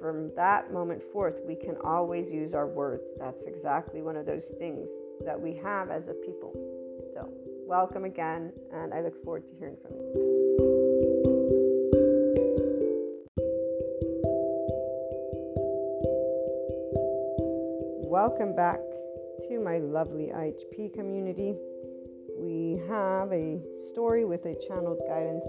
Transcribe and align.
from 0.00 0.30
that 0.36 0.72
moment 0.72 1.02
forth, 1.02 1.40
we 1.46 1.54
can 1.54 1.76
always 1.84 2.30
use 2.32 2.54
our 2.54 2.66
words. 2.66 3.04
That's 3.18 3.44
exactly 3.44 4.02
one 4.02 4.16
of 4.16 4.26
those 4.26 4.54
things 4.58 4.88
that 5.24 5.40
we 5.40 5.54
have 5.56 5.90
as 5.90 6.08
a 6.08 6.14
people. 6.14 6.52
So, 7.14 7.28
welcome 7.66 8.04
again, 8.04 8.52
and 8.72 8.92
I 8.92 9.00
look 9.00 9.22
forward 9.24 9.46
to 9.48 9.54
hearing 9.54 9.76
from 9.82 9.92
you. 9.96 10.34
Welcome 18.06 18.54
back 18.54 18.80
to 19.48 19.58
my 19.58 19.78
lovely 19.78 20.30
IHP 20.34 20.94
community. 20.94 21.56
We 22.38 22.80
have 22.88 23.32
a 23.32 23.60
story 23.90 24.24
with 24.24 24.44
a 24.46 24.54
channeled 24.66 25.00
guidance, 25.08 25.44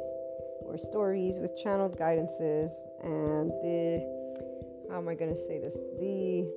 or 0.61 0.77
stories 0.77 1.39
with 1.39 1.55
channeled 1.57 1.97
guidances, 1.97 2.71
and 3.03 3.51
the 3.61 4.14
how 4.89 4.97
am 4.97 5.07
I 5.07 5.15
going 5.15 5.33
to 5.33 5.39
say 5.39 5.59
this? 5.59 5.75
The 5.99 6.51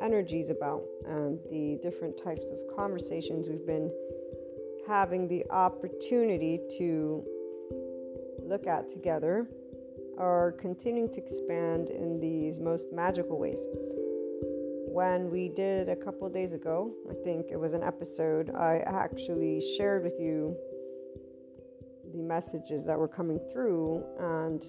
energies 0.00 0.50
about 0.50 0.82
and 1.06 1.38
the 1.50 1.78
different 1.82 2.22
types 2.22 2.50
of 2.50 2.58
conversations 2.76 3.48
we've 3.48 3.66
been 3.66 3.92
having 4.86 5.28
the 5.28 5.44
opportunity 5.50 6.60
to 6.78 7.24
look 8.42 8.66
at 8.66 8.90
together 8.90 9.48
are 10.18 10.52
continuing 10.52 11.10
to 11.12 11.20
expand 11.20 11.88
in 11.88 12.20
these 12.20 12.60
most 12.60 12.92
magical 12.92 13.38
ways. 13.38 13.58
When 14.86 15.30
we 15.30 15.48
did 15.48 15.88
a 15.88 15.96
couple 15.96 16.28
days 16.28 16.52
ago, 16.52 16.92
I 17.10 17.14
think 17.24 17.46
it 17.50 17.56
was 17.58 17.72
an 17.72 17.82
episode, 17.82 18.50
I 18.54 18.78
actually 18.86 19.60
shared 19.76 20.04
with 20.04 20.20
you 20.20 20.56
the 22.12 22.22
messages 22.22 22.84
that 22.84 22.96
were 22.96 23.08
coming 23.08 23.40
through, 23.52 24.04
and 24.20 24.62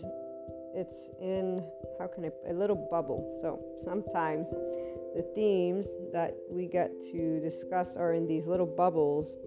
it's 0.76 1.10
in 1.22 1.64
how 2.00 2.08
can 2.08 2.26
I 2.26 2.32
a 2.50 2.54
little 2.54 2.76
bubble. 2.92 3.40
So 3.42 3.60
sometimes 3.84 4.50
the 4.50 5.26
themes 5.34 5.88
that 6.12 6.36
we 6.50 6.68
get 6.68 6.92
to 7.12 7.40
discuss 7.40 7.96
are 7.96 8.14
in 8.14 8.28
these 8.28 8.48
little 8.48 8.66
bubbles, 8.66 9.38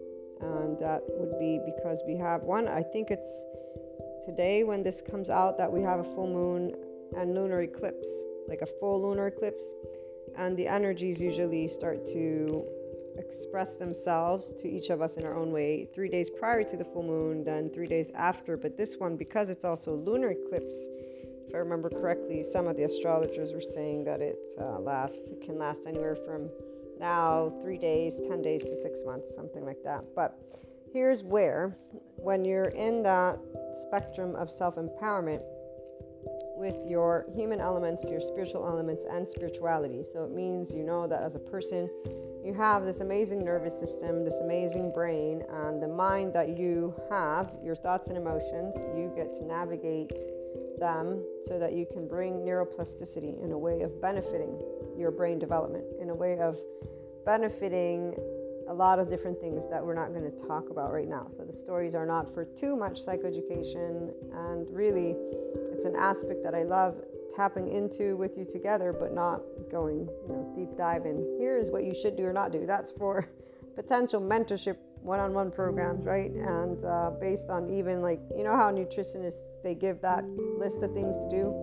and 0.40 0.78
that 0.78 1.02
would 1.08 1.38
be 1.38 1.60
because 1.66 2.00
we 2.06 2.16
have 2.16 2.42
one, 2.42 2.68
I 2.68 2.82
think 2.82 3.10
it's 3.10 3.44
today 4.24 4.64
when 4.64 4.82
this 4.82 5.02
comes 5.02 5.30
out 5.30 5.58
that 5.58 5.70
we 5.70 5.82
have 5.82 6.00
a 6.00 6.04
full 6.04 6.26
moon 6.26 6.74
and 7.16 7.34
lunar 7.34 7.60
eclipse, 7.62 8.08
like 8.48 8.62
a 8.62 8.66
full 8.66 9.02
lunar 9.02 9.26
eclipse, 9.26 9.64
and 10.36 10.56
the 10.56 10.66
energies 10.66 11.20
usually 11.20 11.68
start 11.68 12.06
to 12.06 12.66
express 13.18 13.74
themselves 13.74 14.52
to 14.52 14.68
each 14.68 14.90
of 14.90 15.02
us 15.02 15.16
in 15.16 15.24
our 15.24 15.34
own 15.34 15.50
way 15.50 15.88
three 15.94 16.08
days 16.08 16.30
prior 16.30 16.62
to 16.62 16.76
the 16.76 16.84
full 16.84 17.02
moon, 17.02 17.44
then 17.44 17.68
three 17.68 17.86
days 17.86 18.10
after. 18.14 18.56
But 18.56 18.76
this 18.76 18.96
one, 18.96 19.16
because 19.16 19.50
it's 19.50 19.64
also 19.64 19.94
lunar 19.94 20.30
eclipse, 20.30 20.88
if 21.48 21.54
I 21.54 21.58
remember 21.58 21.88
correctly, 21.88 22.42
some 22.42 22.66
of 22.66 22.76
the 22.76 22.84
astrologers 22.84 23.52
were 23.54 23.62
saying 23.62 24.04
that 24.04 24.20
it 24.20 24.38
uh, 24.60 24.78
lasts, 24.78 25.30
it 25.30 25.40
can 25.40 25.58
last 25.58 25.86
anywhere 25.86 26.14
from 26.14 26.50
now 27.00 27.50
three 27.62 27.78
days, 27.78 28.20
10 28.28 28.42
days 28.42 28.64
to 28.64 28.76
six 28.76 29.02
months, 29.06 29.34
something 29.34 29.64
like 29.64 29.82
that. 29.82 30.04
But 30.14 30.38
here's 30.92 31.22
where, 31.22 31.74
when 32.16 32.44
you're 32.44 32.70
in 32.70 33.02
that 33.04 33.38
spectrum 33.80 34.36
of 34.36 34.50
self 34.50 34.76
empowerment 34.76 35.40
with 36.56 36.76
your 36.86 37.24
human 37.34 37.60
elements, 37.60 38.04
your 38.10 38.20
spiritual 38.20 38.66
elements, 38.66 39.04
and 39.10 39.26
spirituality. 39.26 40.04
So 40.12 40.24
it 40.24 40.32
means 40.32 40.74
you 40.74 40.82
know 40.82 41.06
that 41.06 41.22
as 41.22 41.34
a 41.34 41.38
person, 41.38 41.88
you 42.44 42.52
have 42.52 42.84
this 42.84 43.00
amazing 43.00 43.42
nervous 43.42 43.78
system, 43.78 44.24
this 44.24 44.38
amazing 44.42 44.92
brain, 44.92 45.44
and 45.50 45.82
the 45.82 45.88
mind 45.88 46.34
that 46.34 46.58
you 46.58 46.94
have, 47.10 47.54
your 47.62 47.76
thoughts 47.76 48.08
and 48.08 48.18
emotions, 48.18 48.74
you 48.96 49.10
get 49.16 49.34
to 49.34 49.44
navigate 49.44 50.12
them 50.78 51.24
so 51.44 51.58
that 51.58 51.72
you 51.72 51.86
can 51.92 52.06
bring 52.06 52.40
neuroplasticity 52.40 53.42
in 53.42 53.52
a 53.52 53.58
way 53.58 53.82
of 53.82 54.00
benefiting 54.00 54.60
your 54.96 55.10
brain 55.10 55.38
development, 55.38 55.84
in 56.00 56.10
a 56.10 56.14
way 56.14 56.38
of 56.38 56.58
benefiting 57.24 58.14
a 58.68 58.74
lot 58.74 58.98
of 58.98 59.08
different 59.08 59.40
things 59.40 59.64
that 59.70 59.84
we're 59.84 59.94
not 59.94 60.12
going 60.12 60.30
to 60.30 60.46
talk 60.46 60.70
about 60.70 60.92
right 60.92 61.08
now. 61.08 61.26
So 61.30 61.44
the 61.44 61.52
stories 61.52 61.94
are 61.94 62.04
not 62.04 62.32
for 62.32 62.44
too 62.44 62.76
much 62.76 63.04
psychoeducation, 63.04 64.12
and 64.32 64.68
really, 64.70 65.14
it's 65.72 65.84
an 65.84 65.96
aspect 65.96 66.42
that 66.44 66.54
I 66.54 66.64
love 66.64 67.00
tapping 67.34 67.68
into 67.68 68.16
with 68.16 68.36
you 68.36 68.44
together, 68.44 68.92
but 68.92 69.14
not 69.14 69.40
going, 69.70 70.08
you 70.26 70.28
know, 70.28 70.52
deep 70.56 70.76
dive 70.76 71.06
in. 71.06 71.36
Here's 71.38 71.70
what 71.70 71.84
you 71.84 71.94
should 71.94 72.16
do 72.16 72.24
or 72.24 72.32
not 72.32 72.52
do. 72.52 72.66
That's 72.66 72.90
for 72.90 73.28
potential 73.74 74.20
mentorship 74.20 74.76
one-on-one 75.02 75.50
programs, 75.50 76.04
right? 76.04 76.30
And 76.30 76.84
uh, 76.84 77.10
based 77.20 77.50
on 77.50 77.70
even 77.70 78.02
like 78.02 78.20
you 78.36 78.44
know 78.44 78.56
how 78.56 78.70
nutritionists 78.70 79.42
they 79.62 79.74
give 79.74 80.00
that 80.02 80.24
list 80.58 80.82
of 80.82 80.92
things 80.92 81.16
to 81.16 81.28
do. 81.30 81.54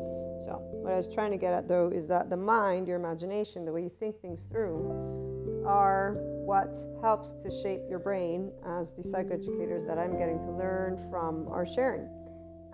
So 0.44 0.60
what 0.84 0.94
I 0.94 0.98
was 0.98 1.08
trying 1.08 1.32
to 1.32 1.38
get 1.38 1.54
at 1.54 1.68
though 1.68 1.90
is 1.90 2.08
that 2.08 2.30
the 2.30 2.38
mind, 2.38 2.88
your 2.88 2.98
imagination, 2.98 3.66
the 3.66 3.72
way 3.72 3.84
you 3.84 3.92
think 4.00 4.20
things 4.22 4.48
through, 4.52 5.64
are 5.66 6.18
what 6.46 6.76
helps 7.02 7.34
to 7.34 7.50
shape 7.50 7.82
your 7.90 8.00
brain 8.00 8.52
as 8.66 8.92
the 8.94 9.02
psychoeducators 9.02 9.88
that 9.88 9.98
I'm 9.98 10.18
getting 10.18 10.40
to 10.42 10.52
learn 10.52 10.98
from 11.10 11.48
are 11.48 11.66
sharing. 11.66 12.08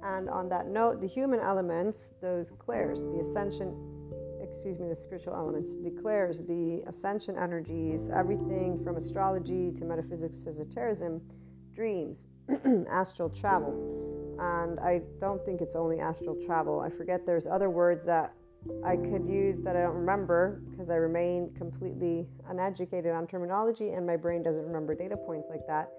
And 0.03 0.29
on 0.29 0.49
that 0.49 0.67
note, 0.67 0.99
the 0.99 1.07
human 1.07 1.39
elements, 1.39 2.13
those 2.21 2.51
clairs, 2.51 3.01
the 3.01 3.19
ascension, 3.19 3.75
excuse 4.51 4.79
me, 4.79 4.87
the 4.87 4.95
spiritual 4.95 5.33
elements, 5.33 5.75
the 5.83 5.91
clairs 6.01 6.43
the 6.43 6.83
ascension 6.87 7.37
energies, 7.37 8.09
everything 8.09 8.83
from 8.83 8.97
astrology 8.97 9.71
to 9.71 9.85
metaphysics 9.85 10.37
to 10.37 10.49
esotericism, 10.49 11.21
dreams, 11.73 12.27
astral 12.89 13.29
travel. 13.29 13.73
And 14.39 14.79
I 14.79 15.01
don't 15.19 15.43
think 15.45 15.61
it's 15.61 15.75
only 15.75 15.99
astral 15.99 16.35
travel. 16.45 16.79
I 16.81 16.89
forget 16.89 17.25
there's 17.25 17.47
other 17.47 17.69
words 17.69 18.05
that 18.05 18.33
I 18.85 18.95
could 18.95 19.25
use 19.25 19.61
that 19.61 19.75
I 19.75 19.81
don't 19.81 19.95
remember 19.95 20.61
because 20.69 20.89
I 20.89 20.95
remain 20.95 21.51
completely 21.57 22.27
uneducated 22.47 23.11
on 23.11 23.25
terminology 23.27 23.89
and 23.89 24.05
my 24.05 24.17
brain 24.17 24.43
doesn't 24.43 24.63
remember 24.63 24.93
data 24.93 25.17
points 25.17 25.47
like 25.49 25.65
that. 25.67 25.91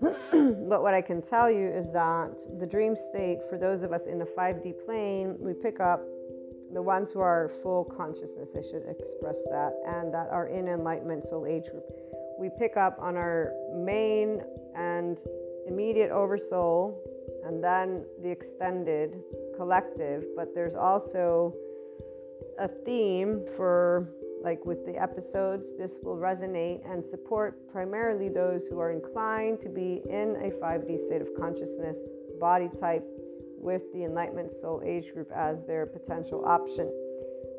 but 0.00 0.82
what 0.82 0.94
I 0.94 1.00
can 1.00 1.22
tell 1.22 1.50
you 1.50 1.68
is 1.68 1.90
that 1.92 2.38
the 2.58 2.66
dream 2.66 2.96
state, 2.96 3.38
for 3.48 3.58
those 3.58 3.82
of 3.82 3.92
us 3.92 4.06
in 4.06 4.20
a 4.20 4.26
5D 4.26 4.84
plane, 4.84 5.36
we 5.38 5.54
pick 5.54 5.80
up 5.80 6.02
the 6.72 6.82
ones 6.82 7.12
who 7.12 7.20
are 7.20 7.48
full 7.62 7.84
consciousness, 7.84 8.56
I 8.56 8.62
should 8.62 8.84
express 8.88 9.42
that, 9.50 9.72
and 9.86 10.12
that 10.12 10.28
are 10.30 10.48
in 10.48 10.68
enlightenment 10.68 11.24
soul 11.24 11.46
age 11.46 11.70
group. 11.70 11.84
We 12.38 12.50
pick 12.58 12.76
up 12.76 12.96
on 13.00 13.16
our 13.16 13.52
main 13.74 14.42
and 14.74 15.18
immediate 15.66 16.10
oversoul, 16.10 17.00
and 17.44 17.62
then 17.62 18.04
the 18.22 18.30
extended 18.30 19.22
collective, 19.56 20.24
but 20.36 20.54
there's 20.54 20.74
also 20.74 21.54
a 22.58 22.68
theme 22.68 23.44
for 23.56 24.08
like 24.42 24.64
with 24.64 24.84
the 24.86 24.96
episodes 25.00 25.72
this 25.76 25.98
will 26.02 26.16
resonate 26.16 26.80
and 26.90 27.04
support 27.04 27.68
primarily 27.72 28.28
those 28.28 28.68
who 28.68 28.78
are 28.78 28.92
inclined 28.92 29.60
to 29.60 29.68
be 29.68 30.02
in 30.08 30.36
a 30.36 30.50
5d 30.62 30.98
state 30.98 31.22
of 31.22 31.28
consciousness 31.38 31.98
body 32.38 32.68
type 32.78 33.04
with 33.66 33.82
the 33.92 34.04
enlightenment 34.04 34.50
soul 34.52 34.80
age 34.84 35.12
group 35.12 35.30
as 35.34 35.64
their 35.66 35.84
potential 35.84 36.44
option 36.46 36.90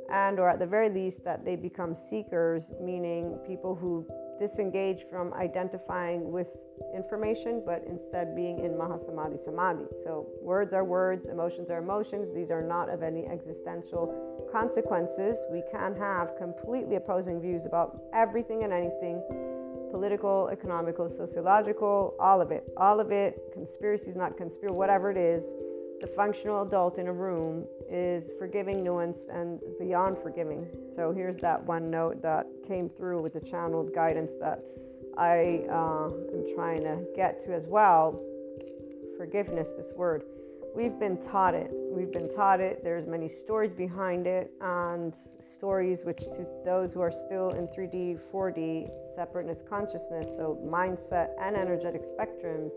and 0.09 0.39
or 0.39 0.49
at 0.49 0.57
the 0.57 0.65
very 0.65 0.89
least 0.89 1.23
that 1.25 1.43
they 1.43 1.55
become 1.55 1.93
seekers 1.93 2.71
meaning 2.81 3.37
people 3.45 3.75
who 3.75 4.07
disengage 4.39 5.03
from 5.09 5.33
identifying 5.33 6.31
with 6.31 6.49
information, 6.95 7.63
but 7.65 7.83
instead 7.87 8.35
being 8.35 8.59
in 8.59 8.71
Mahasamadhi 8.71 9.37
Samadhi. 9.37 9.85
So, 10.03 10.27
words 10.41 10.73
are 10.73 10.83
words, 10.83 11.27
emotions 11.27 11.69
are 11.69 11.79
emotions. 11.79 12.33
These 12.33 12.51
are 12.51 12.61
not 12.61 12.89
of 12.89 13.01
any 13.03 13.25
existential 13.25 14.47
consequences. 14.51 15.45
We 15.51 15.63
can 15.71 15.95
have 15.95 16.37
completely 16.37 16.95
opposing 16.95 17.41
views 17.41 17.65
about 17.65 17.99
everything 18.13 18.63
and 18.63 18.71
anything 18.71 19.23
political, 19.91 20.49
economical, 20.49 21.09
sociological, 21.09 22.15
all 22.19 22.41
of 22.41 22.51
it. 22.51 22.63
All 22.77 22.99
of 22.99 23.11
it, 23.11 23.39
conspiracies, 23.53 24.15
not 24.15 24.37
conspiracy, 24.37 24.77
whatever 24.77 25.09
it 25.09 25.17
is 25.17 25.53
the 25.99 26.07
functional 26.07 26.61
adult 26.61 26.99
in 26.99 27.07
a 27.07 27.13
room 27.13 27.65
is 27.89 28.29
forgiving, 28.37 28.77
nuanced, 28.77 29.29
and 29.29 29.59
beyond 29.79 30.17
forgiving. 30.17 30.67
So 30.93 31.11
here's 31.11 31.41
that 31.41 31.63
one 31.63 31.89
note 31.89 32.21
that 32.21 32.45
came 32.67 32.89
through 32.89 33.21
with 33.21 33.33
the 33.33 33.41
channeled 33.41 33.93
guidance 33.93 34.31
that 34.39 34.63
I 35.17 35.65
uh, 35.69 36.09
am 36.33 36.45
trying 36.53 36.81
to 36.81 37.03
get 37.15 37.43
to 37.45 37.53
as 37.53 37.65
well. 37.67 38.21
Forgiveness, 39.17 39.69
this 39.75 39.91
word. 39.95 40.23
We've 40.75 40.99
been 40.99 41.19
taught 41.19 41.55
it. 41.55 41.71
We've 41.91 42.11
been 42.11 42.31
taught 42.35 42.59
it. 42.59 42.83
There's 42.83 43.07
many 43.07 43.27
stories 43.27 43.73
behind 43.73 44.27
it, 44.27 44.51
and 44.61 45.15
stories 45.39 46.05
which, 46.05 46.19
to 46.19 46.45
those 46.63 46.93
who 46.93 47.01
are 47.01 47.11
still 47.11 47.49
in 47.49 47.67
3D, 47.69 48.19
4D, 48.31 48.87
separateness 49.15 49.63
consciousness, 49.67 50.27
so 50.37 50.63
mindset 50.63 51.29
and 51.41 51.55
energetic 51.55 52.03
spectrums, 52.03 52.73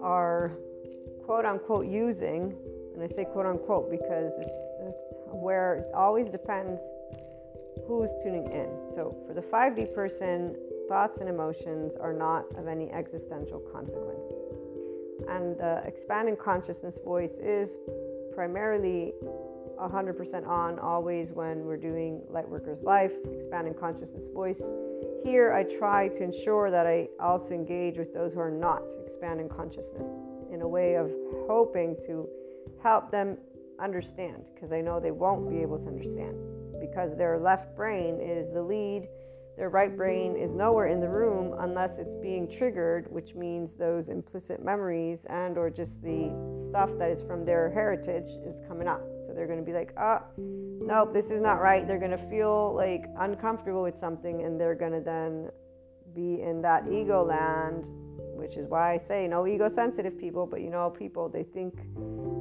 are 0.00 0.52
quote 1.24 1.44
unquote 1.44 1.86
using, 1.86 2.54
and 2.94 3.02
I 3.02 3.06
say 3.06 3.24
quote 3.24 3.46
unquote 3.46 3.90
because 3.90 4.32
it's, 4.38 4.68
it's 4.82 5.18
where 5.32 5.76
it 5.76 5.94
always 5.94 6.28
depends 6.28 6.80
who's 7.86 8.10
tuning 8.22 8.44
in. 8.46 8.68
So 8.94 9.16
for 9.26 9.34
the 9.34 9.42
5D 9.42 9.94
person, 9.94 10.56
thoughts 10.88 11.18
and 11.18 11.28
emotions 11.28 11.96
are 11.96 12.12
not 12.12 12.44
of 12.56 12.68
any 12.68 12.90
existential 12.90 13.60
consequence. 13.72 14.32
And 15.28 15.58
the 15.58 15.82
expanding 15.86 16.36
consciousness 16.36 16.98
voice 17.02 17.38
is 17.38 17.78
primarily 18.34 19.14
100% 19.80 20.46
on 20.46 20.78
always 20.78 21.32
when 21.32 21.64
we're 21.64 21.76
doing 21.76 22.22
Lightworkers 22.30 22.82
Life, 22.82 23.12
expanding 23.32 23.74
consciousness 23.74 24.28
voice. 24.28 24.62
Here, 25.24 25.52
I 25.52 25.64
try 25.64 26.08
to 26.08 26.22
ensure 26.22 26.70
that 26.70 26.86
I 26.86 27.08
also 27.18 27.54
engage 27.54 27.98
with 27.98 28.12
those 28.12 28.34
who 28.34 28.40
are 28.40 28.50
not 28.50 28.82
expanding 29.02 29.48
consciousness 29.48 30.08
in 30.54 30.62
a 30.62 30.68
way 30.68 30.94
of 30.94 31.10
hoping 31.46 31.96
to 32.06 32.28
help 32.82 33.10
them 33.10 33.36
understand 33.80 34.44
because 34.54 34.72
I 34.72 34.80
know 34.80 35.00
they 35.00 35.10
won't 35.10 35.50
be 35.50 35.60
able 35.60 35.78
to 35.80 35.88
understand 35.88 36.36
because 36.80 37.16
their 37.16 37.38
left 37.38 37.76
brain 37.76 38.20
is 38.20 38.52
the 38.54 38.62
lead 38.62 39.08
their 39.56 39.68
right 39.68 39.96
brain 39.96 40.34
is 40.34 40.52
nowhere 40.52 40.88
in 40.88 41.00
the 41.00 41.08
room 41.08 41.54
unless 41.60 41.98
it's 41.98 42.16
being 42.20 42.50
triggered, 42.50 43.06
which 43.10 43.36
means 43.36 43.76
those 43.76 44.08
implicit 44.08 44.64
memories 44.64 45.26
and 45.26 45.56
or 45.56 45.70
just 45.70 46.02
the 46.02 46.32
stuff 46.68 46.90
that 46.98 47.08
is 47.08 47.22
from 47.22 47.44
their 47.44 47.70
heritage 47.70 48.30
is 48.44 48.56
coming 48.66 48.88
up. 48.88 49.00
So 49.26 49.32
they're 49.32 49.46
going 49.46 49.60
to 49.60 49.64
be 49.64 49.72
like, 49.72 49.92
"Oh, 49.96 50.18
nope, 50.36 51.14
this 51.14 51.30
is 51.30 51.40
not 51.40 51.60
right." 51.60 51.86
They're 51.86 52.00
going 52.00 52.10
to 52.10 52.28
feel 52.28 52.74
like 52.74 53.04
uncomfortable 53.18 53.82
with 53.82 53.96
something 53.96 54.42
and 54.42 54.60
they're 54.60 54.74
going 54.74 54.92
to 54.92 55.00
then 55.00 55.50
be 56.14 56.42
in 56.42 56.60
that 56.62 56.88
ego 56.90 57.22
land, 57.22 57.84
which 58.44 58.58
is 58.58 58.68
why 58.68 58.92
I 58.92 58.98
say 58.98 59.26
no 59.26 59.46
ego 59.46 59.68
sensitive 59.68 60.18
people, 60.18 60.46
but 60.46 60.60
you 60.60 60.68
know, 60.68 60.90
people 60.90 61.30
they 61.30 61.44
think 61.44 61.78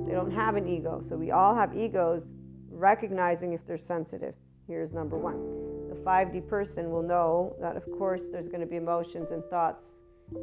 they 0.06 0.12
don't 0.12 0.32
have 0.32 0.58
an 0.58 0.68
ego. 0.68 1.02
So 1.02 1.16
we 1.16 1.32
all 1.32 1.56
have 1.56 1.76
egos, 1.78 2.28
recognizing 2.70 3.54
if 3.54 3.66
they're 3.66 3.78
sensitive. 3.78 4.36
Here's 4.68 4.92
number 4.92 5.18
1 5.18 5.90
the 5.90 6.00
5D 6.02 6.48
person 6.50 6.92
will 6.92 7.04
know 7.04 7.56
that, 7.62 7.78
of 7.78 7.86
course, 7.98 8.28
there's 8.28 8.50
going 8.50 8.60
to 8.60 8.68
be 8.68 8.76
emotions 8.76 9.32
and 9.32 9.44
thoughts 9.46 9.96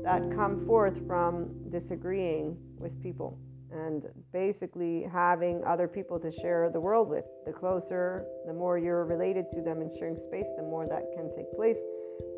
that 0.03 0.23
come 0.35 0.64
forth 0.66 1.07
from 1.07 1.51
disagreeing 1.68 2.57
with 2.79 3.03
people 3.03 3.38
and 3.73 4.05
basically 4.33 5.07
having 5.12 5.62
other 5.64 5.87
people 5.87 6.18
to 6.20 6.31
share 6.31 6.70
the 6.73 6.81
world 6.81 7.09
with. 7.09 7.25
The 7.44 7.53
closer, 7.53 8.25
the 8.46 8.53
more 8.53 8.79
you're 8.79 9.05
related 9.05 9.51
to 9.51 9.61
them 9.61 9.81
and 9.81 9.90
sharing 9.92 10.16
space, 10.16 10.49
the 10.57 10.62
more 10.62 10.87
that 10.88 11.03
can 11.14 11.31
take 11.31 11.53
place. 11.53 11.81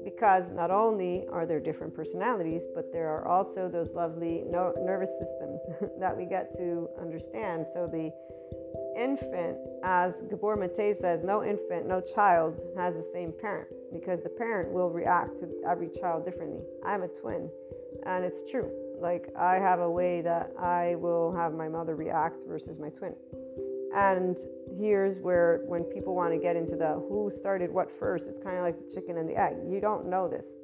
Because 0.05 0.51
not 0.51 0.71
only 0.71 1.27
are 1.31 1.47
there 1.47 1.61
different 1.61 1.95
personalities, 1.95 2.65
but 2.75 2.93
there 2.93 3.09
are 3.09 3.27
also 3.27 3.69
those 3.69 3.91
lovely 3.95 4.45
no- 4.49 4.75
nervous 4.79 5.19
systems 5.19 5.61
that 6.01 6.17
we 6.17 6.25
get 6.25 6.55
to 6.57 6.89
understand. 7.01 7.67
So 7.73 7.87
the 7.87 8.13
infant, 8.97 9.57
as 9.83 10.15
Gabor 10.29 10.57
Mate 10.57 10.97
says, 10.97 11.23
no 11.25 11.45
infant, 11.45 11.87
no 11.87 12.01
child 12.01 12.61
has 12.77 12.95
the 12.95 13.09
same 13.13 13.33
parent 13.41 13.69
because 13.93 14.23
the 14.23 14.29
parent 14.29 14.73
will 14.73 14.91
react 14.91 15.39
to 15.39 15.49
every 15.69 15.89
child 15.89 16.25
differently. 16.25 16.61
I'm 16.85 17.03
a 17.03 17.09
twin, 17.09 17.51
and 18.07 18.25
it's 18.25 18.43
true. 18.51 18.71
Like, 19.01 19.29
I 19.37 19.57
have 19.57 19.81
a 19.81 19.91
way 19.91 20.21
that 20.23 20.53
I 20.59 20.95
will 20.97 21.35
have 21.35 21.55
my 21.55 21.69
mother 21.69 21.97
react 21.97 22.43
versus 22.47 22.79
my 22.79 22.89
twin. 22.89 23.15
And 23.95 24.37
here's 24.79 25.21
where, 25.21 25.63
when 25.67 25.85
people 25.85 26.15
want 26.15 26.33
to 26.33 26.39
get 26.39 26.57
into 26.57 26.77
the 26.77 26.95
who 27.09 27.31
started 27.35 27.71
what 27.71 27.91
first, 27.91 28.29
it's 28.29 28.39
kind 28.39 28.57
of 28.57 28.63
like 28.63 28.79
the 28.79 28.91
chicken 28.93 29.19
and 29.19 29.29
the 29.29 29.39
egg. 29.39 29.57
You 29.69 29.81
don't 29.81 30.07
know 30.07 30.29
this. 30.29 30.57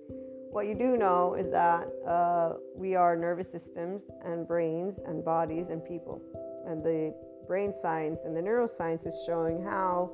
What 0.50 0.66
you 0.66 0.74
do 0.74 0.96
know 0.96 1.34
is 1.34 1.50
that 1.50 1.86
uh, 2.08 2.54
we 2.74 2.94
are 2.94 3.16
nervous 3.16 3.52
systems 3.52 4.04
and 4.24 4.48
brains 4.48 4.98
and 5.06 5.22
bodies 5.22 5.68
and 5.68 5.84
people. 5.84 6.22
And 6.66 6.82
the 6.82 7.14
brain 7.46 7.72
science 7.72 8.24
and 8.24 8.34
the 8.34 8.40
neuroscience 8.40 9.06
is 9.06 9.22
showing 9.26 9.62
how 9.62 10.10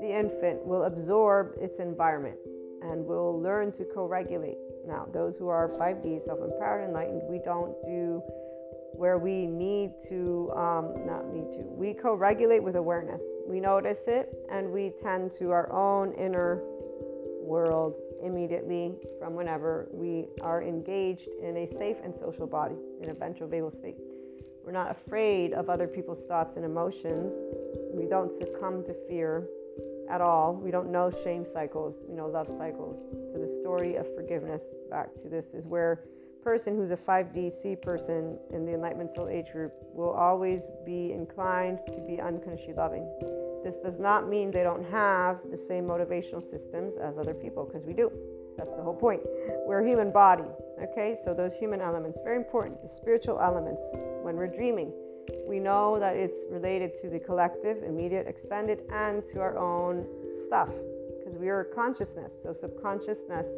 the 0.00 0.08
infant 0.08 0.64
will 0.64 0.84
absorb 0.84 1.54
its 1.60 1.80
environment 1.80 2.36
and 2.82 3.04
will 3.04 3.40
learn 3.40 3.72
to 3.72 3.84
co 3.84 4.06
regulate. 4.06 4.58
Now, 4.86 5.06
those 5.12 5.36
who 5.36 5.48
are 5.48 5.68
5D, 5.68 6.20
self 6.20 6.40
empowered, 6.40 6.88
enlightened, 6.88 7.22
we 7.28 7.38
don't 7.38 7.74
do 7.84 8.22
where 8.92 9.18
we 9.18 9.46
need 9.46 9.92
to, 10.08 10.50
um, 10.56 11.06
not 11.06 11.26
need 11.32 11.52
to, 11.52 11.62
we 11.62 11.94
co 11.94 12.14
regulate 12.14 12.62
with 12.62 12.76
awareness. 12.76 13.22
We 13.46 13.60
notice 13.60 14.08
it 14.08 14.34
and 14.50 14.70
we 14.70 14.90
tend 14.90 15.30
to 15.32 15.50
our 15.50 15.72
own 15.72 16.12
inner 16.14 16.62
world 17.40 17.96
immediately 18.22 18.94
from 19.18 19.34
whenever 19.34 19.88
we 19.92 20.26
are 20.42 20.62
engaged 20.62 21.28
in 21.42 21.56
a 21.58 21.66
safe 21.66 21.96
and 22.04 22.14
social 22.14 22.46
body 22.46 22.76
in 23.00 23.10
a 23.10 23.14
ventral 23.14 23.48
vagal 23.48 23.72
state. 23.72 23.96
We're 24.64 24.72
not 24.72 24.90
afraid 24.90 25.54
of 25.54 25.70
other 25.70 25.88
people's 25.88 26.24
thoughts 26.24 26.56
and 26.56 26.64
emotions. 26.64 27.32
We 27.94 28.04
don't 28.04 28.32
succumb 28.32 28.84
to 28.84 28.94
fear 29.08 29.48
at 30.10 30.20
all. 30.20 30.54
We 30.54 30.70
don't 30.70 30.90
know 30.90 31.10
shame 31.10 31.46
cycles, 31.46 31.96
we 32.06 32.14
know 32.14 32.26
love 32.26 32.48
cycles. 32.48 32.96
So 33.32 33.38
the 33.38 33.48
story 33.48 33.96
of 33.96 34.06
forgiveness, 34.14 34.64
back 34.90 35.14
to 35.22 35.28
this, 35.28 35.54
is 35.54 35.66
where 35.66 36.04
person 36.48 36.76
who's 36.76 36.92
a 36.92 36.96
5DC 36.96 37.82
person 37.82 38.38
in 38.54 38.64
the 38.64 38.72
Enlightenment 38.72 39.12
Soul 39.12 39.28
Age 39.28 39.52
group 39.52 39.74
will 39.92 40.12
always 40.12 40.62
be 40.86 41.12
inclined 41.12 41.78
to 41.88 42.00
be 42.00 42.18
unconditionally 42.22 42.72
loving. 42.72 43.04
This 43.62 43.76
does 43.76 43.98
not 43.98 44.30
mean 44.30 44.50
they 44.50 44.62
don't 44.62 44.86
have 44.90 45.40
the 45.50 45.58
same 45.58 45.84
motivational 45.84 46.42
systems 46.42 46.96
as 46.96 47.18
other 47.18 47.34
people, 47.34 47.66
because 47.66 47.84
we 47.84 47.92
do. 47.92 48.10
That's 48.56 48.70
the 48.70 48.82
whole 48.82 48.94
point. 48.94 49.20
We're 49.66 49.80
a 49.80 49.86
human 49.86 50.10
body, 50.10 50.48
okay? 50.82 51.18
So 51.22 51.34
those 51.34 51.52
human 51.52 51.82
elements, 51.82 52.18
very 52.24 52.38
important. 52.38 52.80
The 52.80 52.88
spiritual 52.88 53.38
elements, 53.42 53.82
when 54.22 54.34
we're 54.34 54.48
dreaming, 54.48 54.90
we 55.46 55.58
know 55.58 55.98
that 55.98 56.16
it's 56.16 56.46
related 56.48 56.92
to 57.02 57.10
the 57.10 57.18
collective, 57.18 57.82
immediate, 57.82 58.26
extended, 58.26 58.84
and 58.90 59.22
to 59.34 59.40
our 59.40 59.58
own 59.58 60.06
stuff, 60.46 60.70
because 61.18 61.36
we 61.36 61.50
are 61.50 61.64
consciousness. 61.64 62.32
So 62.42 62.54
subconsciousness. 62.54 63.48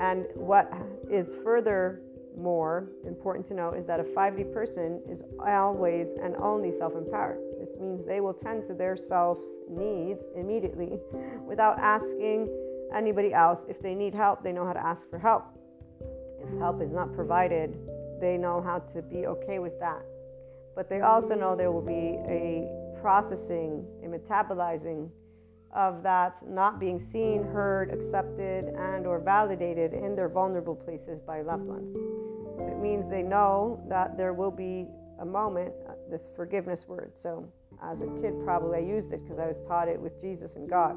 And 0.00 0.26
what 0.34 0.72
is 1.10 1.34
further 1.42 2.00
more 2.36 2.88
important 3.06 3.46
to 3.46 3.54
know 3.54 3.72
is 3.72 3.86
that 3.86 4.00
a 4.00 4.04
5D 4.04 4.52
person 4.52 5.00
is 5.08 5.22
always 5.38 6.08
and 6.20 6.34
only 6.36 6.72
self 6.72 6.94
empowered. 6.94 7.38
This 7.58 7.76
means 7.78 8.04
they 8.04 8.20
will 8.20 8.34
tend 8.34 8.64
to 8.66 8.74
their 8.74 8.96
self's 8.96 9.60
needs 9.68 10.26
immediately 10.34 10.98
without 11.46 11.78
asking 11.78 12.48
anybody 12.94 13.32
else. 13.32 13.66
If 13.68 13.80
they 13.80 13.94
need 13.94 14.14
help, 14.14 14.42
they 14.42 14.52
know 14.52 14.66
how 14.66 14.72
to 14.72 14.84
ask 14.84 15.08
for 15.08 15.18
help. 15.18 15.44
If 16.42 16.58
help 16.58 16.82
is 16.82 16.92
not 16.92 17.12
provided, 17.12 17.78
they 18.20 18.36
know 18.36 18.60
how 18.60 18.80
to 18.80 19.02
be 19.02 19.26
okay 19.26 19.58
with 19.58 19.78
that. 19.80 20.02
But 20.74 20.88
they 20.88 21.00
also 21.00 21.34
know 21.34 21.54
there 21.54 21.70
will 21.70 21.82
be 21.82 22.18
a 22.28 22.68
processing, 23.00 23.86
a 24.02 24.08
metabolizing 24.08 25.08
of 25.74 26.02
that 26.02 26.38
not 26.48 26.78
being 26.78 27.00
seen, 27.00 27.42
heard, 27.42 27.90
accepted, 27.92 28.66
and 28.76 29.06
or 29.06 29.18
validated 29.18 29.92
in 29.92 30.14
their 30.14 30.28
vulnerable 30.28 30.74
places 30.74 31.20
by 31.20 31.42
loved 31.42 31.64
ones. 31.64 31.94
So 32.58 32.68
it 32.68 32.78
means 32.78 33.10
they 33.10 33.22
know 33.22 33.84
that 33.88 34.16
there 34.16 34.32
will 34.32 34.52
be 34.52 34.86
a 35.20 35.24
moment, 35.24 35.72
uh, 35.88 35.92
this 36.10 36.30
forgiveness 36.36 36.86
word. 36.86 37.12
So 37.14 37.48
as 37.82 38.02
a 38.02 38.06
kid, 38.20 38.34
probably 38.44 38.78
I 38.78 38.82
used 38.82 39.12
it 39.12 39.22
because 39.22 39.38
I 39.38 39.46
was 39.46 39.60
taught 39.62 39.88
it 39.88 40.00
with 40.00 40.20
Jesus 40.20 40.56
and 40.56 40.68
God 40.68 40.96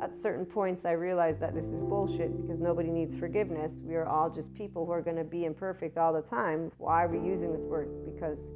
at 0.00 0.14
certain 0.14 0.44
points 0.44 0.84
I 0.84 0.92
realized 0.92 1.40
that 1.40 1.54
this 1.54 1.66
is 1.66 1.80
bullshit 1.80 2.36
because 2.40 2.58
nobody 2.60 2.90
needs 2.90 3.14
forgiveness. 3.14 3.72
We 3.82 3.94
are 3.94 4.06
all 4.06 4.30
just 4.30 4.52
people 4.54 4.84
who 4.84 4.92
are 4.92 5.02
going 5.02 5.16
to 5.16 5.24
be 5.24 5.44
imperfect 5.44 5.96
all 5.96 6.12
the 6.12 6.22
time. 6.22 6.70
Why 6.78 7.04
are 7.04 7.08
we 7.08 7.26
using 7.26 7.52
this 7.52 7.62
word? 7.62 7.88
Because 8.04 8.52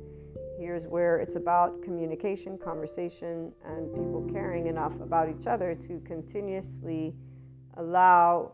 here's 0.61 0.87
where 0.87 1.19
it's 1.19 1.37
about 1.37 1.83
communication, 1.83 2.59
conversation, 2.59 3.51
and 3.65 3.91
people 3.95 4.29
caring 4.31 4.67
enough 4.67 5.01
about 5.01 5.29
each 5.31 5.47
other 5.47 5.75
to 5.75 5.99
continuously 6.01 7.15
allow 7.79 8.53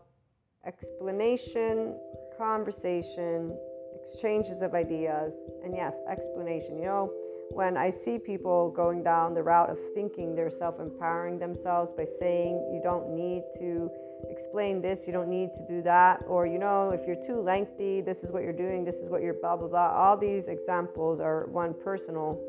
explanation, 0.65 1.99
conversation, 2.37 3.57
exchanges 4.01 4.61
of 4.61 4.73
ideas, 4.73 5.33
and 5.63 5.75
yes, 5.75 5.97
explanation. 6.09 6.77
You 6.77 6.85
know, 6.85 7.13
when 7.49 7.75
I 7.75 7.89
see 7.89 8.17
people 8.17 8.71
going 8.71 9.03
down 9.03 9.33
the 9.33 9.43
route 9.43 9.69
of 9.69 9.77
thinking 9.93 10.33
they're 10.33 10.49
self 10.49 10.79
empowering 10.79 11.39
themselves 11.39 11.91
by 11.91 12.05
saying, 12.05 12.71
you 12.73 12.79
don't 12.81 13.09
need 13.09 13.43
to 13.59 13.91
explain 14.29 14.81
this, 14.81 15.07
you 15.07 15.13
don't 15.13 15.29
need 15.29 15.53
to 15.53 15.65
do 15.67 15.81
that, 15.83 16.23
or, 16.27 16.45
you 16.45 16.57
know, 16.57 16.91
if 16.91 17.05
you're 17.05 17.21
too 17.25 17.39
lengthy, 17.41 18.01
this 18.01 18.23
is 18.23 18.31
what 18.31 18.43
you're 18.43 18.53
doing, 18.53 18.83
this 18.83 18.95
is 18.95 19.09
what 19.09 19.21
you're 19.21 19.35
blah, 19.35 19.55
blah, 19.55 19.67
blah. 19.67 19.91
All 19.91 20.17
these 20.17 20.47
examples 20.47 21.19
are 21.19 21.47
one 21.47 21.73
personal. 21.73 22.39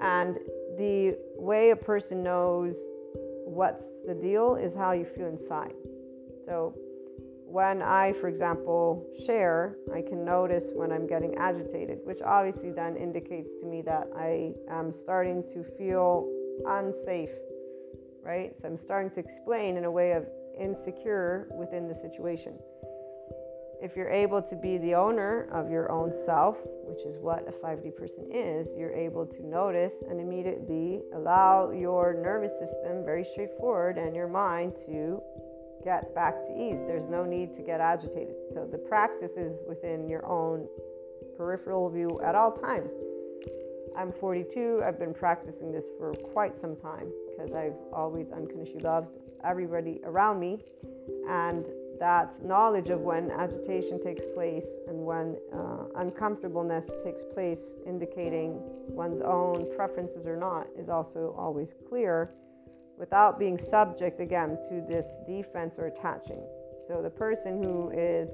And 0.00 0.36
the 0.76 1.16
way 1.36 1.70
a 1.70 1.76
person 1.76 2.22
knows 2.22 2.76
what's 3.44 4.00
the 4.06 4.14
deal 4.14 4.56
is 4.56 4.74
how 4.74 4.92
you 4.92 5.04
feel 5.04 5.26
inside. 5.26 5.74
So, 6.46 6.74
when 7.50 7.82
I, 7.82 8.12
for 8.12 8.28
example, 8.28 9.04
share, 9.26 9.74
I 9.92 10.02
can 10.02 10.24
notice 10.24 10.70
when 10.72 10.92
I'm 10.92 11.08
getting 11.08 11.34
agitated, 11.34 11.98
which 12.04 12.20
obviously 12.24 12.70
then 12.70 12.96
indicates 12.96 13.56
to 13.60 13.66
me 13.66 13.82
that 13.82 14.06
I 14.16 14.52
am 14.70 14.92
starting 14.92 15.42
to 15.52 15.64
feel 15.64 16.30
unsafe, 16.66 17.34
right? 18.22 18.54
So 18.60 18.68
I'm 18.68 18.76
starting 18.76 19.10
to 19.10 19.20
explain 19.20 19.76
in 19.76 19.84
a 19.84 19.90
way 19.90 20.12
of 20.12 20.28
insecure 20.60 21.48
within 21.56 21.88
the 21.88 21.94
situation. 21.94 22.58
If 23.82 23.96
you're 23.96 24.10
able 24.10 24.42
to 24.42 24.56
be 24.56 24.76
the 24.76 24.94
owner 24.94 25.48
of 25.52 25.70
your 25.70 25.90
own 25.90 26.12
self, 26.12 26.58
which 26.84 27.00
is 27.06 27.16
what 27.18 27.48
a 27.48 27.52
5D 27.52 27.96
person 27.96 28.28
is, 28.30 28.68
you're 28.76 28.92
able 28.92 29.24
to 29.24 29.46
notice 29.46 29.94
and 30.08 30.20
immediately 30.20 31.00
allow 31.14 31.70
your 31.70 32.12
nervous 32.12 32.52
system, 32.58 33.04
very 33.06 33.24
straightforward, 33.24 33.96
and 33.96 34.14
your 34.14 34.28
mind 34.28 34.76
to 34.84 35.22
get 35.82 36.14
back 36.14 36.42
to 36.42 36.52
ease. 36.52 36.80
There's 36.80 37.08
no 37.08 37.24
need 37.24 37.54
to 37.54 37.62
get 37.62 37.80
agitated. 37.80 38.34
So 38.52 38.68
the 38.70 38.76
practice 38.76 39.32
is 39.38 39.62
within 39.66 40.10
your 40.10 40.26
own 40.26 40.68
peripheral 41.38 41.88
view 41.88 42.20
at 42.22 42.34
all 42.34 42.52
times. 42.52 42.92
I'm 43.96 44.12
42. 44.12 44.82
I've 44.84 44.98
been 44.98 45.14
practicing 45.14 45.72
this 45.72 45.88
for 45.98 46.12
quite 46.12 46.54
some 46.54 46.76
time 46.76 47.10
because 47.40 47.54
I've 47.54 47.76
always 47.92 48.32
unconditionally 48.32 48.84
loved 48.84 49.16
everybody 49.44 50.00
around 50.04 50.40
me. 50.40 50.62
And 51.28 51.64
that 51.98 52.42
knowledge 52.44 52.88
of 52.90 53.00
when 53.00 53.30
agitation 53.30 54.00
takes 54.00 54.24
place 54.34 54.66
and 54.88 55.04
when 55.04 55.36
uh, 55.52 55.84
uncomfortableness 55.96 56.94
takes 57.04 57.24
place, 57.24 57.76
indicating 57.86 58.60
one's 58.88 59.20
own 59.20 59.66
preferences 59.74 60.26
or 60.26 60.36
not, 60.36 60.66
is 60.78 60.88
also 60.88 61.34
always 61.38 61.74
clear 61.88 62.30
without 62.98 63.38
being 63.38 63.56
subject 63.56 64.20
again 64.20 64.58
to 64.68 64.84
this 64.88 65.16
defense 65.26 65.78
or 65.78 65.86
attaching. 65.86 66.42
So 66.86 67.00
the 67.02 67.10
person 67.10 67.62
who 67.62 67.90
is 67.90 68.30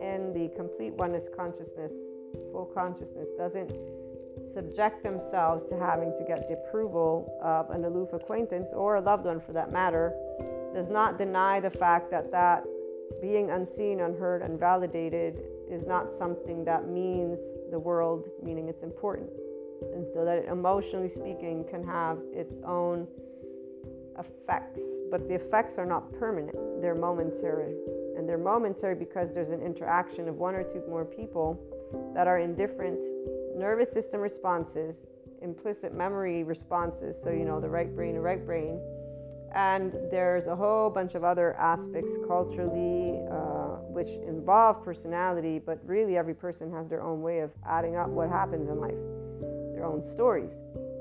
in 0.00 0.32
the 0.32 0.50
complete 0.56 0.94
oneness 0.94 1.28
consciousness, 1.36 1.92
full 2.52 2.70
consciousness, 2.74 3.28
doesn't 3.36 3.70
subject 4.54 5.02
themselves 5.02 5.62
to 5.64 5.78
having 5.78 6.12
to 6.16 6.24
get 6.24 6.48
the 6.48 6.54
approval 6.54 7.38
of 7.42 7.70
an 7.70 7.84
aloof 7.84 8.12
acquaintance 8.12 8.72
or 8.72 8.96
a 8.96 9.00
loved 9.00 9.24
one 9.24 9.40
for 9.40 9.52
that 9.52 9.72
matter, 9.72 10.14
does 10.74 10.88
not 10.88 11.18
deny 11.18 11.60
the 11.60 11.70
fact 11.70 12.10
that 12.10 12.30
that 12.30 12.64
being 13.20 13.50
unseen, 13.50 14.00
unheard, 14.00 14.42
unvalidated 14.42 15.42
is 15.68 15.86
not 15.86 16.12
something 16.12 16.64
that 16.64 16.88
means 16.88 17.54
the 17.70 17.78
world, 17.78 18.28
meaning 18.42 18.68
it's 18.68 18.82
important. 18.82 19.30
And 19.94 20.06
so 20.06 20.24
that 20.24 20.44
emotionally 20.46 21.08
speaking 21.08 21.64
can 21.68 21.84
have 21.84 22.18
its 22.32 22.54
own 22.64 23.08
effects, 24.18 24.82
but 25.10 25.28
the 25.28 25.34
effects 25.34 25.78
are 25.78 25.86
not 25.86 26.12
permanent, 26.12 26.56
they're 26.80 26.94
momentary. 26.94 27.74
And 28.16 28.28
they're 28.28 28.38
momentary 28.38 28.94
because 28.94 29.30
there's 29.30 29.50
an 29.50 29.62
interaction 29.62 30.28
of 30.28 30.36
one 30.36 30.54
or 30.54 30.62
two 30.62 30.82
more 30.88 31.04
people 31.04 31.58
that 32.14 32.26
are 32.26 32.38
in 32.38 32.54
different 32.54 33.00
nervous 33.60 33.92
system 33.92 34.20
responses, 34.22 35.02
implicit 35.42 35.92
memory 35.94 36.42
responses. 36.42 37.22
So, 37.22 37.30
you 37.30 37.44
know, 37.44 37.60
the 37.60 37.68
right 37.68 37.94
brain, 37.94 38.14
the 38.14 38.20
right 38.20 38.44
brain. 38.44 38.80
And 39.54 39.92
there's 40.10 40.46
a 40.46 40.56
whole 40.56 40.88
bunch 40.88 41.14
of 41.14 41.24
other 41.24 41.54
aspects 41.56 42.18
culturally, 42.26 43.20
uh, 43.30 43.82
which 43.96 44.08
involve 44.26 44.82
personality, 44.82 45.58
but 45.58 45.78
really 45.84 46.16
every 46.16 46.34
person 46.34 46.72
has 46.72 46.88
their 46.88 47.02
own 47.02 47.20
way 47.20 47.40
of 47.40 47.50
adding 47.66 47.96
up 47.96 48.08
what 48.08 48.30
happens 48.30 48.68
in 48.68 48.80
life, 48.80 49.02
their 49.74 49.84
own 49.84 50.04
stories. 50.04 50.58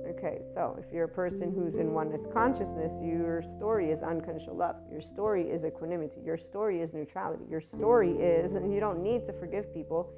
Okay, 0.10 0.42
so 0.54 0.76
if 0.84 0.92
you're 0.92 1.06
a 1.06 1.16
person 1.24 1.54
who's 1.54 1.76
in 1.76 1.94
oneness 1.94 2.26
consciousness, 2.34 3.00
your 3.02 3.42
story 3.44 3.92
is 3.92 4.02
unconditional 4.02 4.56
love. 4.56 4.76
Your 4.92 5.02
story 5.02 5.44
is 5.50 5.64
equanimity. 5.64 6.20
Your 6.26 6.38
story 6.38 6.82
is 6.82 6.92
neutrality. 6.92 7.46
Your 7.50 7.62
story 7.62 8.12
is, 8.14 8.56
and 8.56 8.74
you 8.74 8.80
don't 8.80 9.02
need 9.02 9.26
to 9.28 9.34
forgive 9.34 9.72
people 9.72 10.12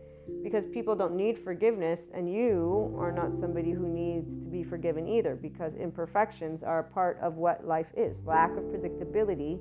because 0.43 0.65
people 0.67 0.95
don't 0.95 1.15
need 1.15 1.37
forgiveness, 1.37 2.01
and 2.13 2.31
you 2.31 2.95
are 2.97 3.11
not 3.11 3.37
somebody 3.39 3.71
who 3.71 3.87
needs 3.87 4.37
to 4.37 4.49
be 4.49 4.63
forgiven 4.63 5.07
either 5.07 5.35
because 5.35 5.75
imperfections 5.75 6.63
are 6.63 6.83
part 6.83 7.19
of 7.21 7.35
what 7.35 7.65
life 7.65 7.91
is 7.95 8.23
lack 8.25 8.51
of 8.51 8.63
predictability. 8.65 9.59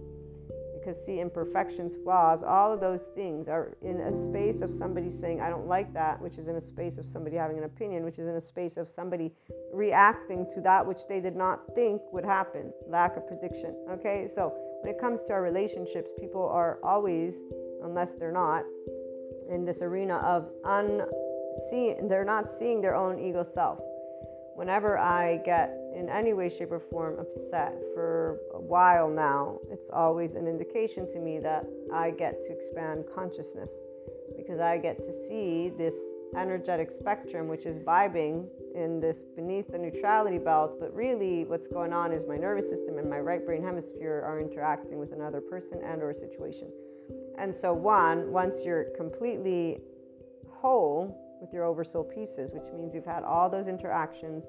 Because, 0.78 1.04
see, 1.04 1.20
imperfections, 1.20 1.94
flaws, 1.94 2.42
all 2.42 2.72
of 2.72 2.80
those 2.80 3.08
things 3.08 3.48
are 3.48 3.76
in 3.82 4.00
a 4.00 4.14
space 4.14 4.62
of 4.62 4.72
somebody 4.72 5.10
saying, 5.10 5.38
I 5.38 5.50
don't 5.50 5.66
like 5.66 5.92
that, 5.92 6.18
which 6.22 6.38
is 6.38 6.48
in 6.48 6.56
a 6.56 6.60
space 6.60 6.96
of 6.96 7.04
somebody 7.04 7.36
having 7.36 7.58
an 7.58 7.64
opinion, 7.64 8.02
which 8.02 8.18
is 8.18 8.26
in 8.26 8.34
a 8.34 8.40
space 8.40 8.78
of 8.78 8.88
somebody 8.88 9.30
reacting 9.74 10.48
to 10.54 10.60
that 10.62 10.86
which 10.86 11.06
they 11.06 11.20
did 11.20 11.36
not 11.36 11.60
think 11.74 12.00
would 12.14 12.24
happen. 12.24 12.72
Lack 12.88 13.18
of 13.18 13.26
prediction. 13.28 13.76
Okay, 13.90 14.26
so 14.26 14.54
when 14.80 14.94
it 14.94 14.98
comes 14.98 15.22
to 15.24 15.34
our 15.34 15.42
relationships, 15.42 16.08
people 16.18 16.48
are 16.48 16.78
always, 16.82 17.42
unless 17.84 18.14
they're 18.14 18.32
not, 18.32 18.64
in 19.50 19.64
this 19.64 19.82
arena 19.82 20.16
of 20.18 20.48
unseeing, 20.64 22.08
they're 22.08 22.24
not 22.24 22.50
seeing 22.50 22.80
their 22.80 22.94
own 22.94 23.18
ego 23.18 23.42
self. 23.42 23.78
Whenever 24.54 24.98
I 24.98 25.38
get 25.38 25.76
in 25.94 26.08
any 26.08 26.32
way, 26.32 26.48
shape, 26.48 26.70
or 26.70 26.80
form 26.80 27.18
upset 27.18 27.74
for 27.94 28.38
a 28.54 28.60
while 28.60 29.08
now, 29.08 29.58
it's 29.70 29.90
always 29.90 30.34
an 30.34 30.46
indication 30.46 31.06
to 31.12 31.18
me 31.18 31.38
that 31.38 31.64
I 31.92 32.10
get 32.10 32.42
to 32.44 32.52
expand 32.52 33.04
consciousness 33.14 33.72
because 34.36 34.60
I 34.60 34.78
get 34.78 34.98
to 34.98 35.12
see 35.26 35.70
this 35.76 35.94
energetic 36.36 36.90
spectrum, 36.92 37.48
which 37.48 37.66
is 37.66 37.78
vibing 37.78 38.46
in 38.74 39.00
this 39.00 39.24
beneath 39.24 39.68
the 39.72 39.78
neutrality 39.78 40.38
belt. 40.38 40.78
But 40.78 40.94
really, 40.94 41.44
what's 41.44 41.66
going 41.66 41.92
on 41.92 42.12
is 42.12 42.24
my 42.26 42.36
nervous 42.36 42.68
system 42.68 42.98
and 42.98 43.10
my 43.10 43.18
right 43.18 43.44
brain 43.44 43.62
hemisphere 43.64 44.22
are 44.24 44.40
interacting 44.40 44.98
with 44.98 45.12
another 45.12 45.40
person 45.40 45.80
and/or 45.82 46.14
situation. 46.14 46.70
And 47.40 47.54
so, 47.54 47.72
one, 47.72 48.30
once 48.30 48.56
you're 48.62 48.84
completely 48.94 49.80
whole 50.50 51.38
with 51.40 51.54
your 51.54 51.64
oversoul 51.64 52.04
pieces, 52.04 52.52
which 52.52 52.70
means 52.76 52.94
you've 52.94 53.06
had 53.06 53.24
all 53.24 53.48
those 53.48 53.66
interactions 53.66 54.44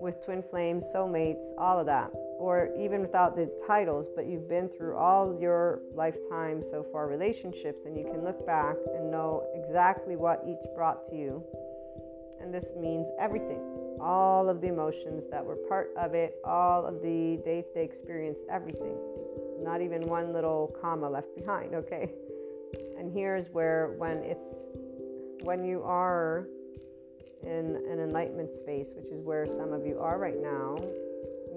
with 0.00 0.24
twin 0.24 0.42
flames, 0.42 0.82
soulmates, 0.94 1.50
all 1.58 1.78
of 1.78 1.84
that, 1.84 2.10
or 2.38 2.70
even 2.78 3.02
without 3.02 3.36
the 3.36 3.46
titles, 3.66 4.08
but 4.16 4.24
you've 4.24 4.48
been 4.48 4.66
through 4.66 4.96
all 4.96 5.38
your 5.38 5.80
lifetime 5.94 6.62
so 6.62 6.82
far 6.90 7.06
relationships, 7.06 7.84
and 7.84 7.98
you 7.98 8.04
can 8.04 8.24
look 8.24 8.46
back 8.46 8.76
and 8.94 9.10
know 9.10 9.46
exactly 9.54 10.16
what 10.16 10.42
each 10.48 10.74
brought 10.74 11.04
to 11.04 11.14
you. 11.14 11.44
And 12.40 12.52
this 12.52 12.72
means 12.78 13.08
everything 13.20 13.60
all 14.00 14.50
of 14.50 14.60
the 14.60 14.68
emotions 14.68 15.24
that 15.30 15.44
were 15.44 15.56
part 15.56 15.90
of 15.96 16.12
it, 16.12 16.36
all 16.44 16.84
of 16.84 17.00
the 17.00 17.40
day 17.44 17.62
to 17.62 17.72
day 17.74 17.84
experience, 17.84 18.40
everything 18.50 18.94
not 19.60 19.80
even 19.80 20.02
one 20.02 20.32
little 20.32 20.74
comma 20.80 21.08
left 21.08 21.34
behind, 21.36 21.74
okay? 21.82 22.10
And 22.98 23.12
here's 23.12 23.48
where 23.50 23.94
when 23.98 24.18
it's 24.18 24.54
when 25.42 25.64
you 25.64 25.82
are 25.82 26.46
in 27.42 27.76
an 27.90 28.00
enlightenment 28.00 28.52
space, 28.54 28.94
which 28.96 29.08
is 29.08 29.22
where 29.22 29.46
some 29.46 29.72
of 29.72 29.86
you 29.86 29.98
are 30.00 30.18
right 30.18 30.40
now, 30.40 30.76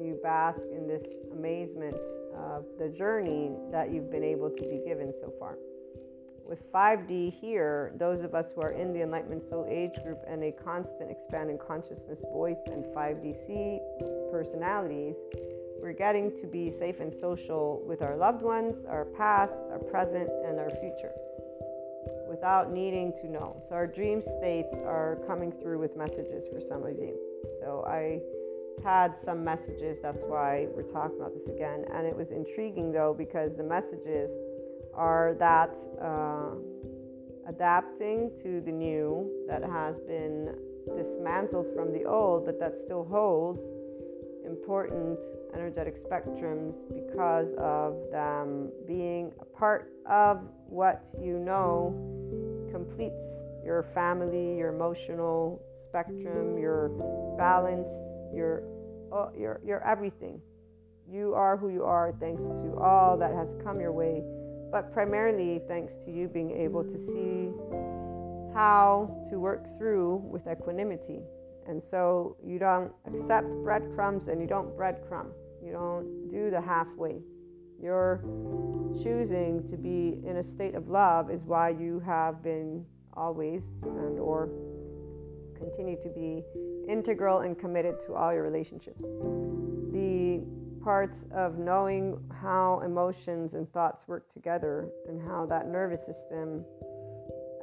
you 0.01 0.19
bask 0.21 0.61
in 0.71 0.87
this 0.87 1.05
amazement 1.31 1.99
of 2.35 2.65
the 2.77 2.89
journey 2.89 3.51
that 3.71 3.91
you've 3.91 4.11
been 4.11 4.23
able 4.23 4.49
to 4.49 4.61
be 4.61 4.81
given 4.85 5.13
so 5.19 5.33
far. 5.39 5.57
With 6.45 6.71
5D 6.71 7.33
here, 7.33 7.93
those 7.97 8.23
of 8.23 8.33
us 8.33 8.47
who 8.55 8.61
are 8.61 8.71
in 8.71 8.91
the 8.91 9.03
Enlightenment 9.03 9.47
Soul 9.47 9.67
Age 9.69 10.01
group 10.03 10.19
and 10.27 10.43
a 10.43 10.51
constant 10.51 11.11
expanding 11.11 11.59
consciousness 11.59 12.25
voice 12.33 12.57
and 12.67 12.85
5DC 12.85 13.79
personalities, 14.31 15.15
we're 15.81 15.93
getting 15.93 16.31
to 16.39 16.47
be 16.47 16.69
safe 16.71 16.99
and 16.99 17.13
social 17.13 17.83
with 17.85 18.01
our 18.01 18.15
loved 18.15 18.41
ones, 18.41 18.85
our 18.87 19.05
past, 19.05 19.59
our 19.71 19.79
present, 19.79 20.29
and 20.45 20.59
our 20.59 20.69
future 20.69 21.11
without 22.29 22.71
needing 22.71 23.11
to 23.21 23.27
know. 23.27 23.61
So, 23.67 23.75
our 23.75 23.87
dream 23.87 24.21
states 24.21 24.73
are 24.85 25.19
coming 25.25 25.51
through 25.51 25.79
with 25.79 25.97
messages 25.97 26.47
for 26.47 26.61
some 26.61 26.83
of 26.83 26.97
you. 26.97 27.17
So, 27.59 27.83
I 27.87 28.21
had 28.83 29.17
some 29.17 29.43
messages, 29.43 29.99
that's 30.01 30.23
why 30.23 30.67
we're 30.73 30.83
talking 30.83 31.17
about 31.19 31.33
this 31.33 31.47
again. 31.47 31.85
And 31.93 32.05
it 32.05 32.15
was 32.15 32.31
intriguing 32.31 32.91
though, 32.91 33.13
because 33.17 33.55
the 33.55 33.63
messages 33.63 34.37
are 34.93 35.35
that 35.39 35.77
uh, 36.01 36.51
adapting 37.47 38.31
to 38.43 38.61
the 38.61 38.71
new 38.71 39.45
that 39.47 39.63
has 39.63 39.99
been 40.01 40.55
dismantled 40.95 41.67
from 41.75 41.91
the 41.91 42.05
old, 42.05 42.45
but 42.45 42.59
that 42.59 42.77
still 42.77 43.05
holds 43.05 43.61
important 44.45 45.19
energetic 45.53 46.03
spectrums 46.03 46.73
because 46.93 47.53
of 47.57 47.95
them 48.11 48.71
being 48.87 49.31
a 49.39 49.45
part 49.45 49.91
of 50.09 50.41
what 50.67 51.05
you 51.21 51.39
know 51.39 51.93
completes 52.71 53.43
your 53.63 53.83
family, 53.93 54.57
your 54.57 54.73
emotional 54.73 55.61
spectrum, 55.87 56.57
your 56.57 56.89
balance, 57.37 57.91
your 58.33 58.63
oh, 59.11 59.31
your 59.37 59.59
your 59.65 59.85
everything. 59.85 60.41
You 61.11 61.33
are 61.33 61.57
who 61.57 61.69
you 61.69 61.83
are 61.83 62.13
thanks 62.19 62.45
to 62.45 62.75
all 62.79 63.17
that 63.17 63.33
has 63.33 63.55
come 63.63 63.79
your 63.79 63.91
way, 63.91 64.21
but 64.71 64.93
primarily 64.93 65.61
thanks 65.67 65.95
to 66.05 66.11
you 66.11 66.27
being 66.27 66.51
able 66.51 66.83
to 66.83 66.97
see 66.97 67.49
how 68.53 69.25
to 69.29 69.39
work 69.39 69.65
through 69.77 70.17
with 70.29 70.47
equanimity 70.47 71.21
and 71.69 71.83
so 71.83 72.35
you 72.43 72.57
don't 72.57 72.91
accept 73.05 73.47
breadcrumbs 73.63 74.27
and 74.27 74.41
you 74.41 74.47
don't 74.47 74.75
breadcrumb. 74.75 75.27
You 75.63 75.71
don't 75.71 76.27
do 76.27 76.49
the 76.49 76.59
halfway. 76.59 77.21
You're 77.81 78.21
choosing 79.03 79.65
to 79.67 79.77
be 79.77 80.19
in 80.25 80.37
a 80.37 80.43
state 80.43 80.73
of 80.73 80.89
love 80.89 81.29
is 81.29 81.43
why 81.43 81.69
you 81.69 81.99
have 81.99 82.41
been 82.43 82.83
always 83.13 83.71
and 83.83 84.19
or 84.19 84.49
continue 85.55 85.95
to 86.01 86.09
be 86.09 86.43
integral 86.87 87.41
and 87.41 87.57
committed 87.57 87.99
to 88.01 88.15
all 88.15 88.33
your 88.33 88.43
relationships. 88.43 89.01
The 89.91 90.43
parts 90.83 91.27
of 91.31 91.59
knowing 91.59 92.19
how 92.41 92.79
emotions 92.83 93.53
and 93.53 93.71
thoughts 93.71 94.07
work 94.07 94.27
together 94.29 94.89
and 95.07 95.21
how 95.21 95.45
that 95.45 95.67
nervous 95.67 96.03
system 96.03 96.65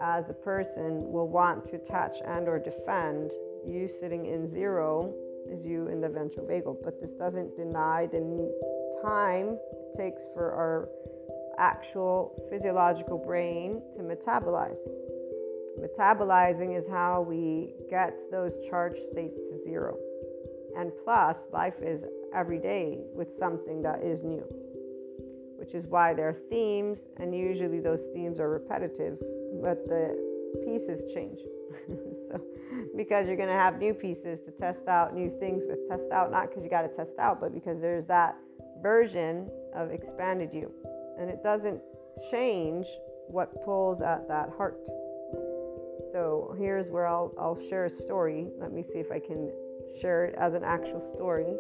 as 0.01 0.31
a 0.31 0.35
person 0.35 1.11
will 1.11 1.29
want 1.29 1.65
to 1.65 1.77
attach 1.77 2.19
and 2.25 2.47
or 2.47 2.59
defend 2.59 3.33
you 3.67 3.89
sitting 3.89 4.27
in 4.27 4.49
zero 4.49 5.13
is 5.51 5.65
you 5.65 5.89
in 5.89 6.01
the 6.01 6.09
ventral 6.09 6.47
vagal. 6.47 6.77
But 6.83 7.01
this 7.01 7.11
doesn't 7.11 7.57
deny 7.57 8.07
the 8.07 8.21
time 9.03 9.59
it 9.73 9.97
takes 9.97 10.27
for 10.35 10.53
our 10.53 10.89
actual 11.59 12.47
physiological 12.51 13.19
brain 13.19 13.83
to 13.97 14.03
metabolize. 14.03 14.79
Metabolizing 15.81 16.77
is 16.77 16.89
how 16.89 17.21
we 17.21 17.75
get 17.91 18.19
those 18.31 18.59
charged 18.69 18.99
states 18.99 19.39
to 19.51 19.63
zero. 19.63 19.97
And 20.77 20.93
plus, 21.05 21.37
life 21.53 21.81
is 21.83 22.05
every 22.35 22.59
day 22.59 23.01
with 23.15 23.33
something 23.33 23.83
that 23.83 24.03
is 24.03 24.23
new, 24.23 24.45
which 25.59 25.75
is 25.75 25.87
why 25.87 26.13
there 26.13 26.29
are 26.29 26.37
themes, 26.51 27.05
and 27.19 27.35
usually 27.35 27.81
those 27.81 28.07
themes 28.15 28.41
are 28.41 28.51
repetitive, 28.51 29.19
but 29.63 29.87
the 29.89 30.17
pieces 30.65 31.13
change. 31.15 31.41
because 32.97 33.27
you're 33.27 33.37
going 33.37 33.49
to 33.49 33.55
have 33.55 33.79
new 33.79 33.93
pieces 33.93 34.41
to 34.45 34.51
test 34.53 34.89
out 34.89 35.15
new 35.15 35.31
things 35.39 35.65
with 35.69 35.79
test 35.89 36.11
out 36.11 36.31
not 36.31 36.49
because 36.49 36.65
you 36.65 36.71
got 36.71 36.83
to 36.83 36.89
test 36.89 37.19
out 37.19 37.41
but 37.41 37.53
because 37.53 37.81
there's 37.81 38.07
that 38.07 38.37
version 38.83 39.49
of 39.75 39.91
expanded 39.91 40.51
you 40.53 40.73
and 41.19 41.31
it 41.31 41.43
doesn't 41.43 41.81
change 42.31 42.87
what 43.29 43.65
pulls 43.65 44.03
at 44.03 44.29
that 44.29 44.51
heart. 44.57 44.87
So 46.13 46.55
here's 46.59 46.91
where 46.91 47.07
I'll, 47.07 47.33
I'll 47.39 47.61
share 47.69 47.85
a 47.85 47.91
story. 47.91 48.49
Let 48.59 48.73
me 48.73 48.83
see 48.83 48.99
if 48.99 49.11
I 49.11 49.19
can 49.19 49.53
share 50.01 50.25
it 50.25 50.35
as 50.39 50.55
an 50.55 50.65
actual 50.65 51.01
story. 51.01 51.55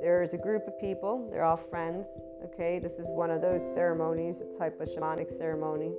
There's 0.00 0.34
a 0.34 0.38
group 0.38 0.66
of 0.66 0.78
people, 0.80 1.28
they're 1.30 1.44
all 1.44 1.56
friends. 1.56 2.06
Okay, 2.44 2.80
this 2.80 2.94
is 2.94 3.06
one 3.10 3.30
of 3.30 3.40
those 3.40 3.62
ceremonies, 3.74 4.40
a 4.40 4.58
type 4.58 4.80
of 4.80 4.88
shamanic 4.88 5.30
ceremony. 5.30 5.92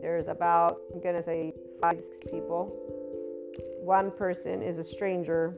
There's 0.00 0.28
about, 0.28 0.78
I'm 0.94 1.00
gonna 1.00 1.22
say, 1.22 1.52
five, 1.80 2.00
six 2.00 2.18
people. 2.30 2.72
One 3.80 4.10
person 4.10 4.62
is 4.62 4.78
a 4.78 4.84
stranger, 4.84 5.54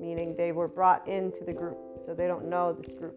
meaning 0.00 0.34
they 0.36 0.52
were 0.52 0.68
brought 0.68 1.06
into 1.08 1.44
the 1.44 1.52
group, 1.52 1.78
so 2.04 2.14
they 2.14 2.26
don't 2.26 2.48
know 2.48 2.72
this 2.72 2.96
group. 2.96 3.16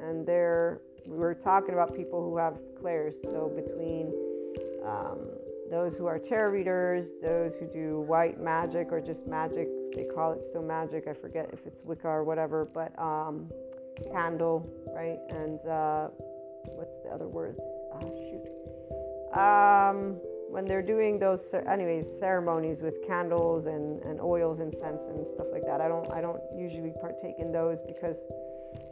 And 0.00 0.26
they're, 0.26 0.80
we 1.06 1.16
were 1.16 1.34
talking 1.34 1.74
about 1.74 1.94
people 1.94 2.22
who 2.22 2.36
have 2.36 2.58
clairs, 2.80 3.14
so 3.24 3.52
between 3.54 4.12
um, 4.84 5.18
those 5.70 5.94
who 5.94 6.06
are 6.06 6.18
tarot 6.18 6.50
readers, 6.50 7.10
those 7.22 7.54
who 7.54 7.66
do 7.66 8.00
white 8.00 8.40
magic 8.40 8.88
or 8.90 9.00
just 9.00 9.26
magic, 9.26 9.68
they 9.94 10.04
call 10.04 10.32
it 10.32 10.44
still 10.44 10.62
magic. 10.62 11.06
I 11.06 11.12
forget 11.12 11.50
if 11.52 11.66
it's 11.66 11.82
Wicca 11.84 12.08
or 12.08 12.24
whatever, 12.24 12.64
but 12.64 12.92
um, 12.98 13.50
candle, 14.10 14.68
right? 14.94 15.18
And 15.30 15.60
uh, 15.68 16.08
what's 16.64 16.96
the 17.04 17.10
other 17.10 17.28
words? 17.28 17.60
Oh, 17.92 18.00
shoot. 18.00 18.46
Um, 19.38 20.20
when 20.50 20.64
they're 20.64 20.82
doing 20.82 21.18
those, 21.18 21.54
anyways, 21.54 22.18
ceremonies 22.18 22.82
with 22.82 23.06
candles 23.06 23.66
and, 23.66 24.02
and 24.02 24.20
oils 24.20 24.58
and 24.58 24.74
scents 24.74 25.04
and 25.08 25.24
stuff 25.34 25.46
like 25.52 25.62
that. 25.64 25.80
I 25.80 25.86
don't, 25.86 26.10
I 26.12 26.20
don't 26.20 26.40
usually 26.56 26.92
partake 27.00 27.36
in 27.38 27.52
those 27.52 27.78
because 27.86 28.16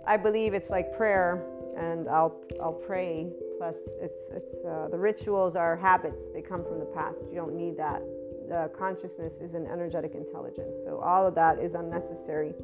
I 0.07 0.17
believe 0.17 0.55
it's 0.55 0.71
like 0.71 0.97
prayer, 0.97 1.45
and 1.77 2.09
I'll, 2.09 2.41
I'll 2.63 2.73
pray. 2.73 3.33
Plus, 3.59 3.75
it's, 4.01 4.31
it's 4.31 4.65
uh, 4.65 4.87
the 4.89 4.99
rituals 4.99 5.57
are 5.57 5.77
habits. 5.77 6.29
They 6.33 6.43
come 6.43 6.63
from 6.63 6.79
the 6.79 6.87
past. 6.87 7.23
You 7.29 7.35
don't 7.35 7.57
need 7.57 7.77
that. 7.77 8.03
The 8.49 8.71
consciousness 8.77 9.41
is 9.41 9.55
an 9.55 9.67
energetic 9.67 10.15
intelligence. 10.15 10.79
So 10.85 11.01
all 11.01 11.27
of 11.27 11.35
that 11.35 11.59
is 11.59 11.75
unnecessary 11.75 12.55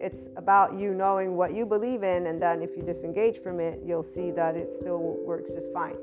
it's 0.00 0.28
about 0.36 0.78
you 0.78 0.92
knowing 0.92 1.34
what 1.34 1.54
you 1.54 1.64
believe 1.64 2.02
in, 2.02 2.26
and 2.26 2.42
then 2.42 2.60
if 2.60 2.76
you 2.76 2.82
disengage 2.82 3.38
from 3.38 3.58
it, 3.58 3.80
you'll 3.82 4.02
see 4.02 4.30
that 4.32 4.54
it 4.54 4.70
still 4.70 5.16
works 5.24 5.50
just 5.50 5.72
fine 5.72 5.96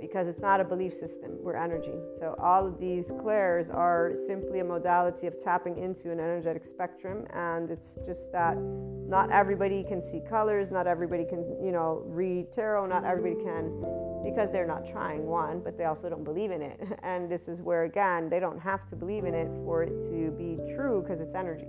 because 0.00 0.28
it's 0.28 0.40
not 0.40 0.60
a 0.60 0.64
belief 0.64 0.94
system, 0.94 1.32
we're 1.40 1.56
energy. 1.56 1.94
So, 2.16 2.36
all 2.38 2.66
of 2.66 2.78
these 2.78 3.10
clairs 3.20 3.68
are 3.70 4.12
simply 4.26 4.60
a 4.60 4.64
modality 4.64 5.26
of 5.26 5.38
tapping 5.38 5.78
into 5.78 6.12
an 6.12 6.20
energetic 6.20 6.64
spectrum, 6.64 7.26
and 7.32 7.70
it's 7.70 7.98
just 8.06 8.32
that 8.32 8.56
not 8.56 9.30
everybody 9.30 9.82
can 9.82 10.00
see 10.00 10.20
colors, 10.28 10.70
not 10.70 10.86
everybody 10.86 11.24
can, 11.24 11.40
you 11.62 11.72
know, 11.72 12.02
read 12.06 12.52
tarot, 12.52 12.86
not 12.86 13.04
everybody 13.04 13.42
can 13.42 13.84
because 14.24 14.50
they're 14.52 14.66
not 14.66 14.86
trying 14.90 15.24
one, 15.24 15.60
but 15.60 15.78
they 15.78 15.84
also 15.84 16.08
don't 16.08 16.24
believe 16.24 16.50
in 16.50 16.62
it. 16.62 16.80
And 17.02 17.30
this 17.30 17.48
is 17.48 17.62
where, 17.62 17.84
again, 17.84 18.28
they 18.28 18.40
don't 18.40 18.58
have 18.58 18.86
to 18.88 18.96
believe 18.96 19.24
in 19.24 19.34
it 19.34 19.48
for 19.64 19.82
it 19.82 20.00
to 20.10 20.30
be 20.32 20.58
true 20.74 21.02
because 21.02 21.20
it's 21.20 21.34
energy 21.34 21.68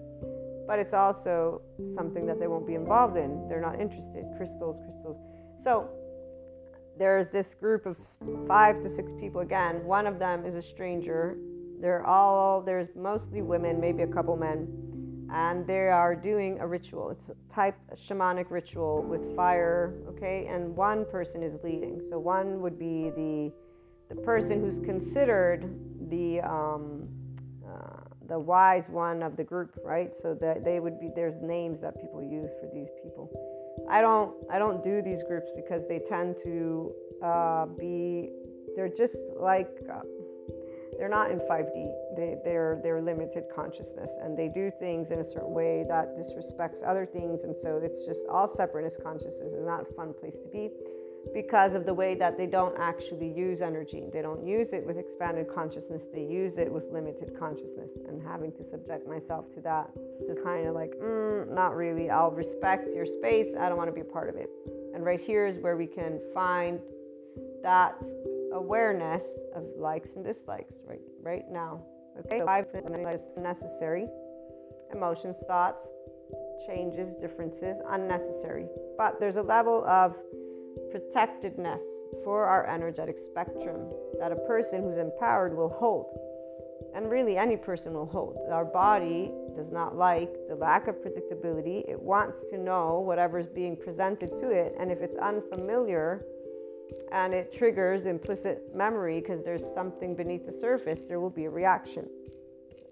but 0.69 0.77
it's 0.77 0.93
also 0.93 1.63
something 1.95 2.27
that 2.27 2.39
they 2.39 2.45
won't 2.45 2.67
be 2.67 2.75
involved 2.75 3.17
in. 3.17 3.47
They're 3.49 3.60
not 3.60 3.82
interested. 3.82 4.23
Crystals, 4.38 4.77
crystals. 4.84 5.17
So 5.63 5.89
there's 6.99 7.29
this 7.29 7.55
group 7.55 7.85
of 7.85 7.97
five 8.45 8.81
to 8.81 8.89
six 8.89 9.13
people 9.13 9.41
again. 9.41 9.83
One 9.85 10.05
of 10.05 10.19
them 10.19 10.45
is 10.45 10.53
a 10.53 10.62
stranger. 10.62 11.38
They're 11.79 12.05
all, 12.05 12.62
there's 12.62 12.89
mostly 12.93 13.41
women, 13.41 13.79
maybe 13.79 14.03
a 14.03 14.07
couple 14.07 14.35
men, 14.35 14.67
and 15.33 15.65
they 15.65 15.88
are 15.88 16.13
doing 16.13 16.59
a 16.59 16.67
ritual. 16.67 17.09
It's 17.09 17.29
a 17.29 17.35
type 17.49 17.77
a 17.89 17.95
shamanic 17.95 18.51
ritual 18.51 19.01
with 19.01 19.33
fire, 19.33 19.93
okay? 20.09 20.47
And 20.47 20.75
one 20.75 21.05
person 21.05 21.41
is 21.41 21.57
leading. 21.63 22.01
So 22.09 22.19
one 22.19 22.62
would 22.62 22.77
be 22.77 23.12
the 23.12 23.53
the 24.09 24.21
person 24.21 24.59
who's 24.59 24.79
considered 24.79 25.69
the 26.09 26.41
um, 26.41 27.07
uh, 27.65 28.01
the 28.27 28.39
wise 28.39 28.89
one 28.89 29.23
of 29.23 29.38
the 29.38 29.43
group, 29.43 29.77
right? 29.85 30.13
So 30.13 30.33
that 30.41 30.65
they 30.65 30.79
would 30.81 30.99
be 30.99 31.12
there's 31.15 31.41
names 31.41 31.79
that 31.81 31.95
people 32.01 32.21
use 32.21 32.49
for 32.59 32.69
these 32.73 32.89
people. 33.01 33.29
I 33.89 34.02
don't 34.02 34.34
I 34.52 34.60
don't 34.60 34.84
do 34.84 35.02
these 35.02 35.23
groups 35.23 35.49
because 35.56 35.88
they 35.88 35.99
tend 35.99 36.38
to 36.43 36.93
uh, 37.23 37.65
be 37.65 38.30
they're 38.75 38.89
just 38.89 39.17
like 39.36 39.69
uh, 39.91 40.02
they're 40.97 41.10
not 41.10 41.32
in 41.32 41.39
5D. 41.39 41.91
They 42.15 42.38
they're 42.43 42.80
they're 42.84 43.02
limited 43.02 43.45
consciousness 43.54 44.12
and 44.21 44.38
they 44.38 44.47
do 44.47 44.71
things 44.80 45.12
in 45.12 45.19
a 45.19 45.23
certain 45.23 45.54
way 45.54 45.86
that 45.88 46.15
disrespects 46.15 46.84
other 46.86 47.06
things 47.06 47.45
and 47.45 47.56
so 47.58 47.78
it's 47.78 48.06
just 48.06 48.25
all 48.30 48.47
separateness 48.47 48.97
consciousness 49.02 49.54
is 49.54 49.65
not 49.65 49.82
a 49.82 49.93
fun 49.93 50.13
place 50.13 50.38
to 50.38 50.47
be 50.49 50.69
because 51.34 51.73
of 51.73 51.86
the 51.86 51.93
way 51.93 52.15
that 52.15 52.38
they 52.38 52.45
don't 52.45 52.75
actually 52.79 53.32
use 53.32 53.62
energy. 53.62 54.03
They 54.12 54.21
don't 54.21 54.45
use 54.45 54.73
it 54.73 54.86
with 54.86 54.97
expanded 54.97 55.47
consciousness, 55.53 56.05
they 56.13 56.23
use 56.23 56.58
it 56.58 56.71
with 56.71 56.86
limited 56.91 57.38
consciousness. 57.38 57.91
And 58.08 58.21
having 58.21 58.51
to 58.53 58.63
subject 58.63 59.08
myself 59.08 59.49
to 59.55 59.62
that 59.62 59.89
is 60.27 60.38
kind 60.43 60.67
of 60.67 60.75
like, 60.75 60.91
mm, 61.01 61.53
not 61.53 61.75
really. 61.75 62.10
I'll 62.10 62.32
respect 62.32 62.88
your 62.93 63.05
space, 63.05 63.53
I 63.60 63.69
don't 63.69 63.77
want 63.77 63.89
to 63.89 63.93
be 63.93 64.01
a 64.01 64.12
part 64.12 64.29
of 64.29 64.36
it. 64.36 64.49
And 64.93 65.05
right 65.05 65.19
here 65.19 65.45
is 65.45 65.60
where 65.60 65.77
we 65.77 65.88
can 65.88 66.19
find 66.34 66.79
that 67.62 67.95
awareness 68.53 69.23
of 69.55 69.63
likes 69.77 70.13
and 70.13 70.23
dislikes 70.23 70.73
right 70.88 71.01
right 71.21 71.43
now. 71.51 71.82
Okay, 72.19 72.41
five 72.43 72.69
things 72.71 72.86
necessary. 73.38 74.08
Emotions, 74.91 75.38
thoughts, 75.47 75.93
changes, 76.65 77.13
differences, 77.15 77.79
unnecessary. 77.89 78.65
But 78.97 79.19
there's 79.19 79.38
a 79.38 79.41
level 79.41 79.86
of 79.86 80.15
protectedness 80.91 81.82
for 82.23 82.45
our 82.45 82.67
energetic 82.67 83.17
spectrum 83.19 83.88
that 84.19 84.32
a 84.32 84.36
person 84.36 84.84
who's 84.84 84.97
empowered 84.97 85.56
will 85.56 85.69
hold. 85.69 86.12
And 86.95 87.10
really, 87.10 87.38
any 87.38 87.56
person 87.56 87.93
will 87.93 88.08
hold. 88.08 88.38
Our 88.52 88.65
body 88.65 89.32
does 89.56 89.71
not 89.71 89.95
like 89.95 90.34
the 90.47 90.56
lack 90.56 90.88
of 90.88 90.95
predictability. 90.95 91.88
It 91.88 92.02
wants 92.02 92.49
to 92.49 92.58
know 92.58 92.99
whatever 92.99 93.38
is 93.38 93.47
being 93.47 93.78
presented 93.78 94.38
to 94.38 94.49
it. 94.49 94.75
And 94.80 94.91
if 94.91 95.02
it's 95.02 95.17
unfamiliar 95.17 96.25
and 97.12 97.34
it 97.34 97.54
triggers 97.54 98.06
implicit 98.06 98.75
memory 98.75 99.19
because 99.19 99.43
there's 99.43 99.63
something 99.75 100.15
beneath 100.15 100.45
the 100.45 100.52
surface, 100.52 101.02
there 101.08 101.19
will 101.19 101.30
be 101.30 101.45
a 101.45 101.49
reaction. 101.49 102.10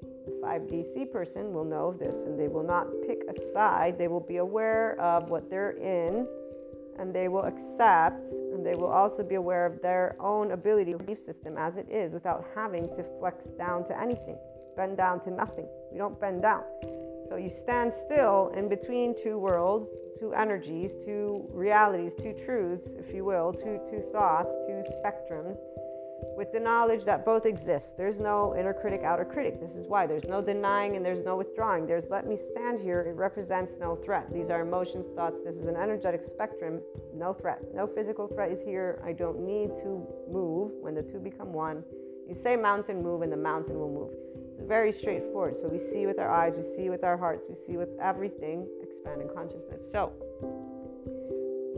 The 0.01 0.39
5DC 0.43 1.11
person 1.11 1.53
will 1.53 1.65
know 1.65 1.93
this 1.93 2.25
and 2.25 2.39
they 2.39 2.47
will 2.47 2.63
not 2.63 2.87
pick 3.07 3.23
a 3.29 3.33
side. 3.53 3.97
They 3.97 4.07
will 4.07 4.19
be 4.19 4.37
aware 4.37 4.99
of 4.99 5.29
what 5.29 5.49
they're 5.49 5.77
in 5.77 6.27
and 6.99 7.13
they 7.13 7.27
will 7.27 7.43
accept 7.43 8.25
and 8.25 8.65
they 8.65 8.73
will 8.73 8.91
also 8.91 9.23
be 9.23 9.35
aware 9.35 9.65
of 9.65 9.81
their 9.81 10.15
own 10.19 10.51
ability 10.51 10.93
belief 10.93 11.19
system 11.19 11.55
as 11.57 11.77
it 11.77 11.87
is 11.89 12.13
without 12.13 12.45
having 12.55 12.87
to 12.95 13.03
flex 13.19 13.45
down 13.57 13.83
to 13.85 13.99
anything 13.99 14.37
bend 14.77 14.95
down 14.95 15.19
to 15.19 15.31
nothing. 15.31 15.67
We 15.91 15.97
don't 15.97 16.17
bend 16.21 16.43
down. 16.43 16.63
So 17.27 17.35
you 17.35 17.49
stand 17.49 17.93
still 17.93 18.53
in 18.55 18.69
between 18.69 19.15
two 19.21 19.37
worlds 19.37 19.89
two 20.17 20.33
energies 20.33 20.91
two 21.05 21.47
realities 21.51 22.15
two 22.15 22.33
truths 22.33 22.93
if 22.97 23.13
you 23.13 23.23
will 23.23 23.53
two 23.53 23.79
two 23.87 24.01
thoughts 24.11 24.55
two 24.65 24.81
spectrums 24.97 25.57
with 26.35 26.51
the 26.51 26.59
knowledge 26.59 27.03
that 27.05 27.25
both 27.25 27.45
exist. 27.45 27.97
There's 27.97 28.19
no 28.19 28.55
inner 28.55 28.73
critic, 28.73 29.01
outer 29.03 29.25
critic. 29.25 29.59
This 29.59 29.75
is 29.75 29.87
why 29.87 30.07
there's 30.07 30.25
no 30.25 30.41
denying 30.41 30.95
and 30.95 31.05
there's 31.05 31.23
no 31.23 31.35
withdrawing. 31.35 31.85
There's 31.87 32.09
let 32.09 32.27
me 32.27 32.35
stand 32.35 32.79
here. 32.79 33.01
It 33.01 33.15
represents 33.15 33.77
no 33.79 33.95
threat. 33.95 34.31
These 34.33 34.49
are 34.49 34.61
emotions, 34.61 35.07
thoughts. 35.15 35.39
This 35.43 35.55
is 35.55 35.67
an 35.67 35.75
energetic 35.75 36.21
spectrum. 36.21 36.81
No 37.13 37.33
threat. 37.33 37.61
No 37.73 37.87
physical 37.87 38.27
threat 38.27 38.51
is 38.51 38.63
here. 38.63 39.01
I 39.03 39.13
don't 39.13 39.39
need 39.39 39.75
to 39.77 40.05
move 40.31 40.71
when 40.79 40.95
the 40.95 41.03
two 41.03 41.19
become 41.19 41.53
one. 41.53 41.83
You 42.27 42.35
say 42.35 42.55
mountain 42.55 43.01
move 43.01 43.21
and 43.21 43.31
the 43.31 43.37
mountain 43.37 43.79
will 43.79 43.91
move. 43.91 44.13
It's 44.57 44.67
very 44.67 44.91
straightforward. 44.91 45.57
So 45.57 45.67
we 45.67 45.79
see 45.79 46.05
with 46.05 46.19
our 46.19 46.29
eyes, 46.29 46.55
we 46.55 46.63
see 46.63 46.89
with 46.89 47.03
our 47.03 47.17
hearts, 47.17 47.45
we 47.47 47.55
see 47.55 47.77
with 47.77 47.89
everything 48.01 48.67
expanding 48.81 49.29
consciousness. 49.33 49.81
So 49.91 50.11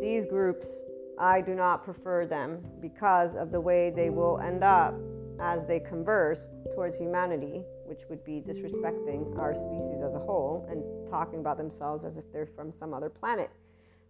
these 0.01 0.25
groups 0.25 0.83
I 1.19 1.41
do 1.41 1.53
not 1.53 1.83
prefer 1.83 2.25
them 2.25 2.63
because 2.79 3.35
of 3.35 3.51
the 3.51 3.59
way 3.59 3.89
they 3.89 4.09
will 4.09 4.39
end 4.39 4.63
up 4.63 4.95
as 5.41 5.65
they 5.65 5.79
converse 5.79 6.49
towards 6.73 6.97
humanity, 6.97 7.63
which 7.85 8.03
would 8.09 8.23
be 8.23 8.41
disrespecting 8.41 9.37
our 9.37 9.53
species 9.53 10.01
as 10.01 10.15
a 10.15 10.19
whole 10.19 10.65
and 10.69 11.09
talking 11.09 11.39
about 11.39 11.57
themselves 11.57 12.05
as 12.05 12.17
if 12.17 12.31
they're 12.31 12.45
from 12.45 12.71
some 12.71 12.93
other 12.93 13.09
planet, 13.09 13.49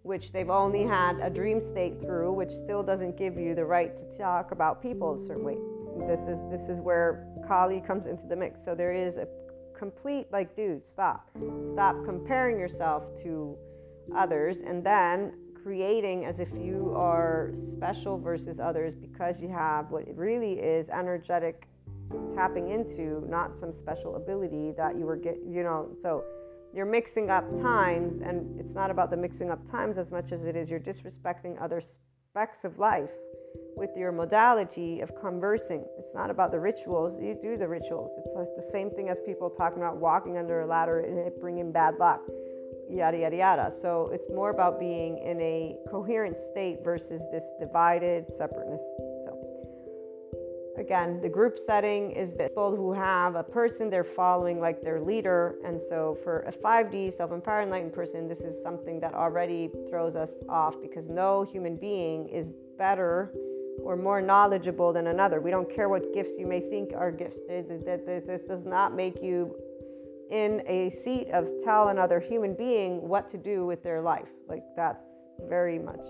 which 0.04 0.32
they've 0.32 0.50
only 0.50 0.84
had 0.84 1.20
a 1.20 1.30
dream 1.30 1.62
state 1.62 2.00
through, 2.00 2.32
which 2.32 2.52
still 2.52 2.84
doesn't 2.84 3.18
give 3.18 3.38
you 3.38 3.56
the 3.56 3.66
right 3.66 3.98
to 3.98 4.06
talk 4.18 4.52
about 4.52 4.82
people 4.82 5.16
a 5.16 5.20
certain 5.20 5.44
way. 5.44 5.58
This 6.06 6.28
is 6.28 6.44
this 6.50 6.70
is 6.70 6.80
where 6.80 7.28
Kali 7.48 7.82
comes 7.82 8.06
into 8.06 8.28
the 8.28 8.36
mix. 8.36 8.64
So 8.64 8.76
there 8.76 8.94
is 8.94 9.18
a 9.18 9.28
complete 9.78 10.28
like, 10.32 10.56
dude, 10.56 10.86
stop, 10.86 11.30
stop 11.72 11.96
comparing 12.06 12.60
yourself 12.60 13.04
to 13.24 13.58
others, 14.16 14.58
and 14.66 14.84
then 14.84 15.34
creating 15.64 16.26
as 16.26 16.40
if 16.40 16.50
you 16.54 16.94
are 16.96 17.54
special 17.76 18.18
versus 18.18 18.60
others 18.60 18.96
because 18.96 19.40
you 19.40 19.50
have 19.50 19.92
what 19.92 20.04
really 20.16 20.54
is 20.54 20.90
energetic 20.90 21.68
tapping 22.34 22.70
into, 22.70 23.26
not 23.30 23.56
some 23.56 23.72
special 23.72 24.16
ability 24.16 24.72
that 24.78 24.98
you 24.98 25.06
were 25.06 25.16
get, 25.16 25.38
you 25.48 25.64
know, 25.64 25.90
so 26.00 26.24
you're 26.74 26.86
mixing 26.86 27.30
up 27.30 27.56
times 27.56 28.18
and 28.18 28.60
it's 28.60 28.74
not 28.74 28.92
about 28.92 29.10
the 29.10 29.18
mixing 29.18 29.50
up 29.50 29.66
times 29.66 29.98
as 29.98 30.12
much 30.12 30.32
as 30.32 30.44
it 30.46 30.56
is 30.56 30.70
you're 30.70 30.80
disrespecting 30.80 31.62
other 31.62 31.82
specks 31.82 32.64
of 32.64 32.78
life 32.78 33.12
with 33.76 33.96
your 33.96 34.12
modality 34.12 35.02
of 35.02 35.16
conversing. 35.16 35.84
It's 35.98 36.14
not 36.14 36.30
about 36.30 36.52
the 36.52 36.60
rituals. 36.60 37.20
You 37.20 37.38
do 37.42 37.58
the 37.58 37.68
rituals. 37.68 38.12
It's 38.24 38.36
like 38.36 38.48
the 38.56 38.62
same 38.62 38.90
thing 38.92 39.10
as 39.10 39.20
people 39.26 39.50
talking 39.50 39.80
about 39.80 39.98
walking 39.98 40.38
under 40.38 40.62
a 40.62 40.68
ladder 40.68 41.00
and 41.00 41.18
it 41.18 41.40
bringing 41.40 41.72
bad 41.72 41.96
luck, 41.96 42.22
yada, 42.90 43.18
yada, 43.18 43.36
yada. 43.36 43.72
So 43.82 44.10
it's 44.14 44.30
more 44.30 44.50
about 44.50 44.80
being 44.80 45.18
in 45.20 45.40
a 45.42 45.76
coherent 45.90 46.38
state 46.38 46.80
versus 46.84 47.24
this 47.32 47.50
divided 47.60 48.32
separateness. 48.34 48.82
So 49.24 49.38
again, 50.78 51.22
the 51.22 51.30
group 51.30 51.58
setting 51.64 52.12
is 52.12 52.32
this 52.36 52.50
people 52.50 52.76
who 52.76 52.94
have 52.94 53.36
a 53.36 53.44
person 53.44 53.90
they're 53.90 54.04
following 54.04 54.60
like 54.60 54.82
their 54.82 55.02
leader. 55.02 55.56
And 55.66 55.80
so 55.90 56.18
for 56.24 56.40
a 56.42 56.52
5D 56.52 57.16
self 57.16 57.32
empowered 57.32 57.66
enlightened 57.66 57.94
person, 57.94 58.28
this 58.28 58.40
is 58.40 58.62
something 58.64 59.00
that 59.02 59.14
already 59.14 59.70
throws 59.90 60.16
us 60.16 60.34
off 60.48 60.76
because 60.82 61.08
no 61.08 61.44
human 61.44 61.76
being 61.76 62.28
is 62.30 62.50
better 62.78 63.34
or 63.84 63.96
more 63.96 64.22
knowledgeable 64.22 64.92
than 64.92 65.08
another. 65.08 65.40
We 65.40 65.52
don't 65.52 65.74
care 65.74 65.90
what 65.90 66.14
gifts 66.14 66.34
you 66.38 66.48
may 66.48 66.60
think 66.60 66.92
are 66.96 67.12
gifts. 67.12 67.40
This 67.48 68.42
does 68.48 68.66
not 68.66 68.96
make 68.96 69.22
you 69.22 69.56
in 70.32 70.62
a 70.68 70.90
seat 70.92 71.30
of 71.32 71.50
tell 71.64 71.90
another 71.90 72.20
human 72.20 72.54
being 72.54 73.08
what 73.08 73.30
to 73.30 73.38
do 73.38 73.66
with 73.66 73.84
their 73.84 74.02
life. 74.02 74.30
Like 74.48 74.64
that's 74.76 75.04
very 75.48 75.80
much 75.80 76.02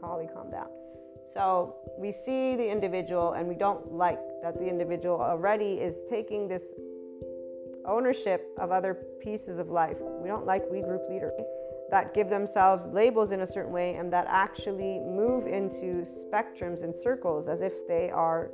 Kali, 0.00 0.26
calm 0.32 0.50
down. 0.50 0.68
So 1.32 1.76
we 1.98 2.10
see 2.10 2.56
the 2.56 2.68
individual 2.68 3.32
and 3.32 3.46
we 3.46 3.54
don't 3.54 3.92
like 3.92 4.18
that 4.42 4.58
the 4.58 4.66
individual 4.66 5.20
already 5.20 5.74
is 5.74 6.02
taking 6.08 6.48
this 6.48 6.62
ownership 7.86 8.48
of 8.58 8.72
other 8.72 8.94
pieces 9.22 9.58
of 9.58 9.68
life. 9.68 9.96
We 10.00 10.28
don't 10.28 10.46
like 10.46 10.64
we 10.70 10.80
group 10.80 11.02
leader 11.08 11.30
that 11.90 12.14
give 12.14 12.30
themselves 12.30 12.86
labels 12.86 13.32
in 13.32 13.40
a 13.40 13.46
certain 13.46 13.72
way 13.72 13.94
and 13.96 14.12
that 14.12 14.26
actually 14.28 15.00
move 15.00 15.46
into 15.46 16.04
spectrums 16.04 16.82
and 16.82 16.94
circles 16.94 17.48
as 17.48 17.62
if 17.62 17.86
they 17.88 18.10
are 18.10 18.50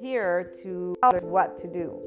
here 0.00 0.52
to 0.62 0.94
tell 1.02 1.16
us 1.16 1.22
what 1.22 1.56
to 1.58 1.66
do. 1.66 2.00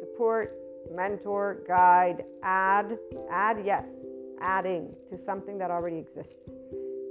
Support, 0.00 0.57
mentor, 0.94 1.62
guide, 1.66 2.24
add, 2.42 2.98
add, 3.30 3.62
yes, 3.64 3.86
adding 4.40 4.94
to 5.10 5.16
something 5.16 5.58
that 5.58 5.70
already 5.70 5.96
exists. 5.96 6.50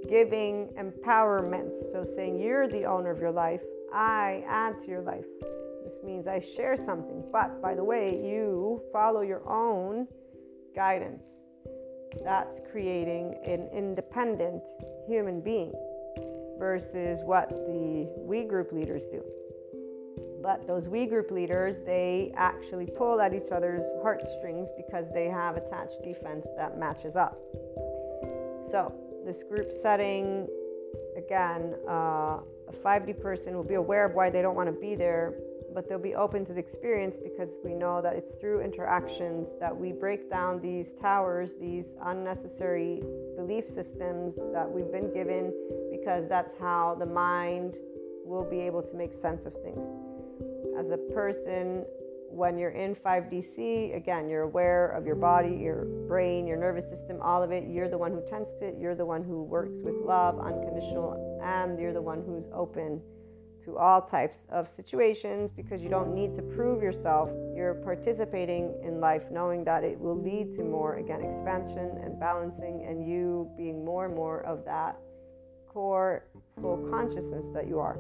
Giving 0.10 0.70
empowerment, 0.78 1.72
so 1.92 2.04
saying 2.04 2.40
you're 2.40 2.68
the 2.68 2.86
owner 2.86 3.12
of 3.12 3.20
your 3.20 3.32
life, 3.32 3.62
I 3.94 4.44
add 4.48 4.80
to 4.82 4.88
your 4.88 5.02
life. 5.02 5.26
This 5.84 6.00
means 6.04 6.28
I 6.28 6.40
share 6.40 6.78
something, 6.78 7.24
but 7.32 7.62
by 7.62 7.74
the 7.74 7.84
way, 7.84 8.22
you 8.22 8.84
follow 8.92 9.22
your 9.22 9.48
own 9.50 10.08
guidance 10.76 11.24
that's 12.24 12.60
creating 12.72 13.36
an 13.46 13.70
independent 13.74 14.64
human 15.08 15.42
being 15.42 15.74
versus 16.58 17.20
what 17.24 17.50
the 17.50 18.10
we 18.18 18.44
group 18.44 18.72
leaders 18.72 19.08
do. 19.08 19.24
But 20.42 20.68
those 20.68 20.88
we 20.88 21.06
group 21.06 21.32
leaders, 21.32 21.76
they 21.86 22.32
actually 22.36 22.86
pull 22.86 23.20
at 23.22 23.34
each 23.34 23.52
other's 23.52 23.86
heartstrings 24.02 24.70
because 24.78 25.06
they 25.14 25.26
have 25.26 25.58
attached 25.58 26.04
defense 26.04 26.46
that 26.58 26.78
matches 26.78 27.16
up. 27.16 27.40
So, 28.70 28.94
this 29.26 29.44
group 29.44 29.72
setting, 29.72 30.48
again, 31.18 31.76
uh, 31.88 32.40
a 32.68 32.74
5D 32.84 33.22
person 33.22 33.56
will 33.56 33.64
be 33.64 33.76
aware 33.76 34.06
of 34.06 34.14
why 34.14 34.30
they 34.30 34.42
don't 34.42 34.56
want 34.56 34.74
to 34.74 34.80
be 34.80 34.96
there, 34.96 35.34
but 35.74 35.88
they'll 35.88 36.00
be 36.00 36.16
open 36.16 36.46
to 36.46 36.54
the 36.54 36.60
experience 36.60 37.18
because 37.18 37.60
we 37.64 37.74
know 37.74 38.02
that 38.02 38.16
it's 38.16 38.36
through 38.36 38.62
interactions 38.62 39.50
that 39.60 39.76
we 39.76 39.92
break 39.92 40.30
down 40.30 40.62
these 40.62 40.94
towers, 40.94 41.52
these 41.60 41.94
unnecessary 42.06 43.02
belief 43.36 43.66
systems 43.66 44.36
that 44.54 44.70
we've 44.70 44.92
been 44.92 45.14
given, 45.14 45.54
because 45.92 46.28
that's 46.28 46.54
how 46.60 46.96
the 47.00 47.06
mind 47.06 47.76
will 48.26 48.44
be 48.44 48.60
able 48.60 48.84
to 48.84 48.96
make 48.96 49.14
sense 49.14 49.46
of 49.46 49.54
things. 49.62 49.90
As 50.78 50.92
a 50.92 50.98
person, 50.98 51.86
when 52.30 52.58
you're 52.60 52.70
in 52.70 52.94
5DC, 52.94 53.96
again, 53.96 54.30
you're 54.30 54.44
aware 54.44 54.90
of 54.90 55.08
your 55.08 55.16
body, 55.16 55.56
your 55.56 55.86
brain, 56.08 56.46
your 56.46 56.58
nervous 56.58 56.88
system, 56.88 57.20
all 57.20 57.42
of 57.42 57.52
it. 57.52 57.64
You're 57.68 57.90
the 57.90 57.98
one 57.98 58.12
who 58.12 58.22
tends 58.30 58.54
to 58.60 58.66
it. 58.68 58.76
You're 58.80 58.94
the 58.94 59.06
one 59.06 59.24
who 59.24 59.42
works 59.42 59.80
with 59.82 59.96
love, 60.06 60.40
unconditional, 60.40 61.40
and 61.44 61.80
you're 61.80 61.94
the 61.94 62.02
one 62.02 62.22
who's 62.22 62.46
open 62.54 63.02
to 63.66 63.76
all 63.76 64.02
types 64.02 64.46
of 64.50 64.70
situations 64.70 65.50
because 65.56 65.82
you 65.82 65.90
don't 65.90 66.14
need 66.14 66.36
to 66.36 66.44
prove 66.44 66.84
yourself. 66.84 67.32
You're 67.56 67.74
participating 67.84 68.80
in 68.84 69.00
life 69.00 69.32
knowing 69.32 69.64
that 69.64 69.84
it 69.84 70.00
will 70.00 70.22
lead 70.22 70.52
to 70.54 70.64
more, 70.64 70.98
again, 70.98 71.24
expansion 71.24 71.98
and 72.04 72.20
balancing, 72.20 72.86
and 72.88 73.10
you 73.10 73.50
being 73.58 73.84
more 73.84 74.06
and 74.06 74.16
more 74.16 74.46
of 74.46 74.64
that 74.66 75.00
core 75.68 76.26
full 76.62 76.78
consciousness 76.92 77.50
that 77.50 77.68
you 77.68 77.80
are. 77.80 77.98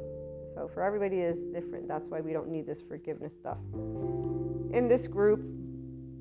So 0.57 0.67
for 0.67 0.81
everybody 0.81 1.17
is 1.17 1.43
different. 1.53 1.87
That's 1.87 2.09
why 2.09 2.19
we 2.19 2.33
don't 2.33 2.49
need 2.49 2.65
this 2.65 2.81
forgiveness 2.81 3.33
stuff. 3.33 3.59
In 4.73 4.87
this 4.89 5.07
group, 5.07 5.39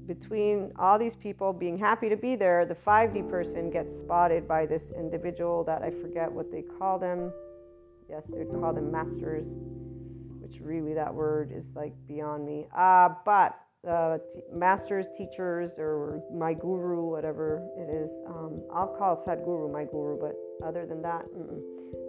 between 0.07 0.73
all 0.79 0.99
these 0.99 1.17
people 1.17 1.55
being 1.55 1.79
happy 1.79 2.11
to 2.11 2.19
be 2.19 2.37
there, 2.37 2.67
the 2.67 2.75
5D 2.75 3.31
person 3.31 3.71
gets 3.71 3.99
spotted 3.99 4.47
by 4.47 4.67
this 4.67 4.93
individual 4.93 5.65
that 5.65 5.81
I 5.81 5.91
forget 5.91 6.31
what 6.31 6.53
they 6.53 6.61
call 6.63 6.99
them 6.99 7.33
yes, 8.09 8.27
they'd 8.27 8.51
call 8.51 8.73
them 8.73 8.91
masters, 8.91 9.59
which 10.41 10.61
really 10.61 10.95
that 10.95 11.13
word 11.13 11.51
is 11.51 11.75
like 11.75 11.95
beyond 12.07 12.45
me. 12.45 12.67
Uh, 12.77 13.09
but 13.25 13.59
uh, 13.89 14.19
t- 14.33 14.41
masters, 14.53 15.07
teachers, 15.17 15.73
or 15.79 16.21
my 16.35 16.53
guru, 16.53 17.09
whatever 17.09 17.67
it 17.77 17.89
is. 17.89 18.11
Um, 18.27 18.63
I'll 18.75 18.95
call 18.99 19.17
Sadhguru 19.17 19.73
my 19.73 19.85
guru, 19.85 20.19
but 20.21 20.35
other 20.67 20.87
than 20.87 21.03
that, 21.03 21.25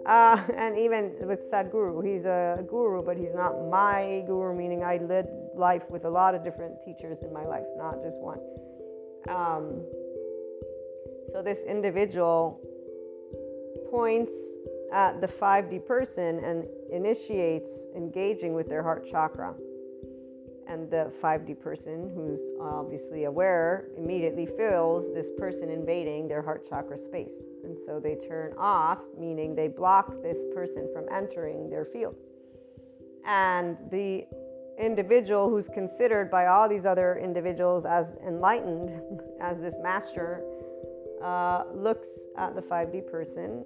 uh, 0.08 0.42
and 0.56 0.78
even 0.78 1.14
with 1.20 1.50
Sadhguru, 1.50 2.04
he's 2.04 2.24
a 2.24 2.64
guru, 2.68 3.02
but 3.02 3.16
he's 3.16 3.34
not 3.34 3.68
my 3.68 4.24
guru, 4.26 4.56
meaning 4.56 4.82
I 4.82 4.96
led 4.96 5.28
life 5.54 5.82
with 5.90 6.04
a 6.04 6.10
lot 6.10 6.34
of 6.34 6.42
different 6.42 6.80
teachers 6.84 7.18
in 7.22 7.32
my 7.32 7.44
life, 7.44 7.66
not 7.76 8.02
just 8.02 8.18
one. 8.18 8.40
Um, 9.28 9.84
so 11.32 11.42
this 11.42 11.58
individual 11.68 12.60
points 13.90 14.32
at 14.92 15.20
the 15.20 15.28
5D 15.28 15.86
person 15.86 16.42
and 16.42 16.66
initiates 16.90 17.86
engaging 17.94 18.54
with 18.54 18.68
their 18.68 18.82
heart 18.82 19.06
chakra. 19.06 19.54
And 20.68 20.90
the 20.90 21.10
5D 21.22 21.60
person, 21.60 22.10
who's 22.14 22.40
obviously 22.60 23.24
aware, 23.24 23.88
immediately 23.96 24.44
feels 24.44 25.12
this 25.14 25.30
person 25.38 25.70
invading 25.70 26.28
their 26.28 26.42
heart 26.42 26.68
chakra 26.68 26.98
space. 26.98 27.44
And 27.64 27.76
so 27.76 27.98
they 27.98 28.16
turn 28.16 28.52
off, 28.58 28.98
meaning 29.18 29.54
they 29.54 29.68
block 29.68 30.12
this 30.22 30.38
person 30.54 30.90
from 30.92 31.06
entering 31.10 31.70
their 31.70 31.86
field. 31.86 32.16
And 33.24 33.78
the 33.90 34.26
individual 34.78 35.48
who's 35.48 35.68
considered 35.68 36.30
by 36.30 36.46
all 36.46 36.68
these 36.68 36.84
other 36.84 37.16
individuals 37.16 37.86
as 37.86 38.12
enlightened, 38.26 39.00
as 39.40 39.58
this 39.60 39.76
master, 39.82 40.44
uh, 41.22 41.64
looks 41.74 42.06
at 42.36 42.54
the 42.54 42.62
5D 42.62 43.10
person 43.10 43.64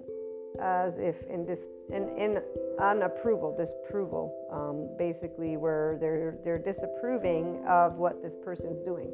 as 0.59 0.97
if 0.97 1.23
in 1.23 1.45
this 1.45 1.67
in, 1.89 2.09
in 2.17 2.41
unapproval, 2.79 3.55
disapproval, 3.57 4.33
um, 4.51 4.89
basically 4.97 5.57
where 5.57 5.97
they're 5.99 6.37
they're 6.43 6.59
disapproving 6.59 7.63
of 7.67 7.97
what 7.97 8.21
this 8.21 8.35
person's 8.43 8.79
doing. 8.79 9.11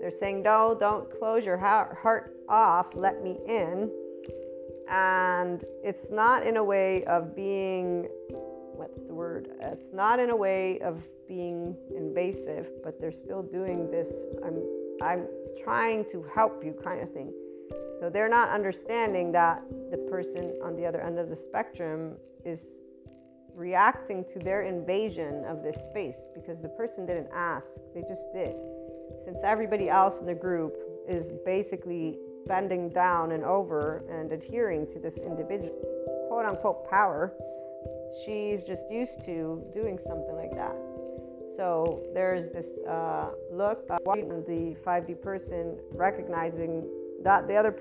They're 0.00 0.10
saying, 0.10 0.42
"No, 0.42 0.76
don't 0.78 1.08
close 1.18 1.44
your 1.44 1.58
heart 1.58 2.36
off. 2.48 2.94
Let 2.94 3.22
me 3.22 3.38
in." 3.46 3.90
And 4.88 5.64
it's 5.82 6.10
not 6.10 6.46
in 6.46 6.56
a 6.56 6.64
way 6.64 7.04
of 7.04 7.34
being 7.34 8.08
what's 8.74 9.00
the 9.02 9.14
word? 9.14 9.48
It's 9.60 9.92
not 9.92 10.18
in 10.18 10.30
a 10.30 10.36
way 10.36 10.80
of 10.80 11.02
being 11.28 11.76
invasive, 11.96 12.68
but 12.82 13.00
they're 13.00 13.12
still 13.12 13.42
doing 13.42 13.90
this. 13.90 14.26
I'm 14.44 14.62
I'm 15.02 15.26
trying 15.62 16.04
to 16.12 16.24
help 16.34 16.64
you 16.64 16.72
kind 16.72 17.00
of 17.00 17.08
thing. 17.08 17.32
So 18.02 18.10
they're 18.10 18.28
not 18.28 18.48
understanding 18.48 19.30
that 19.30 19.62
the 19.92 19.96
person 20.10 20.58
on 20.64 20.74
the 20.74 20.84
other 20.84 21.00
end 21.00 21.20
of 21.20 21.28
the 21.28 21.36
spectrum 21.36 22.16
is 22.44 22.66
reacting 23.54 24.24
to 24.32 24.40
their 24.40 24.62
invasion 24.62 25.44
of 25.44 25.62
this 25.62 25.76
space 25.88 26.16
because 26.34 26.60
the 26.60 26.70
person 26.70 27.06
didn't 27.06 27.28
ask, 27.32 27.80
they 27.94 28.02
just 28.02 28.26
did. 28.34 28.56
Since 29.24 29.44
everybody 29.44 29.88
else 29.88 30.18
in 30.18 30.26
the 30.26 30.34
group 30.34 30.74
is 31.08 31.30
basically 31.46 32.18
bending 32.48 32.88
down 32.88 33.30
and 33.30 33.44
over 33.44 34.02
and 34.10 34.32
adhering 34.32 34.84
to 34.88 34.98
this 34.98 35.18
individual's 35.18 35.76
quote 36.26 36.44
unquote 36.44 36.90
power, 36.90 37.32
she's 38.24 38.64
just 38.64 38.82
used 38.90 39.24
to 39.26 39.64
doing 39.72 39.96
something 40.08 40.34
like 40.34 40.50
that. 40.56 40.74
So 41.56 42.02
there's 42.14 42.52
this 42.52 42.66
uh, 42.84 43.30
look, 43.52 43.84
uh, 43.88 43.98
the 44.04 44.74
5D 44.84 45.22
person 45.22 45.78
recognizing 45.92 46.82
that 47.24 47.48
the 47.48 47.56
other 47.56 47.74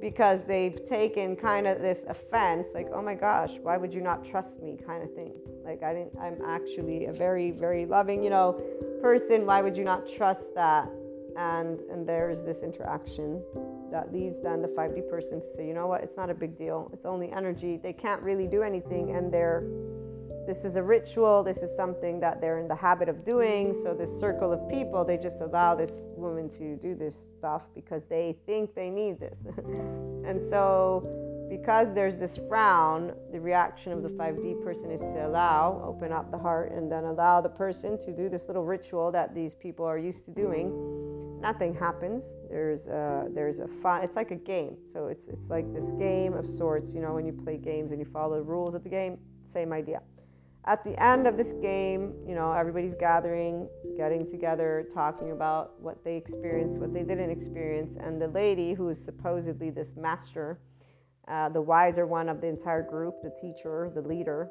because 0.00 0.42
they've 0.48 0.84
taken 0.86 1.36
kind 1.36 1.66
of 1.66 1.80
this 1.80 2.00
offense 2.08 2.66
like 2.74 2.88
oh 2.92 3.00
my 3.00 3.14
gosh 3.14 3.52
why 3.62 3.76
would 3.76 3.94
you 3.94 4.00
not 4.00 4.24
trust 4.24 4.60
me? 4.60 4.76
kind 4.84 5.02
of 5.02 5.14
thing. 5.14 5.32
Like 5.64 5.82
i 5.82 5.92
didn't 5.94 6.12
i'm 6.20 6.38
actually 6.44 7.06
a 7.06 7.12
very 7.12 7.50
very 7.50 7.86
loving 7.86 8.22
you 8.22 8.30
know 8.30 8.60
person. 9.00 9.46
Why 9.46 9.62
would 9.62 9.76
you 9.76 9.84
not 9.84 10.08
trust 10.08 10.54
that? 10.54 10.88
And 11.36 11.80
and 11.90 12.06
there's 12.06 12.42
this 12.42 12.62
interaction 12.62 13.42
that 13.92 14.12
leads 14.12 14.40
then 14.42 14.62
the 14.62 14.68
5D 14.68 15.08
person 15.08 15.40
to 15.40 15.48
say, 15.48 15.66
you 15.66 15.74
know 15.74 15.86
what, 15.86 16.02
it's 16.02 16.16
not 16.16 16.30
a 16.30 16.34
big 16.34 16.56
deal. 16.56 16.90
It's 16.94 17.04
only 17.04 17.30
energy. 17.30 17.78
They 17.80 17.92
can't 17.92 18.22
really 18.22 18.46
do 18.46 18.62
anything, 18.62 19.14
and 19.14 19.32
they're 19.32 19.64
this 20.46 20.64
is 20.64 20.76
a 20.76 20.82
ritual. 20.82 21.42
This 21.42 21.62
is 21.62 21.74
something 21.74 22.18
that 22.20 22.40
they're 22.40 22.58
in 22.58 22.68
the 22.68 22.74
habit 22.74 23.08
of 23.08 23.24
doing. 23.24 23.72
So 23.72 23.94
this 23.94 24.18
circle 24.18 24.52
of 24.52 24.68
people, 24.68 25.04
they 25.04 25.16
just 25.16 25.40
allow 25.40 25.74
this 25.74 26.08
woman 26.16 26.48
to 26.58 26.76
do 26.76 26.94
this 26.94 27.26
stuff 27.38 27.68
because 27.74 28.04
they 28.04 28.36
think 28.46 28.74
they 28.74 28.90
need 28.90 29.20
this. 29.20 29.40
and 29.56 30.40
so 30.42 31.46
because 31.48 31.92
there's 31.92 32.16
this 32.16 32.38
frown, 32.48 33.12
the 33.30 33.40
reaction 33.40 33.92
of 33.92 34.02
the 34.02 34.08
5D 34.08 34.64
person 34.64 34.90
is 34.90 35.00
to 35.00 35.26
allow, 35.26 35.82
open 35.84 36.10
up 36.10 36.30
the 36.30 36.38
heart, 36.38 36.72
and 36.72 36.90
then 36.90 37.04
allow 37.04 37.40
the 37.40 37.48
person 37.48 37.98
to 38.00 38.12
do 38.12 38.28
this 38.28 38.46
little 38.46 38.64
ritual 38.64 39.12
that 39.12 39.34
these 39.34 39.54
people 39.54 39.84
are 39.84 39.98
used 39.98 40.24
to 40.24 40.30
doing 40.30 40.72
nothing 41.42 41.74
happens. 41.74 42.36
There's 42.48 42.86
a, 42.86 43.26
there's 43.34 43.58
a 43.58 43.66
fun. 43.66 44.02
It's 44.02 44.16
like 44.16 44.30
a 44.30 44.36
game. 44.36 44.76
So 44.90 45.08
it's 45.08 45.26
it's 45.28 45.50
like 45.50 45.70
this 45.74 45.90
game 45.92 46.32
of 46.32 46.48
sorts. 46.48 46.94
You 46.94 47.02
know, 47.02 47.14
when 47.14 47.26
you 47.26 47.32
play 47.32 47.58
games 47.58 47.90
and 47.90 48.00
you 48.00 48.06
follow 48.06 48.36
the 48.36 48.42
rules 48.42 48.74
of 48.74 48.84
the 48.84 48.88
game, 48.88 49.18
same 49.44 49.72
idea. 49.72 50.00
At 50.64 50.84
the 50.84 51.00
end 51.02 51.26
of 51.26 51.36
this 51.36 51.52
game, 51.54 52.14
you 52.24 52.36
know, 52.36 52.52
everybody's 52.52 52.94
gathering, 52.94 53.68
getting 53.96 54.28
together, 54.30 54.86
talking 54.94 55.32
about 55.32 55.72
what 55.80 56.04
they 56.04 56.16
experienced, 56.16 56.78
what 56.78 56.94
they 56.94 57.02
didn't 57.02 57.30
experience, 57.30 57.96
and 57.96 58.22
the 58.22 58.28
lady 58.28 58.72
who 58.72 58.88
is 58.88 59.04
supposedly 59.04 59.70
this 59.70 59.96
master, 59.96 60.60
uh, 61.26 61.48
the 61.48 61.60
wiser 61.60 62.06
one 62.06 62.28
of 62.28 62.40
the 62.40 62.46
entire 62.46 62.82
group, 62.82 63.14
the 63.24 63.36
teacher, 63.40 63.90
the 63.92 64.02
leader, 64.02 64.50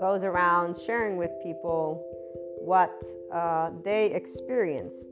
goes 0.00 0.22
around 0.22 0.78
sharing 0.78 1.18
with 1.18 1.30
people 1.42 2.02
what 2.60 2.94
uh, 3.30 3.70
they 3.84 4.06
experienced 4.06 5.06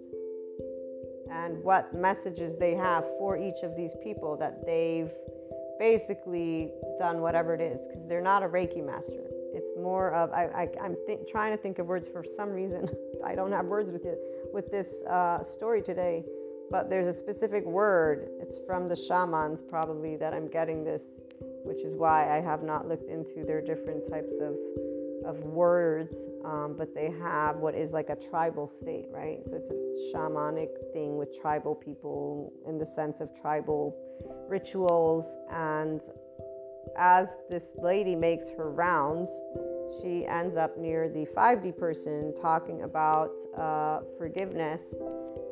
and 1.30 1.62
what 1.62 1.94
messages 1.94 2.56
they 2.58 2.74
have 2.74 3.04
for 3.18 3.36
each 3.36 3.62
of 3.62 3.76
these 3.76 3.92
people 4.02 4.38
that 4.38 4.64
they've 4.64 5.10
basically 5.78 6.70
done 6.98 7.20
whatever 7.20 7.54
it 7.54 7.60
is. 7.60 7.86
Because 7.86 8.06
they're 8.08 8.22
not 8.22 8.42
a 8.42 8.48
reiki 8.48 8.84
master 8.84 9.31
it's 9.52 9.72
more 9.76 10.14
of 10.14 10.30
I, 10.32 10.68
am 10.80 10.96
th- 11.06 11.20
trying 11.28 11.52
to 11.52 11.56
think 11.56 11.78
of 11.78 11.86
words 11.86 12.08
for 12.08 12.24
some 12.24 12.50
reason 12.50 12.88
i 13.24 13.34
don't 13.34 13.52
have 13.52 13.66
words 13.66 13.92
with 13.92 14.04
it 14.04 14.18
with 14.52 14.70
this 14.70 15.02
uh, 15.04 15.42
story 15.42 15.82
today 15.82 16.24
but 16.70 16.88
there's 16.88 17.06
a 17.06 17.12
specific 17.12 17.64
word 17.64 18.28
it's 18.40 18.58
from 18.66 18.88
the 18.88 18.96
shamans 18.96 19.62
probably 19.62 20.16
that 20.16 20.32
i'm 20.34 20.48
getting 20.48 20.84
this 20.84 21.20
which 21.64 21.84
is 21.84 21.94
why 21.94 22.36
i 22.36 22.40
have 22.40 22.62
not 22.62 22.88
looked 22.88 23.08
into 23.08 23.44
their 23.44 23.60
different 23.60 24.08
types 24.08 24.34
of 24.40 24.56
of 25.24 25.44
words, 25.44 26.28
um, 26.44 26.74
but 26.76 26.94
they 26.94 27.10
have 27.10 27.56
what 27.56 27.74
is 27.74 27.92
like 27.92 28.10
a 28.10 28.16
tribal 28.16 28.68
state, 28.68 29.06
right? 29.10 29.38
So 29.48 29.56
it's 29.56 29.70
a 29.70 30.12
shamanic 30.12 30.68
thing 30.92 31.16
with 31.16 31.38
tribal 31.40 31.74
people 31.74 32.52
in 32.66 32.78
the 32.78 32.86
sense 32.86 33.20
of 33.20 33.30
tribal 33.40 33.96
rituals. 34.48 35.36
And 35.50 36.00
as 36.96 37.38
this 37.48 37.74
lady 37.78 38.14
makes 38.14 38.50
her 38.50 38.70
rounds, 38.70 39.30
she 40.00 40.26
ends 40.26 40.56
up 40.56 40.76
near 40.78 41.08
the 41.08 41.26
5D 41.36 41.76
person 41.76 42.34
talking 42.34 42.82
about 42.82 43.32
uh, 43.56 44.00
forgiveness. 44.16 44.94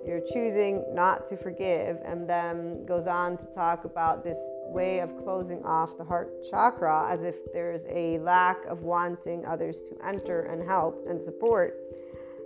You're 0.07 0.23
choosing 0.33 0.85
not 0.95 1.27
to 1.27 1.37
forgive, 1.37 1.99
and 2.05 2.29
then 2.29 2.87
goes 2.87 3.07
on 3.07 3.37
to 3.37 3.45
talk 3.55 3.85
about 3.85 4.25
this 4.25 4.39
way 4.67 5.01
of 5.01 5.15
closing 5.23 5.63
off 5.65 5.99
the 5.99 6.05
heart 6.05 6.43
chakra 6.51 7.11
as 7.11 7.23
if 7.23 7.35
there's 7.53 7.85
a 7.91 8.19
lack 8.21 8.65
of 8.67 8.83
wanting 8.83 9.45
others 9.45 9.83
to 9.83 9.97
enter 10.07 10.43
and 10.43 10.67
help 10.67 11.05
and 11.09 11.21
support. 11.21 11.77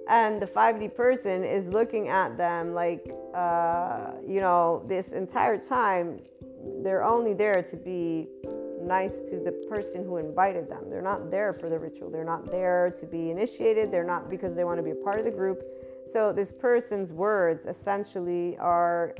And 0.08 0.42
the 0.42 0.46
5D 0.46 0.94
person 0.94 1.44
is 1.44 1.66
looking 1.68 2.08
at 2.08 2.36
them 2.36 2.74
like, 2.74 3.08
uh, 3.34 4.12
you 4.26 4.40
know, 4.40 4.84
this 4.86 5.12
entire 5.12 5.56
time, 5.56 6.20
they're 6.82 7.04
only 7.04 7.34
there 7.34 7.62
to 7.62 7.76
be 7.76 8.28
nice 8.86 9.20
to 9.20 9.40
the 9.40 9.52
person 9.68 10.04
who 10.04 10.18
invited 10.18 10.68
them. 10.68 10.90
They're 10.90 11.02
not 11.02 11.30
there 11.30 11.52
for 11.52 11.68
the 11.68 11.78
ritual. 11.78 12.10
They're 12.10 12.24
not 12.24 12.50
there 12.50 12.92
to 12.96 13.06
be 13.06 13.30
initiated. 13.30 13.90
They're 13.90 14.04
not 14.04 14.30
because 14.30 14.54
they 14.54 14.64
want 14.64 14.78
to 14.78 14.82
be 14.82 14.90
a 14.90 14.94
part 14.94 15.18
of 15.18 15.24
the 15.24 15.30
group. 15.30 15.62
So 16.06 16.32
this 16.32 16.52
person's 16.52 17.12
words 17.12 17.66
essentially 17.66 18.56
are 18.58 19.14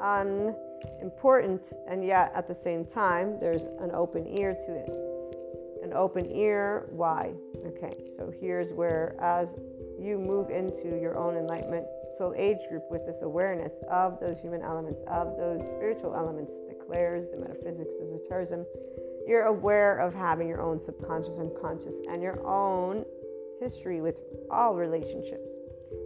unimportant, 0.00 1.72
and 1.88 2.04
yet 2.04 2.32
at 2.34 2.46
the 2.46 2.54
same 2.54 2.84
time, 2.84 3.38
there's 3.40 3.62
an 3.80 3.90
open 3.94 4.26
ear 4.38 4.54
to 4.54 4.74
it. 4.74 4.90
An 5.82 5.92
open 5.94 6.30
ear, 6.30 6.88
why? 6.90 7.32
Okay, 7.66 7.94
so 8.16 8.32
here's 8.40 8.72
where, 8.72 9.16
as 9.20 9.54
you 9.98 10.18
move 10.18 10.50
into 10.50 10.98
your 11.00 11.16
own 11.16 11.36
enlightenment 11.36 11.86
soul 12.16 12.34
age 12.36 12.58
group 12.68 12.84
with 12.90 13.04
this 13.06 13.22
awareness 13.22 13.80
of 13.90 14.18
those 14.20 14.40
human 14.40 14.62
elements, 14.62 15.02
of 15.06 15.36
those 15.36 15.60
spiritual 15.70 16.14
elements, 16.14 16.54
the 16.68 16.74
clairs, 16.74 17.26
the 17.30 17.36
metaphysics, 17.36 17.94
the 17.96 18.04
esotericism, 18.04 18.64
you're 19.26 19.46
aware 19.46 19.98
of 19.98 20.14
having 20.14 20.48
your 20.48 20.62
own 20.62 20.78
subconscious 20.78 21.38
and 21.38 21.50
conscious 21.60 22.00
and 22.08 22.22
your 22.22 22.46
own 22.46 23.04
history 23.60 24.00
with 24.00 24.20
all 24.50 24.74
relationships. 24.74 25.52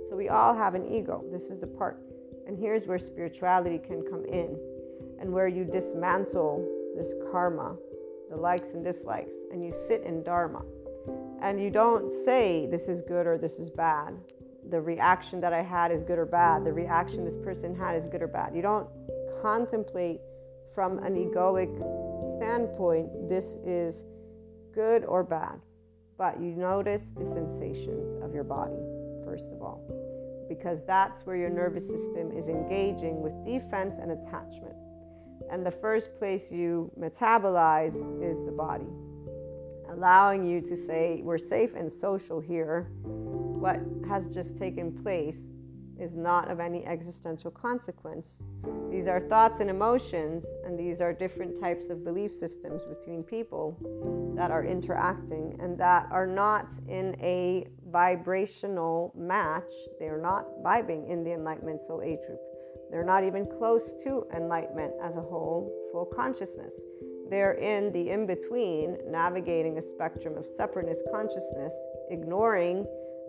So 0.09 0.17
we 0.17 0.29
all 0.29 0.55
have 0.55 0.75
an 0.75 0.91
ego. 0.91 1.25
This 1.31 1.51
is 1.51 1.59
the 1.59 1.67
part. 1.67 2.01
And 2.47 2.59
here's 2.59 2.87
where 2.87 2.99
spirituality 2.99 3.79
can 3.79 4.03
come 4.03 4.25
in 4.25 4.59
and 5.21 5.31
where 5.31 5.49
you 5.49 5.65
dismantle 5.65 6.67
this 6.97 7.15
karma, 7.31 7.77
the 8.31 8.37
likes 8.37 8.73
and 8.73 8.83
dislikes, 8.83 9.35
and 9.53 9.63
you 9.65 9.71
sit 9.71 10.03
in 10.03 10.23
dharma. 10.23 10.63
And 11.43 11.61
you 11.61 11.71
don't 11.71 12.11
say 12.11 12.67
this 12.71 12.89
is 12.89 13.03
good 13.03 13.27
or 13.27 13.37
this 13.37 13.59
is 13.59 13.71
bad. 13.71 14.15
The 14.71 14.81
reaction 14.81 15.41
that 15.41 15.53
I 15.53 15.63
had 15.63 15.93
is 15.93 16.03
good 16.03 16.19
or 16.19 16.27
bad. 16.27 16.65
The 16.65 16.73
reaction 16.73 17.25
this 17.25 17.37
person 17.37 17.75
had 17.75 17.97
is 17.97 18.07
good 18.07 18.23
or 18.23 18.29
bad. 18.29 18.55
You 18.55 18.63
don't 18.63 18.89
contemplate 19.43 20.21
from 20.75 20.99
an 20.99 21.15
egoic 21.15 21.71
standpoint, 22.37 23.29
this 23.29 23.57
is 23.65 24.05
good 24.75 25.05
or 25.05 25.23
bad. 25.23 25.61
But 26.19 26.41
you 26.41 26.55
notice 26.55 27.13
the 27.17 27.25
sensations 27.25 28.23
of 28.23 28.35
your 28.35 28.45
body, 28.45 28.77
first 29.25 29.53
of 29.53 29.63
all, 29.63 29.81
because 30.49 30.85
that's 30.87 31.25
where 31.25 31.37
your 31.37 31.49
nervous 31.49 31.89
system 31.89 32.31
is 32.33 32.49
engaging 32.49 33.23
with 33.23 33.33
defense 33.45 33.99
and 33.99 34.13
attachment. 34.13 34.75
And 35.51 35.65
the 35.65 35.71
first 35.71 36.15
place 36.19 36.51
you 36.51 36.93
metabolize 36.99 37.97
is 38.23 38.45
the 38.45 38.53
body, 38.53 38.87
allowing 39.91 40.47
you 40.47 40.61
to 40.61 40.77
say, 40.77 41.21
We're 41.23 41.39
safe 41.39 41.75
and 41.75 41.91
social 41.91 42.39
here. 42.39 42.91
What 43.03 43.81
has 44.09 44.27
just 44.29 44.57
taken 44.57 44.93
place 45.03 45.39
is 46.01 46.17
not 46.17 46.51
of 46.51 46.61
any 46.61 46.85
existential 46.87 47.51
consequence. 47.51 48.39
These 48.91 49.07
are 49.07 49.21
thoughts 49.21 49.61
and 49.61 49.71
emotions, 49.71 50.45
and 50.65 50.79
these 50.79 51.01
are 51.01 51.13
different 51.13 51.61
types 51.61 51.91
of 51.91 52.05
belief 52.05 52.33
systems 52.33 52.83
between 52.85 53.23
people 53.23 53.77
that 54.37 54.51
are 54.51 54.65
interacting 54.65 55.57
and 55.61 55.79
that 55.79 56.09
are 56.11 56.27
not 56.27 56.73
in 56.89 57.17
a 57.21 57.67
vibrational 57.91 59.13
match. 59.17 59.71
They 59.99 60.07
are 60.07 60.21
not 60.21 60.47
vibing 60.65 61.09
in 61.09 61.23
the 61.23 61.33
Enlightenment 61.33 61.85
Soul 61.85 62.03
Age 62.03 62.21
group. 62.27 62.41
They're 62.91 63.05
not 63.05 63.23
even 63.23 63.47
close 63.47 63.95
to 64.05 64.27
enlightenment 64.35 64.95
as 65.03 65.17
a 65.17 65.21
whole, 65.21 65.73
full 65.93 66.07
consciousness. 66.07 66.75
They're 67.31 67.53
in 67.53 67.93
the 67.93 68.11
in 68.11 68.27
between, 68.27 68.99
navigating 69.07 69.79
a 69.79 69.83
spectrum 69.83 70.37
of 70.37 70.45
separateness 70.57 70.99
consciousness, 71.13 71.73
ignoring 72.11 72.85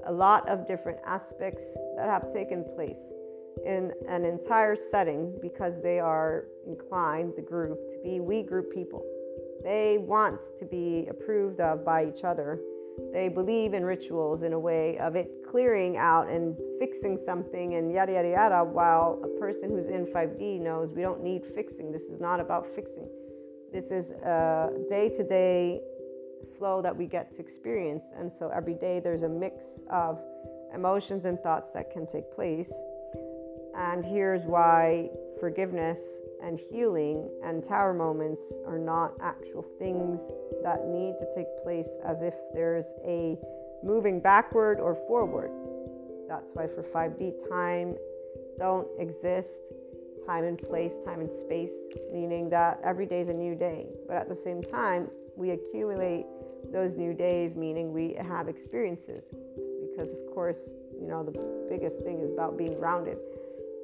a 0.06 0.12
lot 0.12 0.48
of 0.50 0.68
different 0.68 1.00
aspects 1.06 1.78
that 1.98 2.08
have 2.08 2.32
taken 2.32 2.64
place 2.76 3.12
in 3.66 3.92
an 4.08 4.26
entire 4.26 4.76
setting 4.76 5.38
because 5.42 5.82
they 5.82 6.00
are 6.00 6.46
inclined, 6.66 7.34
the 7.36 7.42
group, 7.42 7.78
to 7.90 7.98
be 8.04 8.20
we 8.20 8.44
group 8.44 8.74
people. 8.74 9.04
They 9.64 9.98
want 10.00 10.42
to 10.58 10.66
be 10.66 11.08
approved 11.10 11.60
of 11.60 11.86
by 11.86 12.06
each 12.06 12.24
other. 12.24 12.60
They 13.14 13.30
believe 13.30 13.74
in 13.74 13.84
rituals 13.86 14.44
in 14.44 14.54
a 14.54 14.60
way 14.60 14.98
of 14.98 15.16
it 15.16 15.30
clearing 15.50 15.98
out 15.98 16.30
and 16.30 16.58
fixing 16.80 17.18
something 17.18 17.76
and 17.76 17.92
yada 17.92 18.14
yada 18.14 18.30
yada, 18.30 18.64
while 18.64 19.22
a 19.24 19.40
person 19.40 19.70
who's 19.70 19.88
in 19.88 20.06
5D 20.06 20.62
knows 20.62 20.94
we 20.94 21.02
don't 21.02 21.24
need 21.24 21.46
fixing. 21.46 21.92
This 21.92 22.04
is 22.04 22.20
not 22.20 22.40
about 22.40 22.68
fixing. 22.68 23.08
This 23.72 23.92
is 23.92 24.12
a 24.12 24.70
day 24.90 25.10
to 25.10 25.24
day 25.24 25.82
flow 26.62 26.80
that 26.80 26.96
we 26.96 27.08
get 27.08 27.34
to 27.34 27.40
experience. 27.40 28.04
And 28.16 28.32
so 28.32 28.50
every 28.50 28.76
day 28.76 29.00
there's 29.00 29.24
a 29.24 29.30
mix 29.30 29.82
of 29.90 30.22
emotions 30.76 31.26
and 31.26 31.40
thoughts 31.40 31.72
that 31.74 31.90
can 31.90 32.06
take 32.06 32.32
place. 32.32 32.72
And 33.76 34.06
here's 34.06 34.44
why 34.44 35.10
forgiveness 35.40 36.22
and 36.44 36.60
healing 36.60 37.28
and 37.44 37.64
tower 37.64 37.96
moments 37.96 38.60
are 38.68 38.78
not 38.78 39.14
actual 39.24 39.64
things 39.80 40.22
that 40.64 40.86
need 40.86 41.16
to 41.18 41.26
take 41.36 41.48
place 41.64 41.98
as 42.06 42.22
if 42.22 42.36
there's 42.54 42.94
a 43.08 43.40
moving 43.84 44.22
backward 44.22 44.80
or 44.80 44.94
forward. 44.94 45.50
That's 46.30 46.54
why 46.54 46.68
for 46.68 46.84
5D, 46.84 47.50
time 47.50 47.96
don't 48.60 48.88
exist. 49.00 49.62
Time 50.28 50.44
and 50.44 50.60
place, 50.60 50.94
time 51.04 51.22
and 51.22 51.34
space, 51.34 51.74
meaning 52.14 52.48
that 52.52 52.80
every 52.84 53.08
day 53.08 53.22
is 53.22 53.30
a 53.30 53.34
new 53.34 53.56
day. 53.56 53.88
But 54.08 54.18
at 54.18 54.30
the 54.30 54.36
same 54.36 54.62
time, 54.62 55.10
we 55.36 55.50
accumulate 55.50 56.28
those 56.72 56.96
new 56.96 57.14
days, 57.14 57.56
meaning 57.56 57.92
we 57.94 58.16
have 58.20 58.48
experiences. 58.48 59.26
Because, 59.90 60.14
of 60.14 60.20
course, 60.34 60.74
you 61.00 61.08
know, 61.08 61.24
the 61.24 61.32
biggest 61.70 62.00
thing 62.00 62.22
is 62.22 62.30
about 62.30 62.58
being 62.58 62.78
grounded. 62.80 63.18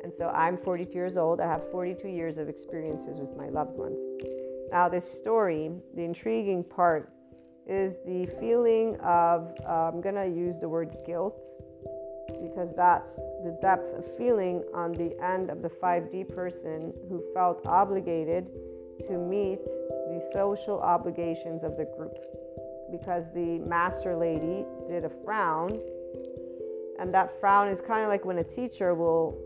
And 0.04 0.14
so 0.16 0.30
I'm 0.30 0.58
42 0.58 0.94
years 0.94 1.18
old. 1.18 1.42
I 1.42 1.48
have 1.48 1.70
42 1.72 2.08
years 2.08 2.38
of 2.38 2.48
experiences 2.48 3.20
with 3.20 3.36
my 3.36 3.50
loved 3.50 3.78
ones. 3.78 4.02
Now, 4.72 4.88
this 4.88 5.10
story, 5.10 5.72
the 5.96 6.04
intriguing 6.04 6.64
part 6.64 7.12
is 7.66 7.98
the 8.06 8.26
feeling 8.40 8.96
of, 8.98 9.54
uh, 9.66 9.90
I'm 9.90 10.02
going 10.02 10.16
to 10.16 10.28
use 10.28 10.60
the 10.60 10.70
word 10.70 10.96
guilt 11.06 11.46
because 12.42 12.74
that's 12.76 13.16
the 13.16 13.58
depth 13.62 13.94
of 13.94 14.18
feeling 14.18 14.64
on 14.74 14.92
the 14.92 15.18
end 15.24 15.50
of 15.50 15.62
the 15.62 15.70
5D 15.70 16.34
person 16.34 16.94
who 17.10 17.24
felt 17.34 17.66
obligated 17.66 18.52
to 19.08 19.18
meet 19.18 19.66
the 19.66 20.30
social 20.34 20.80
obligations 20.80 21.64
of 21.64 21.78
the 21.78 21.86
group 21.98 22.18
because 22.92 23.32
the 23.34 23.60
master 23.60 24.16
lady 24.16 24.66
did 24.88 25.04
a 25.04 25.10
frown. 25.10 25.80
And 27.00 27.14
that 27.14 27.40
frown 27.40 27.68
is 27.68 27.82
kind 27.82 28.04
of 28.04 28.10
like 28.10 28.26
when 28.26 28.40
a 28.40 28.44
teacher 28.44 28.96
will 28.96 29.38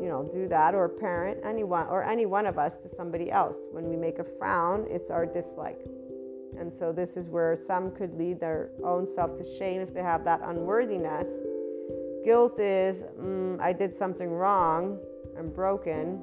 you 0.00 0.08
know 0.08 0.26
do 0.32 0.48
that 0.48 0.74
or 0.74 0.86
a 0.86 0.88
parent 0.88 1.38
anyone 1.44 1.86
or 1.88 2.02
any 2.02 2.24
one 2.24 2.46
of 2.46 2.58
us 2.58 2.76
to 2.76 2.88
somebody 2.88 3.30
else. 3.30 3.56
When 3.72 3.88
we 3.88 3.96
make 3.96 4.18
a 4.18 4.24
frown 4.24 4.86
it's 4.88 5.10
our 5.10 5.26
dislike. 5.26 5.80
And 6.58 6.74
so 6.74 6.92
this 6.92 7.16
is 7.16 7.28
where 7.28 7.56
some 7.56 7.90
could 7.90 8.14
lead 8.14 8.38
their 8.40 8.70
own 8.84 9.06
self 9.06 9.34
to 9.38 9.44
shame 9.44 9.80
if 9.80 9.92
they 9.92 10.02
have 10.02 10.24
that 10.24 10.40
unworthiness. 10.44 11.28
Guilt 12.24 12.58
is 12.58 13.04
mm, 13.20 13.60
i 13.60 13.72
did 13.72 13.94
something 13.94 14.30
wrong 14.30 14.98
i'm 15.38 15.50
broken 15.50 16.22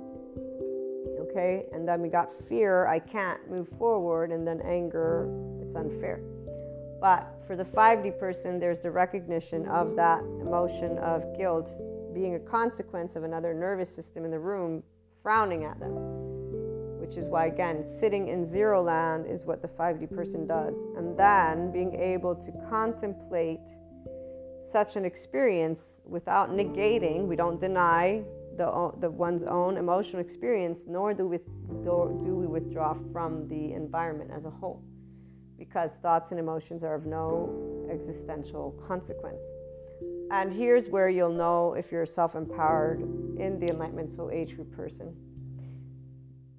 okay? 1.19 1.65
And 1.71 1.87
then 1.87 2.01
we 2.01 2.09
got 2.09 2.33
fear 2.33 2.87
i 2.87 2.99
can't 2.99 3.39
move 3.49 3.69
forward 3.77 4.31
and 4.31 4.47
then 4.47 4.61
anger 4.61 5.29
it's 5.61 5.75
unfair 5.75 6.21
but 7.01 7.27
for 7.47 7.55
the 7.55 7.65
5D 7.65 8.19
person, 8.19 8.59
there's 8.59 8.79
the 8.79 8.91
recognition 8.91 9.67
of 9.67 9.95
that 9.95 10.21
emotion 10.39 10.99
of 10.99 11.35
guilt 11.35 11.71
being 12.13 12.35
a 12.35 12.39
consequence 12.39 13.15
of 13.15 13.23
another 13.23 13.55
nervous 13.55 13.93
system 13.93 14.23
in 14.23 14.29
the 14.29 14.39
room 14.39 14.83
frowning 15.23 15.63
at 15.63 15.79
them. 15.79 15.93
Which 17.01 17.17
is 17.17 17.25
why, 17.25 17.47
again, 17.47 17.87
sitting 17.87 18.27
in 18.27 18.45
zero 18.45 18.83
land 18.83 19.25
is 19.25 19.45
what 19.45 19.63
the 19.63 19.67
5D 19.67 20.15
person 20.15 20.45
does. 20.45 20.75
And 20.95 21.17
then 21.17 21.71
being 21.71 21.95
able 21.95 22.35
to 22.35 22.51
contemplate 22.69 23.67
such 24.71 24.95
an 24.95 25.03
experience 25.03 26.01
without 26.05 26.51
negating, 26.51 27.25
we 27.25 27.35
don't 27.35 27.59
deny 27.59 28.21
the, 28.57 28.91
the 28.99 29.09
one's 29.09 29.43
own 29.43 29.77
emotional 29.77 30.21
experience, 30.21 30.83
nor 30.87 31.15
do 31.15 31.27
we, 31.27 31.37
do, 31.83 32.21
do 32.23 32.35
we 32.35 32.45
withdraw 32.45 32.95
from 33.11 33.47
the 33.47 33.73
environment 33.73 34.29
as 34.31 34.45
a 34.45 34.49
whole 34.51 34.83
because 35.61 35.91
thoughts 36.01 36.31
and 36.31 36.39
emotions 36.39 36.83
are 36.83 36.95
of 36.95 37.05
no 37.05 37.87
existential 37.93 38.71
consequence. 38.87 39.43
And 40.31 40.51
here's 40.51 40.89
where 40.89 41.07
you'll 41.07 41.31
know 41.31 41.75
if 41.75 41.91
you're 41.91 42.07
self 42.07 42.33
empowered 42.33 43.01
in 43.37 43.59
the 43.59 43.67
Enlightenment 43.69 44.11
Soul 44.11 44.31
Age 44.33 44.55
group 44.55 44.75
person. 44.75 45.15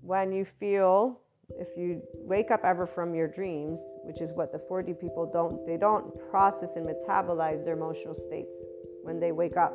When 0.02 0.30
you 0.30 0.44
feel, 0.44 1.18
if 1.58 1.76
you 1.76 2.00
wake 2.12 2.52
up 2.52 2.64
ever 2.64 2.86
from 2.86 3.12
your 3.12 3.26
dreams, 3.26 3.80
which 4.04 4.20
is 4.20 4.30
what 4.34 4.52
the 4.52 4.58
4D 4.70 5.00
people 5.00 5.28
don't, 5.28 5.66
they 5.66 5.76
don't 5.76 6.06
process 6.30 6.76
and 6.76 6.86
metabolize 6.86 7.64
their 7.64 7.74
emotional 7.74 8.14
states 8.14 8.54
when 9.02 9.18
they 9.18 9.32
wake 9.32 9.56
up. 9.56 9.74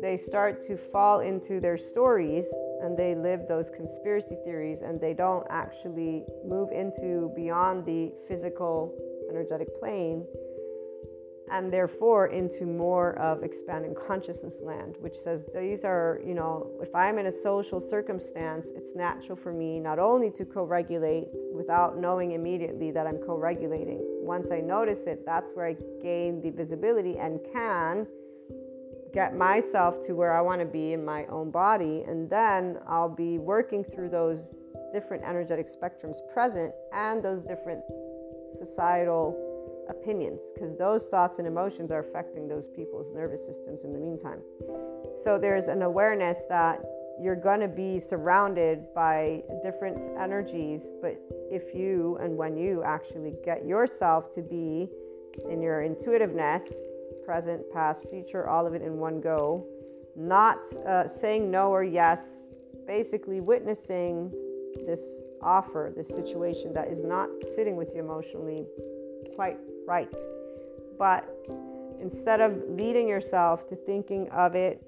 They 0.00 0.16
start 0.16 0.62
to 0.62 0.76
fall 0.76 1.20
into 1.20 1.60
their 1.60 1.76
stories 1.76 2.52
and 2.82 2.96
they 2.96 3.14
live 3.14 3.46
those 3.48 3.70
conspiracy 3.70 4.36
theories 4.44 4.82
and 4.82 5.00
they 5.00 5.14
don't 5.14 5.46
actually 5.50 6.24
move 6.46 6.70
into 6.72 7.32
beyond 7.34 7.86
the 7.86 8.12
physical 8.28 8.94
energetic 9.30 9.68
plane 9.78 10.26
and 11.50 11.72
therefore 11.72 12.28
into 12.28 12.64
more 12.64 13.18
of 13.18 13.42
expanding 13.42 13.94
consciousness 13.94 14.60
land 14.62 14.96
which 15.00 15.14
says 15.14 15.44
these 15.54 15.84
are 15.84 16.20
you 16.26 16.34
know 16.34 16.70
if 16.80 16.94
i'm 16.94 17.18
in 17.18 17.26
a 17.26 17.32
social 17.32 17.80
circumstance 17.80 18.68
it's 18.74 18.94
natural 18.94 19.36
for 19.36 19.52
me 19.52 19.78
not 19.78 19.98
only 19.98 20.30
to 20.30 20.44
co-regulate 20.44 21.28
without 21.52 21.98
knowing 21.98 22.32
immediately 22.32 22.90
that 22.90 23.06
i'm 23.06 23.18
co-regulating. 23.18 24.00
Once 24.24 24.50
i 24.50 24.60
notice 24.60 25.06
it 25.06 25.24
that's 25.26 25.52
where 25.52 25.66
i 25.66 25.76
gain 26.00 26.40
the 26.40 26.50
visibility 26.50 27.18
and 27.18 27.40
can 27.52 28.06
get 29.12 29.36
myself 29.36 30.04
to 30.06 30.14
where 30.14 30.32
I 30.32 30.40
want 30.40 30.60
to 30.60 30.66
be 30.66 30.92
in 30.92 31.04
my 31.04 31.26
own 31.26 31.50
body. 31.50 32.04
And 32.06 32.28
then 32.28 32.78
I'll 32.88 33.14
be 33.14 33.38
working 33.38 33.84
through 33.84 34.08
those 34.08 34.40
different 34.92 35.22
energetic 35.24 35.66
spectrums 35.66 36.18
present 36.32 36.72
and 36.92 37.22
those 37.22 37.42
different 37.42 37.82
societal 38.52 39.48
opinions 39.88 40.40
because 40.54 40.76
those 40.76 41.08
thoughts 41.08 41.38
and 41.38 41.48
emotions 41.48 41.90
are 41.90 42.00
affecting 42.00 42.48
those 42.48 42.68
people's 42.68 43.10
nervous 43.12 43.44
systems 43.44 43.84
in 43.84 43.92
the 43.92 43.98
meantime. 43.98 44.40
So 45.20 45.38
there's 45.38 45.68
an 45.68 45.82
awareness 45.82 46.44
that 46.48 46.82
you're 47.20 47.36
going 47.36 47.60
to 47.60 47.68
be 47.68 47.98
surrounded 47.98 48.92
by 48.94 49.42
different 49.62 50.08
energies, 50.18 50.92
but 51.00 51.20
if 51.50 51.74
you 51.74 52.18
and 52.20 52.36
when 52.36 52.56
you 52.56 52.82
actually 52.82 53.34
get 53.44 53.66
yourself 53.66 54.30
to 54.32 54.42
be 54.42 54.88
in 55.48 55.62
your 55.62 55.82
intuitiveness 55.82 56.82
present, 57.24 57.62
past, 57.72 58.08
future, 58.10 58.48
all 58.48 58.66
of 58.66 58.74
it 58.74 58.82
in 58.82 58.98
one 58.98 59.20
go. 59.20 59.66
Not 60.16 60.58
uh, 60.86 61.06
saying 61.06 61.50
no 61.50 61.70
or 61.70 61.84
yes, 61.84 62.48
basically 62.86 63.40
witnessing 63.40 64.30
this 64.86 65.22
offer, 65.42 65.92
this 65.96 66.08
situation 66.08 66.72
that 66.74 66.88
is 66.88 67.02
not 67.02 67.28
sitting 67.54 67.76
with 67.76 67.94
you 67.94 68.00
emotionally 68.00 68.66
quite 69.34 69.58
right. 69.86 70.14
But 70.98 71.28
instead 72.00 72.40
of 72.40 72.62
leading 72.68 73.08
yourself 73.08 73.68
to 73.68 73.76
thinking 73.76 74.28
of 74.30 74.54
it 74.54 74.82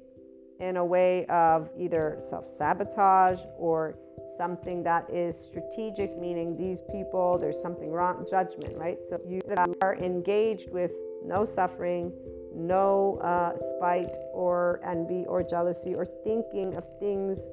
in 0.60 0.76
a 0.76 0.84
way 0.84 1.26
of 1.26 1.70
either 1.78 2.16
self 2.20 2.48
sabotage 2.48 3.40
or 3.58 3.96
something 4.36 4.82
that 4.82 5.08
is 5.10 5.38
strategic, 5.38 6.18
meaning 6.18 6.56
these 6.56 6.80
people, 6.92 7.38
there's 7.38 7.60
something 7.60 7.90
wrong, 7.90 8.26
judgment, 8.28 8.76
right? 8.76 8.98
So 9.04 9.20
you 9.28 9.40
are 9.80 9.96
engaged 9.96 10.70
with 10.70 10.92
no 11.24 11.44
suffering, 11.44 12.12
no 12.54 13.18
uh, 13.22 13.56
spite 13.56 14.16
or 14.32 14.80
envy 14.84 15.24
or 15.26 15.42
jealousy 15.42 15.94
or 15.94 16.04
thinking 16.04 16.76
of 16.76 16.86
things 17.00 17.50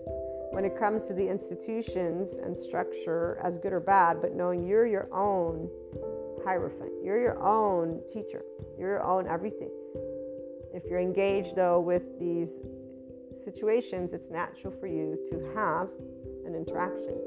when 0.51 0.65
it 0.65 0.77
comes 0.77 1.05
to 1.05 1.13
the 1.13 1.27
institutions 1.27 2.35
and 2.35 2.57
structure 2.57 3.39
as 3.41 3.57
good 3.57 3.71
or 3.71 3.79
bad, 3.79 4.21
but 4.21 4.35
knowing 4.35 4.67
you're 4.67 4.85
your 4.85 5.07
own 5.13 5.69
hierophant, 6.43 6.91
you're 7.01 7.21
your 7.21 7.41
own 7.41 8.01
teacher, 8.07 8.43
you're 8.77 8.89
your 8.89 9.03
own 9.03 9.27
everything. 9.27 9.71
If 10.73 10.83
you're 10.89 10.99
engaged 10.99 11.55
though 11.55 11.79
with 11.79 12.19
these 12.19 12.59
situations, 13.31 14.13
it's 14.13 14.29
natural 14.29 14.73
for 14.73 14.87
you 14.87 15.17
to 15.31 15.53
have 15.55 15.87
an 16.45 16.53
interaction. 16.53 17.17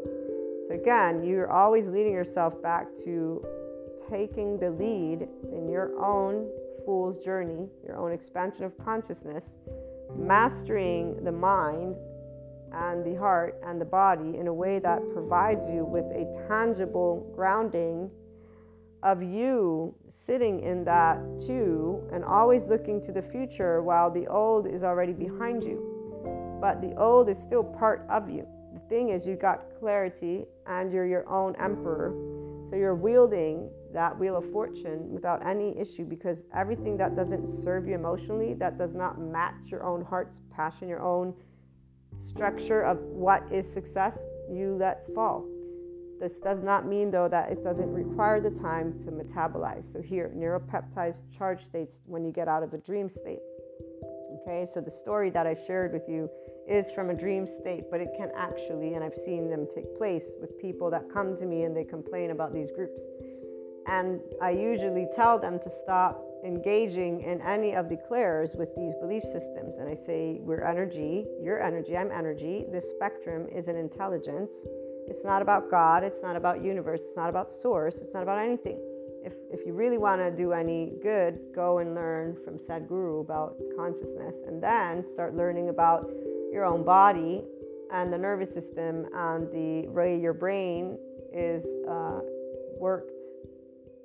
So 0.69 0.75
again, 0.75 1.25
you're 1.25 1.51
always 1.51 1.89
leading 1.89 2.13
yourself 2.13 2.63
back 2.63 2.89
to 3.05 3.43
taking 4.11 4.59
the 4.59 4.71
lead 4.71 5.29
in 5.53 5.69
your 5.69 5.99
own 6.03 6.51
fool's 6.85 7.19
journey, 7.19 7.69
your 7.87 7.97
own 7.97 8.13
expansion 8.13 8.65
of 8.65 8.77
consciousness, 8.79 9.59
mastering 10.17 11.23
the 11.25 11.33
mind 11.33 11.99
and 12.73 13.05
the 13.05 13.15
heart 13.15 13.59
and 13.65 13.81
the 13.81 13.85
body 13.85 14.37
in 14.37 14.49
a 14.49 14.53
way 14.53 14.79
that 14.79 15.01
provides 15.13 15.69
you 15.69 15.85
with 15.85 16.05
a 16.07 16.33
tangible 16.49 17.31
grounding 17.35 18.11
of 19.03 19.23
you 19.23 19.95
sitting 20.09 20.61
in 20.61 20.83
that 20.85 21.19
too 21.39 22.03
and 22.13 22.25
always 22.25 22.69
looking 22.69 23.01
to 23.03 23.13
the 23.13 23.23
future 23.23 23.83
while 23.83 24.11
the 24.11 24.27
old 24.29 24.67
is 24.67 24.83
already 24.83 25.13
behind 25.13 25.63
you. 25.63 26.59
But 26.61 26.81
the 26.81 26.95
old 26.97 27.29
is 27.29 27.39
still 27.39 27.63
part 27.63 28.07
of 28.09 28.31
you. 28.31 28.47
The 28.73 28.81
thing 28.89 29.11
is, 29.11 29.27
you 29.27 29.37
got 29.37 29.67
clarity 29.79 30.47
and 30.67 30.91
you're 30.91 31.07
your 31.07 31.29
own 31.29 31.55
emperor. 31.57 32.15
So 32.67 32.77
you're 32.77 32.95
wielding 32.95 33.71
that 33.95 34.19
wheel 34.19 34.37
of 34.37 34.51
fortune 34.53 35.11
without 35.11 35.45
any 35.47 35.79
issue 35.79 36.05
because 36.05 36.45
everything 36.53 36.97
that 36.99 37.17
doesn't 37.17 37.47
serve 37.47 37.87
you 37.87 37.95
emotionally, 37.95 38.53
that 38.55 38.77
does 38.77 38.95
not 38.95 39.21
match 39.21 39.71
your 39.71 39.85
own 39.85 40.05
heart's 40.05 40.41
passion, 40.55 40.89
your 40.89 41.01
own 41.01 41.33
structure 42.21 42.83
of 42.83 42.99
what 43.01 43.45
is 43.51 43.71
success, 43.71 44.27
you 44.51 44.77
let 44.79 45.07
fall. 45.15 45.47
This 46.21 46.39
does 46.39 46.63
not 46.63 46.87
mean, 46.87 47.11
though, 47.11 47.29
that 47.29 47.51
it 47.51 47.63
doesn't 47.63 47.93
require 47.93 48.41
the 48.41 48.51
time 48.51 48.99
to 49.01 49.11
metabolize. 49.11 49.85
So, 49.85 50.01
here, 50.01 50.33
neuropeptides 50.37 51.23
charge 51.37 51.61
states 51.61 52.01
when 52.07 52.25
you 52.25 52.33
get 52.33 52.49
out 52.49 52.63
of 52.63 52.73
a 52.73 52.79
dream 52.79 53.09
state. 53.09 53.41
Okay, 54.41 54.67
so 54.67 54.81
the 54.81 54.91
story 54.91 55.31
that 55.31 55.47
I 55.47 55.55
shared 55.55 55.93
with 55.93 56.09
you 56.09 56.29
is 56.69 56.91
from 56.93 57.11
a 57.11 57.15
dream 57.15 57.47
state, 57.47 57.85
but 57.91 58.01
it 58.01 58.09
can 58.17 58.31
actually, 58.37 58.95
and 58.95 59.05
I've 59.05 59.15
seen 59.15 59.51
them 59.51 59.67
take 59.75 59.95
place 59.97 60.35
with 60.41 60.59
people 60.59 60.91
that 60.91 61.11
come 61.13 61.37
to 61.37 61.47
me 61.47 61.65
and 61.65 61.77
they 61.77 61.85
complain 61.85 62.31
about 62.31 62.55
these 62.55 62.71
groups. 62.71 62.99
And 63.87 64.21
I 64.41 64.51
usually 64.51 65.07
tell 65.15 65.39
them 65.39 65.59
to 65.61 65.71
stop 65.71 66.25
engaging 66.45 67.23
in 67.23 67.41
any 67.41 67.75
of 67.75 67.89
the 67.89 67.97
clairs 67.97 68.55
with 68.55 68.75
these 68.77 68.95
belief 69.01 69.23
systems. 69.23 69.79
And 69.79 69.89
I 69.89 69.95
say, 69.95 70.39
We're 70.41 70.65
energy, 70.65 71.27
you're 71.43 71.63
energy, 71.63 71.97
I'm 71.97 72.11
energy. 72.11 72.65
This 72.71 72.89
spectrum 72.91 73.47
is 73.55 73.69
an 73.69 73.77
intelligence. 73.77 74.67
It's 75.07 75.25
not 75.25 75.43
about 75.43 75.71
God, 75.71 76.03
it's 76.03 76.23
not 76.23 76.37
about 76.37 76.65
universe, 76.65 77.01
it's 77.01 77.17
not 77.17 77.29
about 77.29 77.51
source, 77.51 78.01
it's 78.01 78.15
not 78.15 78.23
about 78.23 78.39
anything. 78.39 78.81
If, 79.25 79.35
if 79.51 79.67
you 79.67 79.73
really 79.73 79.97
want 79.97 80.21
to 80.21 80.31
do 80.31 80.53
any 80.53 80.93
good, 81.03 81.39
go 81.55 81.79
and 81.79 81.95
learn 81.95 82.37
from 82.45 82.59
Sadhguru 82.59 83.23
about 83.23 83.57
consciousness 83.77 84.43
and 84.47 84.63
then 84.63 85.07
start 85.07 85.35
learning 85.35 85.71
about 85.71 86.11
your 86.53 86.67
own 86.67 86.85
body 86.85 87.43
and 87.91 88.13
the 88.13 88.19
nervous 88.19 88.53
system 88.53 89.07
and 89.15 89.51
the 89.51 89.89
way 89.89 90.19
your 90.19 90.35
brain 90.35 90.99
is 91.33 91.65
uh, 91.89 92.21
worked, 92.79 93.23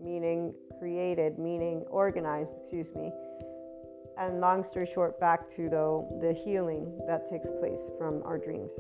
meaning 0.02 0.54
created, 0.80 1.38
meaning 1.38 1.86
organized, 1.90 2.56
excuse 2.60 2.94
me. 2.96 3.12
And 4.18 4.42
long 4.42 4.64
story 4.64 4.86
short, 4.86 5.20
back 5.20 5.50
to 5.52 5.70
though 5.70 6.20
the 6.22 6.34
healing 6.34 7.00
that 7.08 7.30
takes 7.30 7.50
place 7.60 7.90
from 7.98 8.22
our 8.24 8.38
dreams. 8.38 8.74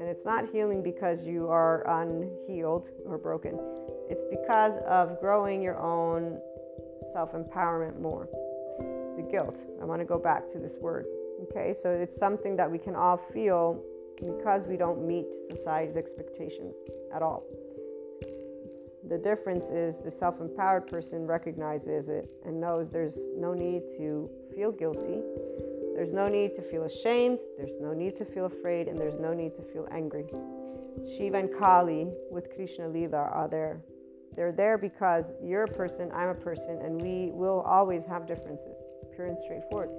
And 0.00 0.08
it's 0.08 0.24
not 0.24 0.48
healing 0.48 0.82
because 0.82 1.24
you 1.24 1.48
are 1.48 1.86
unhealed 2.02 2.90
or 3.06 3.18
broken. 3.18 3.58
It's 4.10 4.24
because 4.30 4.74
of 4.88 5.20
growing 5.20 5.62
your 5.62 5.78
own 5.78 6.40
self 7.12 7.32
empowerment 7.32 8.00
more. 8.00 8.28
The 9.16 9.22
guilt. 9.30 9.60
I 9.80 9.84
want 9.84 10.00
to 10.00 10.04
go 10.04 10.18
back 10.18 10.48
to 10.52 10.58
this 10.58 10.76
word. 10.78 11.06
Okay, 11.44 11.72
so 11.72 11.90
it's 11.90 12.16
something 12.16 12.56
that 12.56 12.70
we 12.70 12.78
can 12.78 12.96
all 12.96 13.16
feel 13.16 13.82
because 14.20 14.66
we 14.66 14.76
don't 14.76 15.06
meet 15.06 15.26
society's 15.50 15.96
expectations 15.96 16.74
at 17.14 17.22
all. 17.22 17.44
The 19.08 19.18
difference 19.18 19.70
is 19.70 19.98
the 19.98 20.10
self 20.10 20.40
empowered 20.40 20.86
person 20.86 21.26
recognizes 21.26 22.08
it 22.08 22.30
and 22.44 22.60
knows 22.60 22.90
there's 22.90 23.18
no 23.36 23.52
need 23.52 23.82
to 23.96 24.30
feel 24.54 24.70
guilty, 24.70 25.20
there's 25.94 26.12
no 26.12 26.26
need 26.26 26.54
to 26.56 26.62
feel 26.62 26.84
ashamed, 26.84 27.40
there's 27.56 27.76
no 27.80 27.92
need 27.92 28.16
to 28.16 28.24
feel 28.24 28.46
afraid, 28.46 28.88
and 28.88 28.96
there's 28.96 29.18
no 29.18 29.34
need 29.34 29.54
to 29.56 29.62
feel 29.62 29.88
angry. 29.90 30.26
Shiva 31.16 31.38
and 31.38 31.50
Kali 31.58 32.06
with 32.30 32.54
Krishna 32.54 32.88
Lila 32.88 33.28
are 33.32 33.48
there. 33.48 33.80
They're 34.36 34.52
there 34.52 34.78
because 34.78 35.32
you're 35.42 35.64
a 35.64 35.68
person, 35.68 36.10
I'm 36.14 36.28
a 36.28 36.34
person, 36.34 36.78
and 36.80 37.00
we 37.00 37.30
will 37.32 37.60
always 37.60 38.04
have 38.06 38.26
differences, 38.26 38.76
pure 39.14 39.26
and 39.26 39.38
straightforward. 39.38 39.90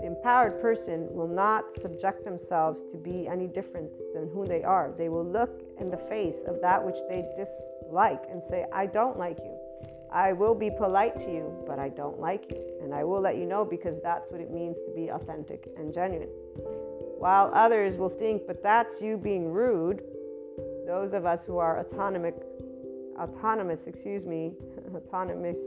The 0.00 0.06
empowered 0.06 0.62
person 0.62 1.08
will 1.10 1.28
not 1.28 1.72
subject 1.72 2.24
themselves 2.24 2.82
to 2.84 2.96
be 2.96 3.28
any 3.28 3.46
different 3.46 3.90
than 4.14 4.30
who 4.32 4.46
they 4.46 4.62
are. 4.62 4.94
They 4.96 5.10
will 5.10 5.24
look 5.24 5.62
in 5.78 5.90
the 5.90 5.98
face 5.98 6.42
of 6.46 6.60
that 6.62 6.82
which 6.82 6.96
they 7.10 7.28
dislike 7.36 8.22
and 8.30 8.42
say, 8.42 8.64
I 8.72 8.86
don't 8.86 9.18
like 9.18 9.38
you. 9.38 9.54
I 10.10 10.32
will 10.32 10.54
be 10.54 10.70
polite 10.70 11.20
to 11.20 11.30
you, 11.30 11.64
but 11.66 11.78
I 11.78 11.90
don't 11.90 12.18
like 12.18 12.50
you. 12.50 12.64
And 12.82 12.94
I 12.94 13.04
will 13.04 13.20
let 13.20 13.36
you 13.36 13.44
know 13.44 13.64
because 13.64 14.00
that's 14.02 14.30
what 14.30 14.40
it 14.40 14.50
means 14.50 14.78
to 14.86 14.92
be 14.94 15.08
authentic 15.08 15.68
and 15.76 15.92
genuine. 15.92 16.30
While 17.18 17.50
others 17.52 17.96
will 17.96 18.08
think, 18.08 18.46
but 18.46 18.62
that's 18.62 19.02
you 19.02 19.18
being 19.18 19.52
rude, 19.52 20.02
those 20.86 21.12
of 21.12 21.26
us 21.26 21.44
who 21.44 21.58
are 21.58 21.78
autonomic, 21.78 22.34
autonomous, 23.18 23.86
excuse 23.86 24.24
me, 24.24 24.54
autonomous 24.96 25.58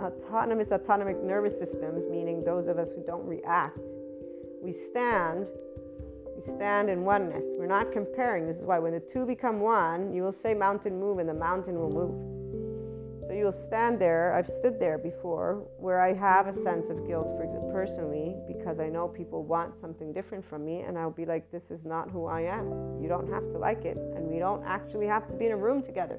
autonomous 0.00 0.72
autonomic 0.72 1.22
nervous 1.22 1.58
systems, 1.58 2.06
meaning 2.06 2.44
those 2.44 2.68
of 2.68 2.78
us 2.78 2.92
who 2.92 3.04
don't 3.04 3.24
react. 3.24 3.90
We 4.62 4.72
stand, 4.72 5.50
we 6.34 6.40
stand 6.40 6.90
in 6.90 7.04
oneness. 7.04 7.44
We're 7.58 7.66
not 7.66 7.92
comparing. 7.92 8.46
This 8.46 8.56
is 8.56 8.64
why 8.64 8.78
when 8.78 8.92
the 8.92 9.00
two 9.00 9.26
become 9.26 9.60
one, 9.60 10.12
you 10.12 10.22
will 10.22 10.32
say 10.32 10.54
mountain 10.54 10.98
move 10.98 11.18
and 11.18 11.28
the 11.28 11.34
mountain 11.34 11.78
will 11.78 11.90
move. 11.90 13.28
So 13.28 13.34
you 13.34 13.44
will 13.44 13.52
stand 13.52 13.98
there. 13.98 14.34
I've 14.34 14.48
stood 14.48 14.80
there 14.80 14.98
before 14.98 15.66
where 15.78 16.00
I 16.00 16.14
have 16.14 16.46
a 16.46 16.52
sense 16.52 16.88
of 16.88 17.06
guilt 17.06 17.26
for 17.36 17.48
personally 17.78 18.34
because 18.48 18.80
I 18.80 18.88
know 18.88 19.06
people 19.06 19.44
want 19.44 19.78
something 19.80 20.12
different 20.12 20.44
from 20.44 20.64
me 20.64 20.80
and 20.80 20.98
I'll 20.98 21.12
be 21.12 21.24
like 21.24 21.48
this 21.52 21.70
is 21.70 21.84
not 21.84 22.10
who 22.10 22.26
I 22.26 22.40
am. 22.40 23.00
You 23.00 23.06
don't 23.08 23.30
have 23.30 23.48
to 23.50 23.58
like 23.58 23.84
it 23.84 23.96
and 24.16 24.26
we 24.26 24.40
don't 24.40 24.64
actually 24.64 25.06
have 25.06 25.28
to 25.28 25.36
be 25.36 25.46
in 25.46 25.52
a 25.52 25.56
room 25.56 25.80
together. 25.80 26.18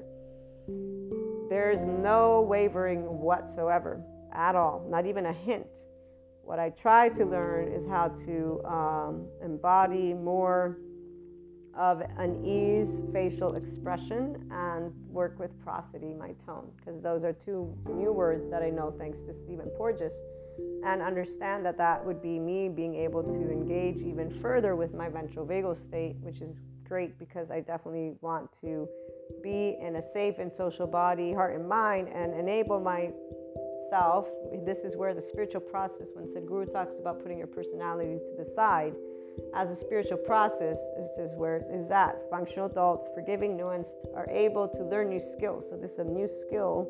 There's 1.50 1.82
no 1.82 2.42
wavering 2.42 3.00
whatsoever 3.00 4.00
at 4.32 4.54
all, 4.54 4.86
not 4.88 5.04
even 5.04 5.26
a 5.26 5.32
hint. 5.32 5.66
What 6.44 6.60
I 6.60 6.70
try 6.70 7.08
to 7.08 7.26
learn 7.26 7.72
is 7.72 7.84
how 7.84 8.08
to 8.24 8.62
um, 8.64 9.26
embody 9.42 10.14
more 10.14 10.78
of 11.76 12.02
an 12.18 12.44
ease 12.44 13.02
facial 13.12 13.56
expression 13.56 14.48
and 14.52 14.92
work 15.08 15.40
with 15.40 15.50
prosody, 15.60 16.14
my 16.14 16.34
tone, 16.46 16.70
because 16.76 17.02
those 17.02 17.24
are 17.24 17.32
two 17.32 17.76
new 17.88 18.12
words 18.12 18.48
that 18.48 18.62
I 18.62 18.70
know 18.70 18.94
thanks 18.96 19.20
to 19.22 19.32
Stephen 19.32 19.70
Porges, 19.76 20.22
and 20.84 21.02
understand 21.02 21.66
that 21.66 21.76
that 21.78 22.04
would 22.04 22.22
be 22.22 22.38
me 22.38 22.68
being 22.68 22.94
able 22.94 23.24
to 23.24 23.50
engage 23.50 24.02
even 24.02 24.30
further 24.30 24.76
with 24.76 24.94
my 24.94 25.08
ventral 25.08 25.44
vagal 25.44 25.82
state, 25.82 26.14
which 26.20 26.40
is 26.40 26.54
great 26.86 27.18
because 27.18 27.50
I 27.50 27.58
definitely 27.58 28.14
want 28.20 28.52
to 28.60 28.88
be 29.42 29.76
in 29.80 29.96
a 29.96 30.02
safe 30.02 30.38
and 30.38 30.52
social 30.52 30.86
body, 30.86 31.32
heart, 31.32 31.54
and 31.54 31.68
mind, 31.68 32.08
and 32.08 32.34
enable 32.34 32.80
myself. 32.80 34.28
This 34.64 34.78
is 34.78 34.96
where 34.96 35.14
the 35.14 35.20
spiritual 35.20 35.60
process, 35.60 36.08
when 36.14 36.26
Sadhguru 36.26 36.70
talks 36.72 36.98
about 36.98 37.22
putting 37.22 37.38
your 37.38 37.46
personality 37.46 38.18
to 38.26 38.34
the 38.36 38.44
side, 38.44 38.94
as 39.54 39.70
a 39.70 39.76
spiritual 39.76 40.18
process, 40.18 40.78
this 40.98 41.18
is 41.18 41.34
where 41.36 41.64
is 41.72 41.90
at. 41.90 42.28
Functional 42.30 42.66
adults, 42.66 43.08
forgiving, 43.14 43.56
nuanced, 43.56 43.94
are 44.14 44.28
able 44.30 44.68
to 44.68 44.84
learn 44.84 45.08
new 45.08 45.20
skills. 45.20 45.64
So, 45.70 45.76
this 45.76 45.92
is 45.92 45.98
a 46.00 46.04
new 46.04 46.28
skill 46.28 46.88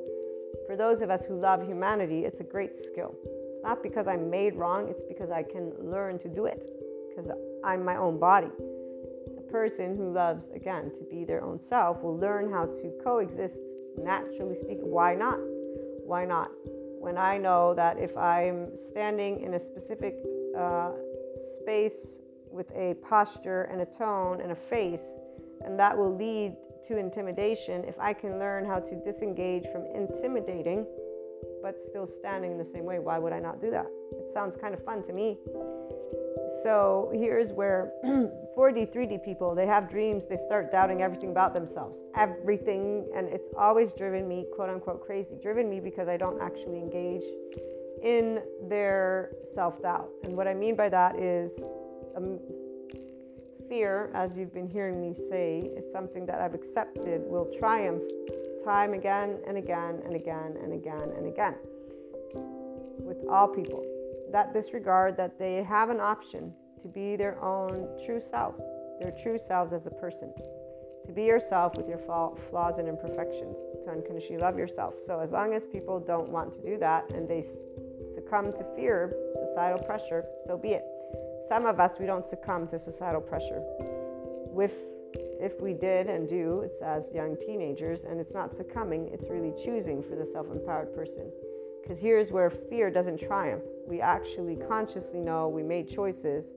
for 0.67 0.77
those 0.77 1.01
of 1.01 1.11
us 1.11 1.25
who 1.25 1.39
love 1.39 1.67
humanity. 1.67 2.25
It's 2.25 2.41
a 2.41 2.45
great 2.45 2.77
skill. 2.77 3.15
It's 3.25 3.63
not 3.63 3.83
because 3.83 4.07
I'm 4.09 4.31
made 4.31 4.57
wrong, 4.57 4.89
it's 4.89 5.03
because 5.03 5.31
I 5.31 5.43
can 5.43 5.73
learn 5.79 6.19
to 6.21 6.29
do 6.29 6.47
it 6.47 6.67
because 7.09 7.31
I'm 7.63 7.85
my 7.85 7.97
own 7.97 8.19
body 8.19 8.51
person 9.51 9.97
who 9.97 10.13
loves, 10.13 10.51
again, 10.55 10.91
to 10.97 11.05
be 11.11 11.25
their 11.25 11.43
own 11.43 11.63
self 11.63 12.03
will 12.03 12.17
learn 12.17 12.51
how 12.51 12.67
to 12.67 12.93
coexist, 13.03 13.61
naturally 13.99 14.55
speaking. 14.55 14.91
Why 14.91 15.15
not? 15.15 15.39
Why 16.05 16.25
not? 16.25 16.51
When 17.01 17.17
I 17.17 17.39
know 17.39 17.75
that 17.75 17.99
if 17.99 18.17
I'm 18.17 18.77
standing 18.77 19.41
in 19.41 19.55
a 19.55 19.61
specific 19.61 20.17
uh, 20.57 20.93
space 21.57 22.21
with 22.51 22.71
a 22.75 22.95
posture 22.95 23.63
and 23.65 23.81
a 23.81 23.87
tone 23.87 24.41
and 24.41 24.53
a 24.53 24.57
face, 24.57 25.15
and 25.65 25.79
that 25.79 25.97
will 25.97 26.15
lead 26.15 26.57
to 26.89 26.97
intimidation, 26.97 27.85
if 27.85 27.99
I 27.99 28.13
can 28.13 28.39
learn 28.39 28.65
how 28.65 28.81
to 28.81 29.03
disengage 29.05 29.67
from 29.73 29.87
intimidating, 29.95 30.87
but 31.63 31.81
still 31.81 32.07
standing 32.07 32.53
in 32.53 32.59
the 32.59 32.65
same 32.65 32.85
way, 32.85 32.99
why 32.99 33.19
would 33.19 33.33
I 33.33 33.39
not 33.39 33.61
do 33.61 33.71
that? 33.71 33.87
It 34.13 34.31
sounds 34.31 34.57
kind 34.57 34.75
of 34.75 34.85
fun 34.85 35.03
to 35.05 35.13
me. 35.13 35.39
So 36.63 37.11
here's 37.15 37.53
where 37.53 37.93
4D, 38.05 38.93
3D 38.93 39.25
people, 39.25 39.55
they 39.55 39.67
have 39.67 39.89
dreams, 39.89 40.27
they 40.27 40.37
start 40.37 40.71
doubting 40.73 41.03
everything 41.03 41.31
about 41.31 41.55
themselves. 41.55 41.97
Everything, 42.17 43.09
and 43.15 43.29
it's 43.29 43.49
always 43.57 43.93
driven 43.93 44.29
me, 44.29 44.47
quote 44.55 44.69
unquote, 44.69 45.05
crazy. 45.05 45.37
Driven 45.43 45.71
me 45.71 45.81
because 45.81 46.09
I 46.09 46.17
don't 46.17 46.41
actually 46.41 46.79
engage 46.79 47.23
in 48.03 48.43
their 48.69 49.31
self 49.55 49.81
doubt. 49.83 50.09
And 50.25 50.37
what 50.37 50.49
I 50.49 50.55
mean 50.55 50.75
by 50.75 50.89
that 50.89 51.17
is 51.17 51.65
um, 52.17 52.41
fear, 53.69 54.11
as 54.15 54.37
you've 54.37 54.53
been 54.53 54.69
hearing 54.69 55.01
me 55.01 55.15
say, 55.15 55.61
is 55.77 55.91
something 55.93 56.27
that 56.27 56.41
I've 56.41 56.55
accepted 56.55 57.23
will 57.25 57.49
triumph 57.59 58.03
time 58.65 58.93
again 58.93 59.39
and 59.47 59.57
again 59.57 60.03
and 60.05 60.15
again 60.15 60.57
and 60.63 60.73
again 60.73 61.13
and 61.17 61.27
again 61.27 61.55
with 62.99 63.17
all 63.31 63.49
people 63.49 63.85
that 64.33 64.53
disregard 64.53 65.17
that 65.17 65.39
they 65.39 65.63
have 65.63 65.91
an 65.91 66.01
option 66.01 66.53
to 66.83 66.89
be 66.89 67.17
their 67.17 67.43
own 67.43 67.89
true 68.05 68.21
selves, 68.21 68.61
their 69.01 69.13
true 69.23 69.39
selves 69.39 69.73
as 69.73 69.87
a 69.87 69.91
person, 69.91 70.33
to 71.07 71.13
be 71.13 71.25
yourself 71.25 71.77
with 71.77 71.89
your 71.89 71.99
flaws 71.99 72.79
and 72.79 72.89
imperfections, 72.89 73.57
to 73.85 73.91
unconditionally 73.91 74.41
love 74.41 74.57
yourself. 74.59 74.95
So, 75.05 75.21
as 75.21 75.33
long 75.33 75.55
as 75.55 75.65
people 75.65 76.01
don't 76.01 76.29
want 76.29 76.53
to 76.55 76.63
do 76.63 76.79
that 76.79 77.11
and 77.13 77.29
they 77.29 77.45
succumb 78.13 78.53
to 78.53 78.65
fear, 78.77 79.15
societal 79.37 79.85
pressure, 79.85 80.25
so 80.47 80.57
be 80.57 80.71
it. 80.71 80.85
Some 81.49 81.67
of 81.67 81.81
us, 81.81 81.99
we 81.99 82.07
don't 82.07 82.27
succumb 82.27 82.69
to 82.69 82.79
societal 82.79 83.21
pressure. 83.21 83.63
With 84.53 84.73
if 85.41 85.61
we 85.61 85.73
did 85.73 86.09
and 86.09 86.29
do, 86.29 86.61
it's 86.61 86.81
as 86.83 87.11
young 87.15 87.37
teenagers, 87.37 88.01
and 88.05 88.21
it's 88.21 88.35
not 88.35 88.55
succumbing, 88.55 89.09
it's 89.13 89.29
really 89.29 89.53
choosing 89.65 90.03
for 90.03 90.15
the 90.15 90.25
self 90.25 90.47
empowered 90.51 90.95
person. 90.95 91.33
Because 91.83 91.99
here's 91.99 92.31
where 92.31 92.51
fear 92.51 92.91
doesn't 92.91 93.19
triumph. 93.19 93.65
We 93.91 94.01
actually 94.01 94.55
consciously 94.55 95.19
know 95.19 95.49
we 95.49 95.65
made 95.65 95.89
choices 95.89 96.55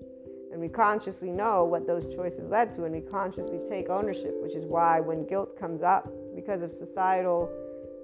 and 0.51 0.61
we 0.61 0.69
consciously 0.69 1.31
know 1.31 1.65
what 1.65 1.87
those 1.87 2.15
choices 2.15 2.51
led 2.51 2.71
to 2.73 2.83
and 2.83 2.93
we 2.93 3.01
consciously 3.01 3.59
take 3.67 3.89
ownership, 3.89 4.35
which 4.39 4.53
is 4.53 4.65
why 4.65 4.99
when 4.99 5.25
guilt 5.25 5.59
comes 5.59 5.81
up 5.81 6.07
because 6.35 6.61
of 6.61 6.71
societal 6.71 7.51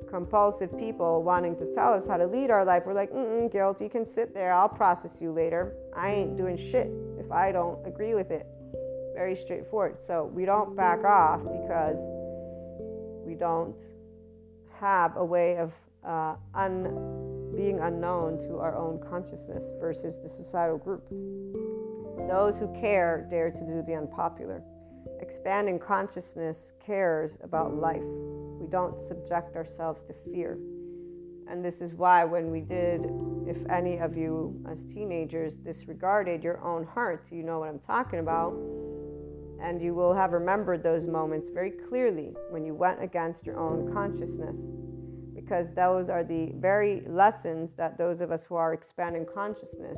compulsive 0.10 0.76
people 0.80 1.22
wanting 1.22 1.56
to 1.58 1.72
tell 1.74 1.94
us 1.94 2.08
how 2.08 2.18
to 2.18 2.26
lead 2.26 2.50
our 2.50 2.66
life, 2.66 2.84
we're 2.88 2.94
like, 2.94 3.12
mm 3.12 3.52
guilt, 3.52 3.80
you 3.80 3.88
can 3.88 4.04
sit 4.04 4.34
there, 4.34 4.52
I'll 4.52 4.68
process 4.68 5.22
you 5.22 5.32
later. 5.32 5.76
I 5.96 6.10
ain't 6.10 6.36
doing 6.36 6.58
shit 6.58 6.90
if 7.20 7.32
I 7.32 7.52
don't 7.52 7.86
agree 7.86 8.16
with 8.16 8.32
it. 8.32 8.48
Very 9.14 9.36
straightforward. 9.36 10.02
So 10.02 10.26
we 10.34 10.46
don't 10.46 10.76
back 10.76 11.04
off 11.04 11.42
because 11.44 12.00
we 13.24 13.36
don't 13.36 13.80
have 14.80 15.18
a 15.18 15.24
way 15.24 15.58
of 15.58 15.72
uh, 16.04 16.36
un, 16.56 17.19
being 17.60 17.80
unknown 17.82 18.40
to 18.40 18.58
our 18.58 18.78
own 18.78 18.98
consciousness 19.10 19.74
versus 19.82 20.18
the 20.18 20.30
societal 20.30 20.78
group. 20.78 21.10
Those 22.30 22.58
who 22.58 22.74
care 22.80 23.28
dare 23.30 23.52
to 23.52 23.68
do 23.68 23.82
the 23.82 23.96
unpopular. 23.96 24.64
Expanding 25.20 25.78
consciousness 25.78 26.72
cares 26.80 27.38
about 27.44 27.76
life. 27.76 28.02
We 28.02 28.68
don't 28.68 28.98
subject 28.98 29.58
ourselves 29.58 30.04
to 30.04 30.14
fear. 30.32 30.58
And 31.50 31.66
this 31.66 31.82
is 31.82 31.94
why, 31.96 32.24
when 32.24 32.50
we 32.50 32.62
did, 32.62 33.12
if 33.46 33.58
any 33.70 33.98
of 33.98 34.16
you 34.16 34.64
as 34.72 34.86
teenagers 34.86 35.52
disregarded 35.56 36.42
your 36.42 36.64
own 36.64 36.86
heart, 36.86 37.28
you 37.30 37.44
know 37.44 37.60
what 37.60 37.68
I'm 37.68 37.80
talking 37.80 38.20
about. 38.20 38.54
And 39.62 39.82
you 39.82 39.94
will 39.94 40.14
have 40.14 40.32
remembered 40.32 40.82
those 40.82 41.06
moments 41.06 41.50
very 41.50 41.72
clearly 41.90 42.34
when 42.52 42.64
you 42.64 42.74
went 42.74 43.04
against 43.04 43.46
your 43.46 43.60
own 43.60 43.92
consciousness. 43.92 44.72
Because 45.50 45.74
those 45.74 46.12
are 46.12 46.24
the 46.24 46.52
very 46.58 47.02
lessons 47.08 47.74
that 47.74 47.98
those 47.98 48.22
of 48.22 48.32
us 48.32 48.46
who 48.46 48.54
are 48.54 48.72
expanding 48.72 49.26
consciousness 49.34 49.98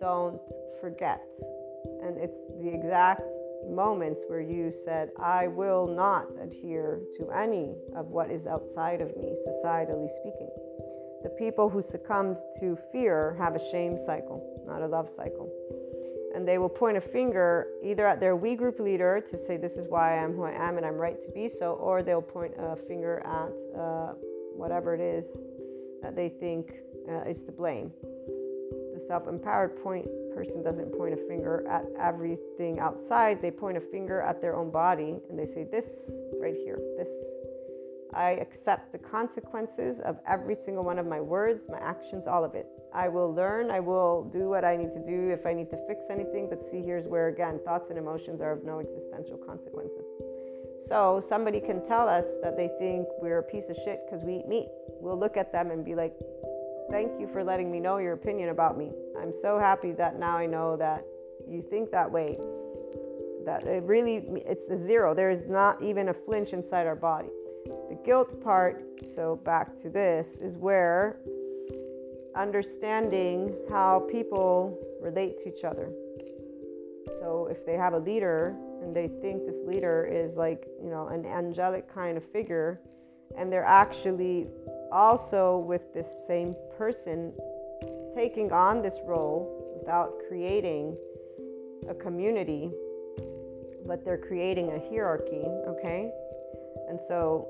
don't 0.00 0.40
forget. 0.80 1.20
And 2.02 2.16
it's 2.16 2.38
the 2.58 2.72
exact 2.72 3.20
moments 3.68 4.22
where 4.26 4.40
you 4.40 4.72
said, 4.72 5.10
I 5.20 5.48
will 5.48 5.86
not 5.86 6.28
adhere 6.40 7.02
to 7.18 7.28
any 7.32 7.76
of 7.94 8.06
what 8.06 8.30
is 8.30 8.46
outside 8.46 9.02
of 9.02 9.14
me, 9.14 9.36
societally 9.46 10.08
speaking. 10.08 10.48
The 11.22 11.36
people 11.38 11.68
who 11.68 11.82
succumbed 11.82 12.38
to 12.60 12.78
fear 12.92 13.36
have 13.38 13.54
a 13.54 13.70
shame 13.70 13.98
cycle, 13.98 14.64
not 14.66 14.80
a 14.80 14.86
love 14.86 15.10
cycle. 15.10 15.52
And 16.34 16.46
they 16.46 16.58
will 16.58 16.68
point 16.68 16.96
a 16.96 17.00
finger 17.00 17.68
either 17.82 18.06
at 18.06 18.18
their 18.18 18.34
we 18.34 18.56
group 18.56 18.80
leader 18.80 19.22
to 19.30 19.36
say, 19.36 19.56
This 19.56 19.76
is 19.76 19.86
why 19.88 20.16
I 20.18 20.22
am 20.22 20.32
who 20.32 20.42
I 20.42 20.52
am 20.52 20.76
and 20.76 20.86
I'm 20.86 20.96
right 20.96 21.20
to 21.20 21.30
be 21.30 21.48
so, 21.48 21.74
or 21.74 22.02
they'll 22.02 22.22
point 22.22 22.54
a 22.58 22.76
finger 22.76 23.20
at 23.24 23.78
uh, 23.80 24.14
whatever 24.56 24.94
it 24.94 25.00
is 25.00 25.40
that 26.02 26.16
they 26.16 26.28
think 26.28 26.74
uh, 27.08 27.28
is 27.28 27.42
to 27.44 27.52
blame. 27.52 27.92
The 28.94 29.00
self 29.00 29.28
empowered 29.28 29.82
point 29.82 30.06
person 30.34 30.62
doesn't 30.62 30.96
point 30.96 31.14
a 31.14 31.16
finger 31.16 31.64
at 31.68 31.84
everything 31.98 32.80
outside, 32.80 33.40
they 33.40 33.50
point 33.50 33.76
a 33.76 33.80
finger 33.80 34.20
at 34.20 34.40
their 34.40 34.56
own 34.56 34.70
body 34.70 35.16
and 35.28 35.38
they 35.38 35.46
say, 35.46 35.64
This 35.64 36.12
right 36.40 36.54
here, 36.54 36.78
this. 36.96 37.10
I 38.14 38.32
accept 38.40 38.92
the 38.92 38.98
consequences 38.98 40.00
of 40.00 40.18
every 40.26 40.54
single 40.54 40.84
one 40.84 40.98
of 40.98 41.06
my 41.06 41.20
words, 41.20 41.68
my 41.68 41.78
actions, 41.78 42.26
all 42.26 42.44
of 42.44 42.54
it. 42.54 42.66
I 42.94 43.08
will 43.08 43.34
learn, 43.34 43.70
I 43.70 43.80
will 43.80 44.24
do 44.32 44.48
what 44.48 44.64
I 44.64 44.76
need 44.76 44.92
to 44.92 45.04
do 45.04 45.30
if 45.30 45.46
I 45.46 45.52
need 45.52 45.68
to 45.70 45.78
fix 45.88 46.06
anything, 46.10 46.48
but 46.48 46.62
see, 46.62 46.80
here's 46.80 47.08
where 47.08 47.28
again, 47.28 47.60
thoughts 47.64 47.90
and 47.90 47.98
emotions 47.98 48.40
are 48.40 48.52
of 48.52 48.64
no 48.64 48.78
existential 48.78 49.36
consequences. 49.36 50.04
So 50.86 51.20
somebody 51.26 51.60
can 51.60 51.84
tell 51.84 52.08
us 52.08 52.24
that 52.42 52.56
they 52.56 52.70
think 52.78 53.08
we're 53.20 53.38
a 53.38 53.42
piece 53.42 53.68
of 53.68 53.76
shit 53.76 54.00
because 54.06 54.22
we 54.22 54.36
eat 54.36 54.46
meat. 54.46 54.68
We'll 55.00 55.18
look 55.18 55.36
at 55.36 55.50
them 55.50 55.70
and 55.70 55.84
be 55.84 55.94
like, 55.94 56.14
thank 56.90 57.18
you 57.18 57.26
for 57.26 57.42
letting 57.42 57.72
me 57.72 57.80
know 57.80 57.98
your 57.98 58.12
opinion 58.12 58.50
about 58.50 58.78
me. 58.78 58.92
I'm 59.20 59.32
so 59.32 59.58
happy 59.58 59.92
that 59.92 60.18
now 60.18 60.36
I 60.36 60.46
know 60.46 60.76
that 60.76 61.04
you 61.48 61.62
think 61.62 61.90
that 61.90 62.10
way. 62.10 62.38
That 63.44 63.64
it 63.64 63.82
really, 63.82 64.22
it's 64.46 64.68
a 64.68 64.76
zero. 64.76 65.14
There 65.14 65.30
is 65.30 65.46
not 65.46 65.82
even 65.82 66.10
a 66.10 66.14
flinch 66.14 66.52
inside 66.52 66.86
our 66.86 66.96
body. 66.96 67.28
The 67.94 68.02
guilt 68.02 68.42
part, 68.42 68.82
so 69.14 69.36
back 69.36 69.78
to 69.78 69.88
this, 69.88 70.38
is 70.38 70.56
where 70.56 71.20
understanding 72.34 73.54
how 73.70 74.08
people 74.10 74.76
relate 75.00 75.38
to 75.38 75.48
each 75.48 75.62
other. 75.62 75.92
So 77.20 77.46
if 77.48 77.64
they 77.64 77.74
have 77.74 77.92
a 77.92 77.98
leader 77.98 78.56
and 78.82 78.96
they 78.96 79.06
think 79.06 79.46
this 79.46 79.60
leader 79.64 80.04
is 80.10 80.36
like, 80.36 80.66
you 80.82 80.90
know, 80.90 81.06
an 81.06 81.24
angelic 81.24 81.86
kind 81.88 82.16
of 82.16 82.24
figure, 82.24 82.80
and 83.38 83.52
they're 83.52 83.62
actually 83.62 84.48
also 84.90 85.58
with 85.58 85.94
this 85.94 86.26
same 86.26 86.52
person 86.76 87.32
taking 88.16 88.50
on 88.50 88.82
this 88.82 88.98
role 89.06 89.76
without 89.78 90.10
creating 90.26 90.96
a 91.88 91.94
community, 91.94 92.72
but 93.86 94.04
they're 94.04 94.18
creating 94.18 94.72
a 94.72 94.80
hierarchy, 94.90 95.44
okay? 95.68 96.10
And 96.94 97.02
so 97.02 97.48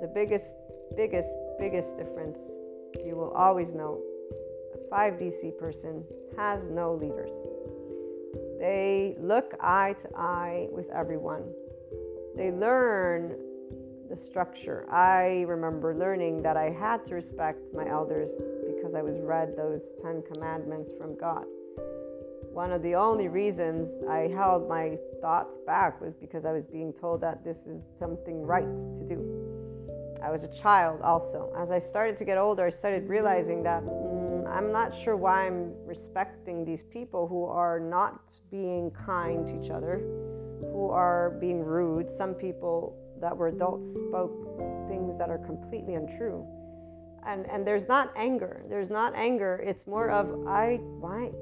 the 0.00 0.08
biggest, 0.08 0.56
biggest, 0.96 1.30
biggest 1.56 1.96
difference 1.96 2.40
you 3.04 3.14
will 3.14 3.30
always 3.30 3.74
know 3.74 4.02
a 4.74 4.92
5DC 4.92 5.56
person 5.56 6.02
has 6.36 6.66
no 6.66 6.94
leaders. 6.94 7.30
They 8.58 9.14
look 9.20 9.54
eye 9.60 9.94
to 10.00 10.08
eye 10.16 10.66
with 10.72 10.90
everyone. 10.90 11.44
They 12.34 12.50
learn 12.50 13.38
the 14.10 14.16
structure. 14.16 14.84
I 14.90 15.44
remember 15.46 15.94
learning 15.94 16.42
that 16.42 16.56
I 16.56 16.70
had 16.70 17.04
to 17.04 17.14
respect 17.14 17.72
my 17.72 17.88
elders 17.88 18.32
because 18.66 18.96
I 18.96 19.02
was 19.02 19.16
read 19.20 19.56
those 19.56 19.92
10 20.02 20.24
commandments 20.32 20.90
from 20.98 21.16
God. 21.16 21.44
One 22.56 22.72
of 22.72 22.82
the 22.82 22.94
only 22.94 23.28
reasons 23.28 23.90
I 24.08 24.28
held 24.28 24.66
my 24.66 24.96
thoughts 25.20 25.58
back 25.66 26.00
was 26.00 26.14
because 26.14 26.46
I 26.46 26.52
was 26.52 26.64
being 26.64 26.90
told 26.90 27.20
that 27.20 27.44
this 27.44 27.66
is 27.66 27.82
something 27.98 28.40
right 28.40 28.78
to 28.78 29.06
do. 29.06 29.20
I 30.24 30.30
was 30.30 30.42
a 30.42 30.48
child 30.48 31.02
also. 31.02 31.52
As 31.54 31.70
I 31.70 31.78
started 31.78 32.16
to 32.16 32.24
get 32.24 32.38
older, 32.38 32.64
I 32.64 32.70
started 32.70 33.10
realizing 33.10 33.62
that 33.64 33.82
mm, 33.84 34.50
I'm 34.50 34.72
not 34.72 34.94
sure 34.94 35.18
why 35.18 35.46
I'm 35.46 35.74
respecting 35.84 36.64
these 36.64 36.82
people 36.82 37.28
who 37.28 37.44
are 37.44 37.78
not 37.78 38.32
being 38.50 38.90
kind 38.92 39.46
to 39.48 39.62
each 39.62 39.68
other, 39.68 39.98
who 40.72 40.88
are 40.88 41.36
being 41.38 41.62
rude. 41.62 42.10
Some 42.10 42.32
people 42.32 42.96
that 43.20 43.36
were 43.36 43.48
adults 43.48 43.86
spoke 43.92 44.88
things 44.88 45.18
that 45.18 45.28
are 45.28 45.44
completely 45.44 45.96
untrue. 45.96 46.42
And, 47.26 47.44
and 47.50 47.66
there's 47.66 47.86
not 47.86 48.14
anger. 48.16 48.64
There's 48.70 48.88
not 48.88 49.14
anger. 49.14 49.62
It's 49.62 49.86
more 49.86 50.08
of, 50.08 50.46
I, 50.48 50.78
why? 51.00 51.32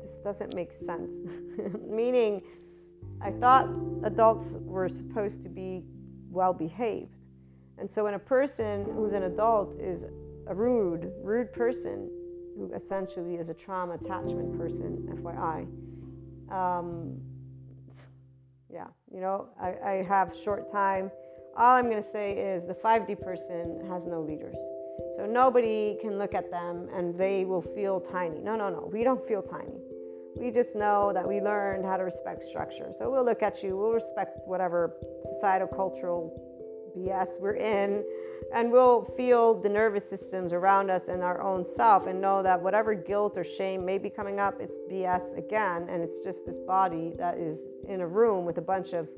This 0.00 0.20
doesn't 0.20 0.54
make 0.54 0.72
sense. 0.72 1.12
Meaning, 1.88 2.42
I 3.22 3.30
thought 3.30 3.68
adults 4.04 4.56
were 4.60 4.88
supposed 4.88 5.42
to 5.42 5.48
be 5.48 5.82
well 6.30 6.52
behaved. 6.52 7.16
And 7.78 7.90
so 7.90 8.04
when 8.04 8.14
a 8.14 8.18
person 8.18 8.86
who's 8.94 9.12
an 9.12 9.24
adult 9.24 9.74
is 9.80 10.04
a 10.46 10.54
rude, 10.54 11.12
rude 11.22 11.52
person, 11.52 12.10
who 12.56 12.70
essentially 12.74 13.36
is 13.36 13.48
a 13.48 13.54
trauma 13.54 13.94
attachment 13.94 14.56
person, 14.58 15.08
FYI, 15.22 15.66
um, 16.54 17.18
yeah, 18.72 18.86
you 19.12 19.20
know, 19.20 19.48
I, 19.60 19.74
I 19.84 20.06
have 20.08 20.36
short 20.36 20.70
time. 20.70 21.10
All 21.56 21.76
I'm 21.76 21.90
going 21.90 22.02
to 22.02 22.08
say 22.08 22.32
is 22.32 22.66
the 22.66 22.74
5D 22.74 23.20
person 23.20 23.84
has 23.88 24.06
no 24.06 24.20
leaders. 24.20 24.56
So 25.16 25.26
nobody 25.26 25.96
can 26.00 26.18
look 26.18 26.34
at 26.34 26.50
them 26.50 26.88
and 26.94 27.16
they 27.16 27.44
will 27.44 27.62
feel 27.62 28.00
tiny. 28.00 28.38
No, 28.40 28.56
no, 28.56 28.68
no. 28.68 28.88
We 28.92 29.04
don't 29.04 29.22
feel 29.26 29.42
tiny. 29.42 29.78
We 30.36 30.50
just 30.50 30.76
know 30.76 31.12
that 31.12 31.26
we 31.26 31.40
learned 31.40 31.84
how 31.84 31.96
to 31.96 32.04
respect 32.04 32.42
structure. 32.42 32.92
So 32.92 33.10
we'll 33.10 33.24
look 33.24 33.42
at 33.42 33.62
you, 33.62 33.76
we'll 33.76 33.92
respect 33.92 34.38
whatever 34.46 34.94
societal, 35.34 35.68
cultural 35.68 36.50
BS 36.96 37.40
we're 37.40 37.56
in, 37.56 38.04
and 38.54 38.72
we'll 38.72 39.04
feel 39.16 39.60
the 39.60 39.68
nervous 39.68 40.08
systems 40.08 40.52
around 40.52 40.90
us 40.90 41.08
and 41.08 41.22
our 41.22 41.40
own 41.42 41.64
self 41.64 42.06
and 42.06 42.20
know 42.20 42.42
that 42.42 42.60
whatever 42.60 42.94
guilt 42.94 43.36
or 43.36 43.44
shame 43.44 43.84
may 43.84 43.98
be 43.98 44.10
coming 44.10 44.40
up, 44.40 44.54
it's 44.60 44.76
BS 44.90 45.36
again, 45.38 45.86
and 45.88 46.02
it's 46.02 46.18
just 46.24 46.46
this 46.46 46.58
body 46.66 47.12
that 47.18 47.38
is 47.38 47.60
in 47.88 48.00
a 48.00 48.06
room 48.06 48.44
with 48.44 48.58
a 48.58 48.62
bunch 48.62 48.92
of 48.92 49.08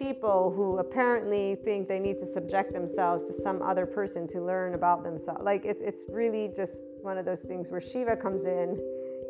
people 0.00 0.50
who 0.56 0.78
apparently 0.78 1.56
think 1.62 1.86
they 1.86 1.98
need 1.98 2.18
to 2.18 2.26
subject 2.26 2.72
themselves 2.72 3.26
to 3.26 3.32
some 3.34 3.60
other 3.60 3.84
person 3.84 4.26
to 4.26 4.40
learn 4.40 4.74
about 4.74 5.04
themselves. 5.04 5.42
Like 5.42 5.66
it, 5.66 5.76
it's 5.80 6.04
really 6.08 6.50
just 6.56 6.82
one 7.02 7.18
of 7.18 7.26
those 7.26 7.42
things 7.42 7.70
where 7.70 7.82
Shiva 7.82 8.16
comes 8.16 8.46
in, 8.46 8.80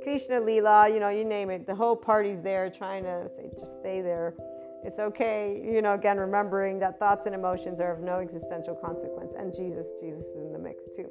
Krishna 0.03 0.41
Lila, 0.41 0.89
you 0.89 1.01
know, 1.01 1.09
you 1.09 1.25
name 1.25 1.51
it. 1.51 1.67
The 1.67 1.75
whole 1.75 1.97
party's 1.97 2.41
there 2.41 2.71
trying 2.71 3.05
to 3.05 3.31
say, 3.37 3.51
just 3.59 3.79
stay 3.79 4.01
there. 4.01 4.35
It's 4.83 4.99
okay, 4.99 5.61
you 5.63 5.83
know, 5.83 5.93
again, 5.93 6.17
remembering 6.17 6.79
that 6.79 6.99
thoughts 6.99 7.27
and 7.27 7.35
emotions 7.35 7.81
are 7.81 7.93
of 7.93 8.01
no 8.01 8.21
existential 8.21 8.75
consequence. 8.75 9.35
And 9.35 9.53
Jesus, 9.55 9.93
Jesus 10.01 10.25
is 10.25 10.47
in 10.47 10.53
the 10.53 10.59
mix 10.59 10.85
too. 10.97 11.09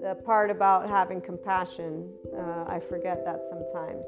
The 0.00 0.14
part 0.24 0.50
about 0.50 0.88
having 0.88 1.20
compassion, 1.20 2.08
uh, 2.34 2.64
I 2.66 2.80
forget 2.88 3.22
that 3.26 3.42
sometimes. 3.50 4.06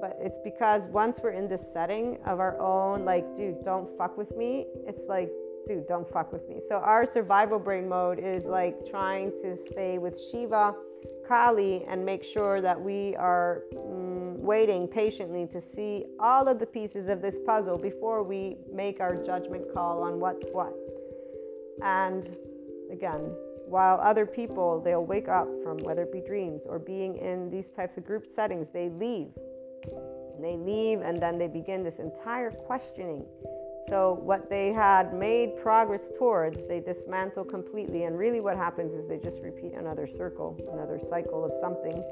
But 0.00 0.16
it's 0.20 0.38
because 0.42 0.86
once 0.86 1.20
we're 1.22 1.30
in 1.30 1.46
this 1.46 1.72
setting 1.72 2.18
of 2.24 2.40
our 2.40 2.58
own, 2.58 3.04
like, 3.04 3.36
dude, 3.36 3.62
don't 3.62 3.88
fuck 3.98 4.16
with 4.16 4.34
me, 4.34 4.66
it's 4.86 5.06
like, 5.08 5.30
dude, 5.66 5.86
don't 5.86 6.08
fuck 6.08 6.32
with 6.32 6.48
me. 6.48 6.60
So 6.60 6.76
our 6.76 7.04
survival 7.10 7.58
brain 7.58 7.88
mode 7.88 8.18
is 8.18 8.46
like 8.46 8.76
trying 8.88 9.32
to 9.42 9.56
stay 9.56 9.98
with 9.98 10.18
Shiva, 10.30 10.74
Kali, 11.26 11.84
and 11.88 12.04
make 12.04 12.24
sure 12.24 12.60
that 12.60 12.80
we 12.80 13.16
are. 13.16 13.62
Mm, 13.74 14.16
waiting 14.46 14.86
patiently 14.86 15.44
to 15.48 15.60
see 15.60 16.04
all 16.20 16.46
of 16.46 16.60
the 16.60 16.66
pieces 16.66 17.08
of 17.08 17.20
this 17.20 17.38
puzzle 17.44 17.76
before 17.76 18.22
we 18.22 18.56
make 18.72 19.00
our 19.00 19.16
judgment 19.16 19.64
call 19.74 20.04
on 20.04 20.20
what's 20.20 20.46
what. 20.52 20.72
And 21.82 22.24
again, 22.92 23.34
while 23.66 23.98
other 24.00 24.24
people 24.24 24.80
they'll 24.80 25.04
wake 25.04 25.28
up 25.28 25.48
from 25.64 25.78
whether 25.78 26.02
it 26.02 26.12
be 26.12 26.20
dreams 26.20 26.64
or 26.64 26.78
being 26.78 27.16
in 27.16 27.50
these 27.50 27.68
types 27.68 27.96
of 27.96 28.04
group 28.04 28.26
settings, 28.26 28.68
they 28.68 28.88
leave. 28.88 29.30
They 30.40 30.56
leave 30.56 31.00
and 31.00 31.20
then 31.20 31.38
they 31.38 31.48
begin 31.48 31.82
this 31.82 31.98
entire 31.98 32.52
questioning. 32.52 33.26
So, 33.88 34.18
what 34.22 34.50
they 34.50 34.72
had 34.72 35.14
made 35.14 35.56
progress 35.56 36.10
towards, 36.18 36.66
they 36.66 36.80
dismantle 36.80 37.44
completely. 37.44 38.04
And 38.04 38.18
really, 38.18 38.40
what 38.40 38.56
happens 38.56 38.94
is 38.94 39.06
they 39.06 39.18
just 39.18 39.42
repeat 39.42 39.74
another 39.74 40.06
circle, 40.06 40.58
another 40.72 40.98
cycle 40.98 41.44
of 41.44 41.54
something 41.54 42.02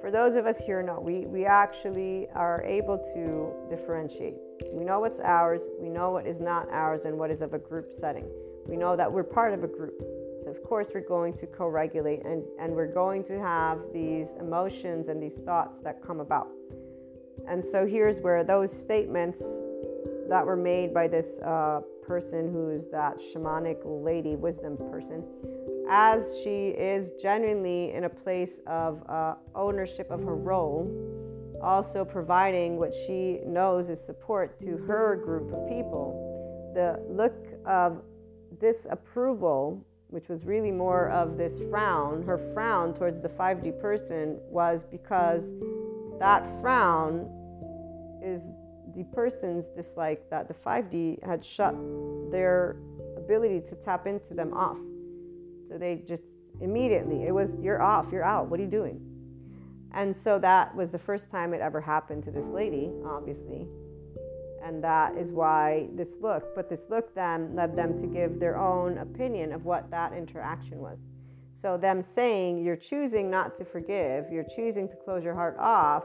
for 0.00 0.12
those 0.12 0.36
of 0.36 0.46
us 0.46 0.58
here, 0.60 0.80
no, 0.80 1.00
we, 1.00 1.26
we 1.26 1.44
actually 1.44 2.28
are 2.32 2.62
able 2.62 2.98
to 3.14 3.52
differentiate. 3.68 4.36
We 4.72 4.84
know 4.84 5.00
what's 5.00 5.18
ours, 5.18 5.66
we 5.80 5.88
know 5.88 6.12
what 6.12 6.26
is 6.26 6.38
not 6.38 6.68
ours, 6.70 7.04
and 7.04 7.18
what 7.18 7.32
is 7.32 7.42
of 7.42 7.52
a 7.52 7.58
group 7.58 7.92
setting. 7.92 8.28
We 8.66 8.76
know 8.76 8.94
that 8.94 9.10
we're 9.10 9.24
part 9.24 9.54
of 9.54 9.64
a 9.64 9.66
group. 9.66 10.00
So, 10.40 10.50
of 10.50 10.62
course, 10.62 10.88
we're 10.94 11.00
going 11.00 11.34
to 11.38 11.48
co 11.48 11.66
regulate 11.66 12.24
and, 12.24 12.44
and 12.60 12.72
we're 12.74 12.92
going 12.92 13.24
to 13.24 13.40
have 13.40 13.80
these 13.92 14.34
emotions 14.38 15.08
and 15.08 15.20
these 15.20 15.40
thoughts 15.40 15.80
that 15.80 16.00
come 16.00 16.20
about. 16.20 16.48
And 17.48 17.64
so, 17.64 17.84
here's 17.84 18.20
where 18.20 18.44
those 18.44 18.72
statements 18.72 19.60
that 20.28 20.44
were 20.44 20.56
made 20.56 20.92
by 20.92 21.08
this 21.08 21.40
uh, 21.40 21.80
person 22.02 22.52
who's 22.52 22.88
that 22.88 23.18
shamanic 23.18 23.78
lady, 23.84 24.36
wisdom 24.36 24.76
person, 24.76 25.24
as 25.90 26.40
she 26.42 26.68
is 26.68 27.12
genuinely 27.20 27.92
in 27.92 28.04
a 28.04 28.08
place 28.08 28.60
of 28.66 29.02
uh, 29.08 29.34
ownership 29.54 30.10
of 30.10 30.20
her 30.22 30.36
role, 30.36 30.86
also 31.62 32.04
providing 32.04 32.76
what 32.76 32.94
she 33.06 33.40
knows 33.46 33.88
is 33.88 34.04
support 34.04 34.60
to 34.60 34.76
her 34.76 35.16
group 35.16 35.52
of 35.52 35.68
people. 35.68 36.72
The 36.74 37.02
look 37.10 37.34
of 37.66 38.02
disapproval, 38.58 39.84
which 40.08 40.28
was 40.28 40.44
really 40.44 40.70
more 40.70 41.08
of 41.10 41.36
this 41.36 41.58
frown, 41.70 42.22
her 42.22 42.38
frown 42.54 42.94
towards 42.94 43.22
the 43.22 43.28
5D 43.28 43.80
person 43.80 44.38
was 44.48 44.84
because 44.84 45.52
that 46.18 46.44
frown 46.60 47.28
is 48.22 48.42
the 48.98 49.04
person's 49.14 49.68
dislike 49.68 50.28
that 50.28 50.48
the 50.48 50.54
5D 50.54 51.24
had 51.24 51.44
shut 51.44 51.72
their 52.32 52.76
ability 53.16 53.60
to 53.60 53.76
tap 53.76 54.08
into 54.08 54.34
them 54.34 54.52
off. 54.52 54.76
So 55.68 55.78
they 55.78 56.02
just 56.06 56.24
immediately, 56.60 57.24
it 57.24 57.32
was, 57.32 57.56
you're 57.62 57.80
off, 57.80 58.08
you're 58.10 58.24
out, 58.24 58.48
what 58.48 58.58
are 58.58 58.64
you 58.64 58.68
doing? 58.68 59.00
And 59.94 60.16
so 60.24 60.40
that 60.40 60.74
was 60.74 60.90
the 60.90 60.98
first 60.98 61.30
time 61.30 61.54
it 61.54 61.60
ever 61.60 61.80
happened 61.80 62.24
to 62.24 62.32
this 62.32 62.46
lady, 62.46 62.90
obviously. 63.06 63.68
And 64.64 64.82
that 64.82 65.16
is 65.16 65.30
why 65.30 65.86
this 65.94 66.18
look, 66.20 66.56
but 66.56 66.68
this 66.68 66.90
look 66.90 67.14
then 67.14 67.54
led 67.54 67.76
them 67.76 67.96
to 68.00 68.06
give 68.08 68.40
their 68.40 68.58
own 68.58 68.98
opinion 68.98 69.52
of 69.52 69.64
what 69.64 69.88
that 69.92 70.12
interaction 70.12 70.78
was. 70.80 71.06
So, 71.54 71.76
them 71.76 72.02
saying, 72.02 72.58
You're 72.58 72.76
choosing 72.76 73.30
not 73.30 73.56
to 73.56 73.64
forgive, 73.64 74.30
you're 74.30 74.46
choosing 74.56 74.88
to 74.88 74.96
close 74.96 75.24
your 75.24 75.34
heart 75.34 75.56
off, 75.58 76.04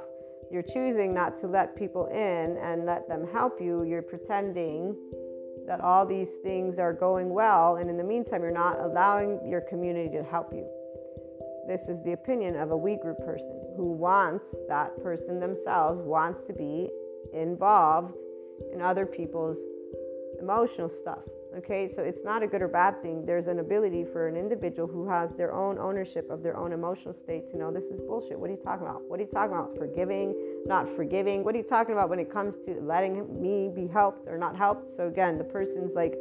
you're 0.54 0.62
choosing 0.62 1.16
not 1.16 1.36
to 1.38 1.48
let 1.48 1.76
people 1.76 2.06
in 2.06 2.58
and 2.62 2.86
let 2.86 3.08
them 3.10 3.28
help 3.34 3.60
you, 3.60 3.84
you're 3.84 4.04
pretending 4.04 4.96
that 5.66 5.82
all 5.82 6.06
these 6.06 6.36
things 6.44 6.78
are 6.78 6.94
going 6.94 7.30
well, 7.30 7.78
and 7.78 7.90
in 7.90 7.98
the 7.98 8.04
meantime, 8.04 8.44
you're 8.44 8.52
not 8.52 8.80
allowing 8.80 9.40
your 9.50 9.62
community 9.62 10.16
to 10.16 10.24
help 10.24 10.54
you. 10.54 10.68
This 11.68 11.88
is 11.88 12.04
the 12.04 12.12
opinion 12.12 12.56
of 12.56 12.70
a 12.70 12.78
we 12.78 12.98
group 12.98 13.18
person 13.26 13.74
who 13.76 13.94
wants 13.94 14.56
that 14.68 15.02
person 15.02 15.40
themselves 15.40 16.04
wants 16.04 16.44
to 16.44 16.54
be 16.54 16.90
involved 17.34 18.14
in 18.74 18.82
other 18.82 19.08
people's 19.08 19.58
emotional 20.40 20.90
stuff. 20.90 21.24
Okay, 21.56 21.88
so 21.88 22.02
it's 22.02 22.24
not 22.24 22.42
a 22.42 22.48
good 22.48 22.64
or 22.64 22.68
bad 22.68 23.04
thing. 23.04 23.28
There's 23.28 23.46
an 23.46 23.60
ability 23.60 24.06
for 24.06 24.28
an 24.28 24.36
individual 24.36 24.88
who 24.88 25.08
has 25.08 25.36
their 25.36 25.54
own 25.54 25.78
ownership 25.78 26.28
of 26.32 26.42
their 26.42 26.58
own 26.58 26.74
emotional 26.74 27.14
state 27.14 27.48
to 27.50 27.58
know 27.58 27.72
this 27.72 27.86
is 27.92 28.02
bullshit. 28.02 28.40
What 28.40 28.50
are 28.50 28.54
you 28.54 28.60
talking 28.60 28.88
about? 28.88 29.04
What 29.08 29.20
are 29.20 29.24
you 29.24 29.30
talking 29.30 29.54
about? 29.56 29.78
Forgiving, 29.78 30.34
not 30.66 30.90
forgiving? 30.90 31.44
What 31.44 31.54
are 31.54 31.60
you 31.60 31.64
talking 31.64 31.94
about 31.94 32.10
when 32.10 32.18
it 32.18 32.32
comes 32.32 32.56
to 32.66 32.82
letting 32.82 33.40
me 33.40 33.70
be 33.70 33.86
helped 33.86 34.28
or 34.28 34.36
not 34.36 34.56
helped? 34.56 34.96
So 34.98 35.08
again, 35.08 35.38
the 35.38 35.44
person's 35.44 35.94
like, 35.94 36.16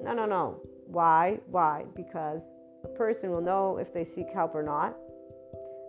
no, 0.00 0.14
no, 0.14 0.26
no. 0.26 0.60
Why? 0.86 1.40
Why? 1.50 1.84
Because 1.96 2.42
a 2.84 2.88
person 2.88 3.32
will 3.32 3.40
know 3.42 3.78
if 3.78 3.92
they 3.92 4.04
seek 4.04 4.30
help 4.32 4.54
or 4.54 4.62
not. 4.62 4.96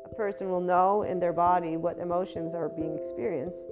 A 0.06 0.16
person 0.16 0.50
will 0.50 0.62
know 0.62 1.04
in 1.04 1.20
their 1.20 1.34
body 1.34 1.78
what 1.78 2.00
emotions 2.00 2.56
are 2.56 2.70
being 2.70 2.98
experienced. 2.98 3.70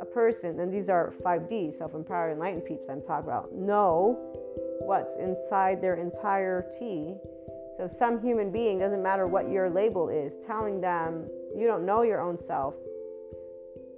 A 0.00 0.04
person, 0.04 0.60
and 0.60 0.72
these 0.72 0.88
are 0.88 1.12
5D, 1.24 1.72
self 1.72 1.94
empowered 1.94 2.32
enlightened 2.32 2.64
peeps 2.64 2.88
I'm 2.88 3.02
talking 3.02 3.28
about, 3.28 3.52
know 3.52 4.41
what's 4.86 5.16
inside 5.16 5.80
their 5.80 5.94
entire 5.94 6.66
T. 6.78 7.14
So, 7.76 7.86
some 7.86 8.20
human 8.20 8.50
being, 8.52 8.78
doesn't 8.78 9.02
matter 9.02 9.26
what 9.26 9.50
your 9.50 9.70
label 9.70 10.08
is, 10.08 10.36
telling 10.44 10.80
them 10.80 11.28
you 11.56 11.66
don't 11.66 11.86
know 11.86 12.02
your 12.02 12.20
own 12.20 12.38
self, 12.38 12.74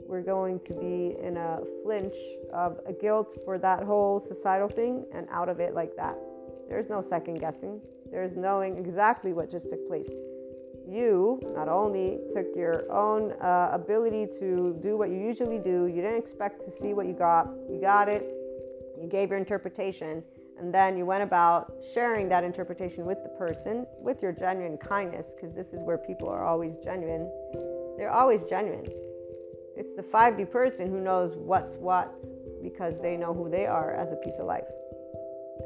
we're 0.06 0.22
going 0.22 0.60
to 0.60 0.74
be 0.74 1.16
in 1.20 1.36
a 1.36 1.60
flinch 1.82 2.16
of 2.52 2.78
a 2.86 2.92
guilt 2.92 3.36
for 3.44 3.58
that 3.58 3.82
whole 3.82 4.20
societal 4.20 4.68
thing 4.68 5.04
and 5.12 5.26
out 5.30 5.48
of 5.48 5.60
it 5.60 5.74
like 5.74 5.96
that. 5.96 6.16
There's 6.68 6.88
no 6.88 7.00
second 7.00 7.40
guessing, 7.40 7.80
there's 8.10 8.36
knowing 8.36 8.76
exactly 8.76 9.32
what 9.32 9.50
just 9.50 9.70
took 9.70 9.86
place. 9.88 10.12
You 10.86 11.40
not 11.54 11.68
only 11.68 12.20
took 12.30 12.46
your 12.54 12.84
own 12.92 13.32
uh, 13.40 13.70
ability 13.72 14.26
to 14.38 14.76
do 14.80 14.96
what 14.96 15.08
you 15.08 15.16
usually 15.16 15.58
do, 15.58 15.86
you 15.86 16.02
didn't 16.02 16.18
expect 16.18 16.60
to 16.62 16.70
see 16.70 16.92
what 16.92 17.06
you 17.06 17.14
got, 17.14 17.48
you 17.70 17.80
got 17.80 18.08
it, 18.08 18.30
you 19.00 19.08
gave 19.08 19.30
your 19.30 19.38
interpretation, 19.38 20.22
and 20.58 20.72
then 20.72 20.96
you 20.96 21.04
went 21.04 21.22
about 21.22 21.74
sharing 21.92 22.28
that 22.28 22.44
interpretation 22.44 23.04
with 23.04 23.22
the 23.22 23.28
person 23.30 23.86
with 23.98 24.22
your 24.22 24.32
genuine 24.32 24.78
kindness, 24.78 25.34
because 25.34 25.54
this 25.54 25.72
is 25.72 25.80
where 25.82 25.98
people 25.98 26.28
are 26.28 26.44
always 26.44 26.76
genuine. 26.76 27.30
They're 27.96 28.12
always 28.12 28.42
genuine. 28.44 28.86
It's 29.76 29.94
the 29.96 30.02
5D 30.02 30.50
person 30.50 30.88
who 30.88 31.00
knows 31.00 31.36
what's 31.36 31.74
what 31.76 32.14
because 32.62 33.00
they 33.00 33.16
know 33.16 33.34
who 33.34 33.50
they 33.50 33.66
are 33.66 33.94
as 33.94 34.12
a 34.12 34.16
piece 34.16 34.38
of 34.38 34.46
life. 34.46 34.64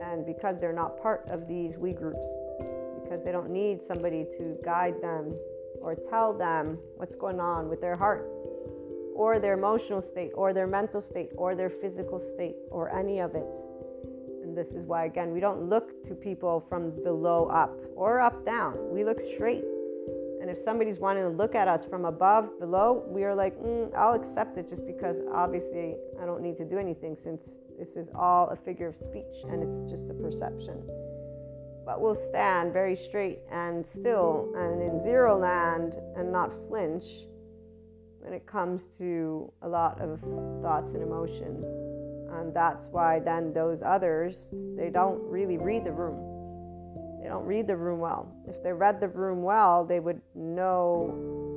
And 0.02 0.24
because 0.26 0.58
they're 0.58 0.72
not 0.72 1.00
part 1.00 1.28
of 1.30 1.46
these 1.46 1.76
we 1.76 1.92
groups, 1.92 2.28
because 3.02 3.24
they 3.24 3.32
don't 3.32 3.50
need 3.50 3.82
somebody 3.82 4.24
to 4.36 4.56
guide 4.64 5.00
them 5.00 5.34
or 5.80 5.94
tell 5.94 6.36
them 6.36 6.78
what's 6.96 7.14
going 7.14 7.40
on 7.40 7.68
with 7.68 7.80
their 7.80 7.96
heart 7.96 8.28
or 9.14 9.38
their 9.38 9.54
emotional 9.54 10.00
state 10.02 10.32
or 10.34 10.52
their 10.52 10.66
mental 10.66 11.00
state 11.00 11.30
or 11.36 11.54
their 11.54 11.70
physical 11.70 12.20
state 12.20 12.56
or 12.70 12.94
any 12.94 13.20
of 13.20 13.34
it. 13.34 13.56
This 14.58 14.72
is 14.72 14.84
why, 14.86 15.04
again, 15.04 15.30
we 15.30 15.38
don't 15.38 15.68
look 15.70 16.02
to 16.02 16.16
people 16.16 16.58
from 16.58 16.90
below 17.04 17.46
up 17.46 17.78
or 17.94 18.18
up 18.18 18.44
down. 18.44 18.74
We 18.90 19.04
look 19.04 19.20
straight. 19.20 19.62
And 20.40 20.50
if 20.50 20.58
somebody's 20.58 20.98
wanting 20.98 21.22
to 21.22 21.28
look 21.28 21.54
at 21.54 21.68
us 21.68 21.84
from 21.84 22.04
above, 22.04 22.58
below, 22.58 23.04
we 23.06 23.22
are 23.22 23.36
like, 23.36 23.56
mm, 23.60 23.94
I'll 23.94 24.14
accept 24.14 24.58
it 24.58 24.68
just 24.68 24.84
because 24.84 25.22
obviously 25.32 25.94
I 26.20 26.26
don't 26.26 26.42
need 26.42 26.56
to 26.56 26.64
do 26.64 26.76
anything 26.76 27.14
since 27.14 27.60
this 27.78 27.96
is 27.96 28.10
all 28.16 28.48
a 28.48 28.56
figure 28.56 28.88
of 28.88 28.96
speech 28.96 29.44
and 29.48 29.62
it's 29.62 29.88
just 29.88 30.10
a 30.10 30.14
perception. 30.14 30.82
But 31.86 32.00
we'll 32.00 32.16
stand 32.16 32.72
very 32.72 32.96
straight 32.96 33.38
and 33.52 33.86
still 33.86 34.52
and 34.56 34.82
in 34.82 35.00
zero 35.00 35.38
land 35.38 35.98
and 36.16 36.32
not 36.32 36.52
flinch 36.66 37.04
when 38.18 38.32
it 38.32 38.44
comes 38.44 38.86
to 38.98 39.52
a 39.62 39.68
lot 39.68 40.00
of 40.00 40.20
thoughts 40.62 40.94
and 40.94 41.02
emotions. 41.04 41.87
That's 42.52 42.88
why 42.88 43.20
then 43.20 43.52
those 43.52 43.82
others, 43.82 44.52
they 44.76 44.90
don't 44.90 45.20
really 45.22 45.58
read 45.58 45.84
the 45.84 45.92
room 45.92 46.38
they 47.28 47.34
don't 47.34 47.44
read 47.44 47.66
the 47.66 47.76
room 47.76 47.98
well. 47.98 48.32
If 48.46 48.62
they 48.62 48.72
read 48.72 49.00
the 49.00 49.08
room 49.08 49.42
well, 49.42 49.84
they 49.84 50.00
would 50.00 50.22
know 50.34 51.12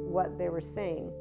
what 0.10 0.38
they 0.38 0.50
were 0.50 0.60
saying. 0.60 1.12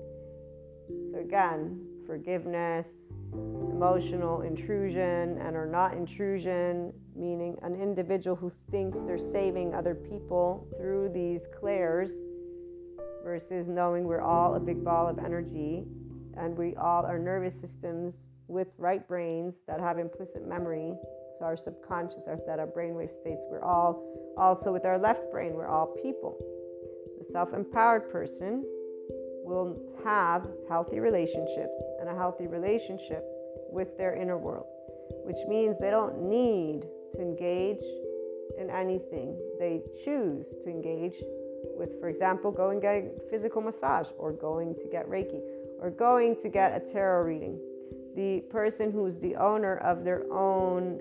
So, 1.12 1.21
again, 1.21 1.81
forgiveness, 2.05 2.89
emotional 3.33 4.41
intrusion, 4.41 5.39
and 5.39 5.55
or 5.55 5.66
not 5.66 5.93
intrusion, 5.95 6.93
meaning 7.14 7.59
an 7.62 7.77
individual 7.77 8.35
who 8.35 8.51
thinks 8.73 9.03
they're 9.03 9.18
saving 9.18 9.75
other 9.75 9.95
people 9.95 10.66
through 10.79 11.11
these 11.11 11.47
clairs, 11.59 12.11
versus 13.23 13.68
knowing 13.68 14.05
we're 14.05 14.23
all 14.23 14.55
a 14.55 14.61
big 14.61 14.83
ball 14.83 15.07
of 15.07 15.18
energy 15.18 15.85
and 16.37 16.57
we 16.57 16.75
all 16.77 17.05
are 17.05 17.18
nervous 17.18 17.61
systems 17.61 18.30
with 18.51 18.68
right 18.78 19.07
brains 19.07 19.62
that 19.68 19.80
have 19.80 19.98
implicit 19.98 20.46
memory 20.46 20.92
so 21.38 21.44
our 21.44 21.57
subconscious, 21.57 22.26
our 22.26 22.36
theta 22.36 22.66
brainwave 22.66 23.12
states, 23.12 23.46
we're 23.48 23.62
all 23.62 24.34
also 24.36 24.72
with 24.72 24.84
our 24.84 24.98
left 24.98 25.30
brain, 25.30 25.55
we're 25.55 25.68
all 25.68 25.94
people. 26.03 26.36
The 27.18 27.32
self 27.32 27.55
empowered 27.55 28.11
person 28.11 28.64
will 29.44 29.80
have 30.05 30.46
healthy 30.68 30.98
relationships 30.98 31.80
and 32.01 32.09
a 32.09 32.14
healthy 32.14 32.46
relationship 32.46 33.24
with 33.70 33.96
their 33.96 34.14
inner 34.14 34.36
world, 34.36 34.66
which 35.24 35.38
means 35.48 35.78
they 35.78 35.90
don't 35.90 36.28
need 36.28 36.82
to 37.12 37.20
engage 37.20 37.84
in 38.59 38.68
anything. 38.68 39.38
They 39.59 39.82
choose 40.05 40.46
to 40.64 40.68
engage 40.68 41.14
with, 41.76 41.98
for 42.01 42.09
example, 42.09 42.51
going 42.51 42.80
get 42.80 43.30
physical 43.30 43.62
massage 43.62 44.09
or 44.18 44.32
going 44.32 44.74
to 44.74 44.88
get 44.90 45.09
Reiki 45.09 45.40
or 45.80 45.90
going 45.90 46.36
to 46.42 46.48
get 46.48 46.76
a 46.76 46.92
tarot 46.92 47.22
reading. 47.22 47.59
The 48.17 48.43
person 48.51 48.91
who's 48.91 49.19
the 49.19 49.37
owner 49.37 49.77
of 49.79 50.05
their 50.05 50.31
own 50.33 51.01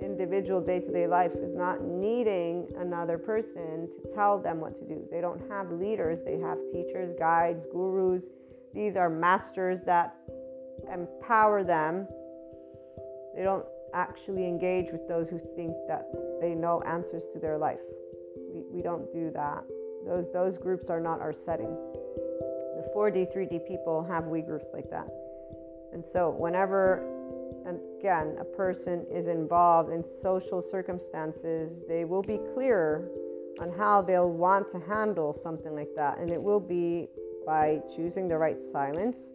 individual 0.00 0.60
day 0.60 0.80
to 0.80 0.92
day 0.92 1.06
life 1.06 1.34
is 1.34 1.54
not 1.54 1.82
needing 1.82 2.68
another 2.78 3.18
person 3.18 3.88
to 3.90 4.14
tell 4.14 4.38
them 4.38 4.60
what 4.60 4.74
to 4.76 4.84
do. 4.84 5.06
They 5.10 5.20
don't 5.20 5.40
have 5.50 5.70
leaders, 5.70 6.22
they 6.22 6.38
have 6.38 6.58
teachers, 6.70 7.14
guides, 7.18 7.66
gurus. 7.66 8.30
These 8.74 8.96
are 8.96 9.08
masters 9.08 9.82
that 9.84 10.16
empower 10.92 11.64
them. 11.64 12.06
They 13.34 13.42
don't 13.42 13.64
actually 13.94 14.46
engage 14.46 14.92
with 14.92 15.08
those 15.08 15.28
who 15.28 15.40
think 15.56 15.74
that 15.88 16.06
they 16.40 16.54
know 16.54 16.82
answers 16.82 17.26
to 17.28 17.38
their 17.38 17.58
life. 17.58 17.80
We, 18.52 18.62
we 18.70 18.82
don't 18.82 19.10
do 19.12 19.30
that. 19.32 19.64
Those, 20.06 20.30
those 20.32 20.58
groups 20.58 20.90
are 20.90 21.00
not 21.00 21.20
our 21.20 21.32
setting. 21.32 21.74
The 22.76 22.90
4D, 22.94 23.34
3D 23.34 23.66
people 23.66 24.04
have 24.04 24.26
we 24.26 24.42
groups 24.42 24.68
like 24.72 24.90
that. 24.90 25.08
And 25.92 26.04
so, 26.04 26.30
whenever 26.30 27.04
again 27.98 28.36
a 28.40 28.44
person 28.44 29.04
is 29.12 29.26
involved 29.26 29.92
in 29.92 30.02
social 30.02 30.62
circumstances, 30.62 31.82
they 31.88 32.04
will 32.04 32.22
be 32.22 32.38
clearer 32.54 33.10
on 33.60 33.72
how 33.76 34.02
they'll 34.02 34.30
want 34.30 34.68
to 34.70 34.78
handle 34.78 35.34
something 35.34 35.74
like 35.74 35.90
that. 35.96 36.18
And 36.18 36.30
it 36.30 36.40
will 36.40 36.60
be 36.60 37.08
by 37.44 37.80
choosing 37.94 38.28
the 38.28 38.36
right 38.36 38.60
silence, 38.60 39.34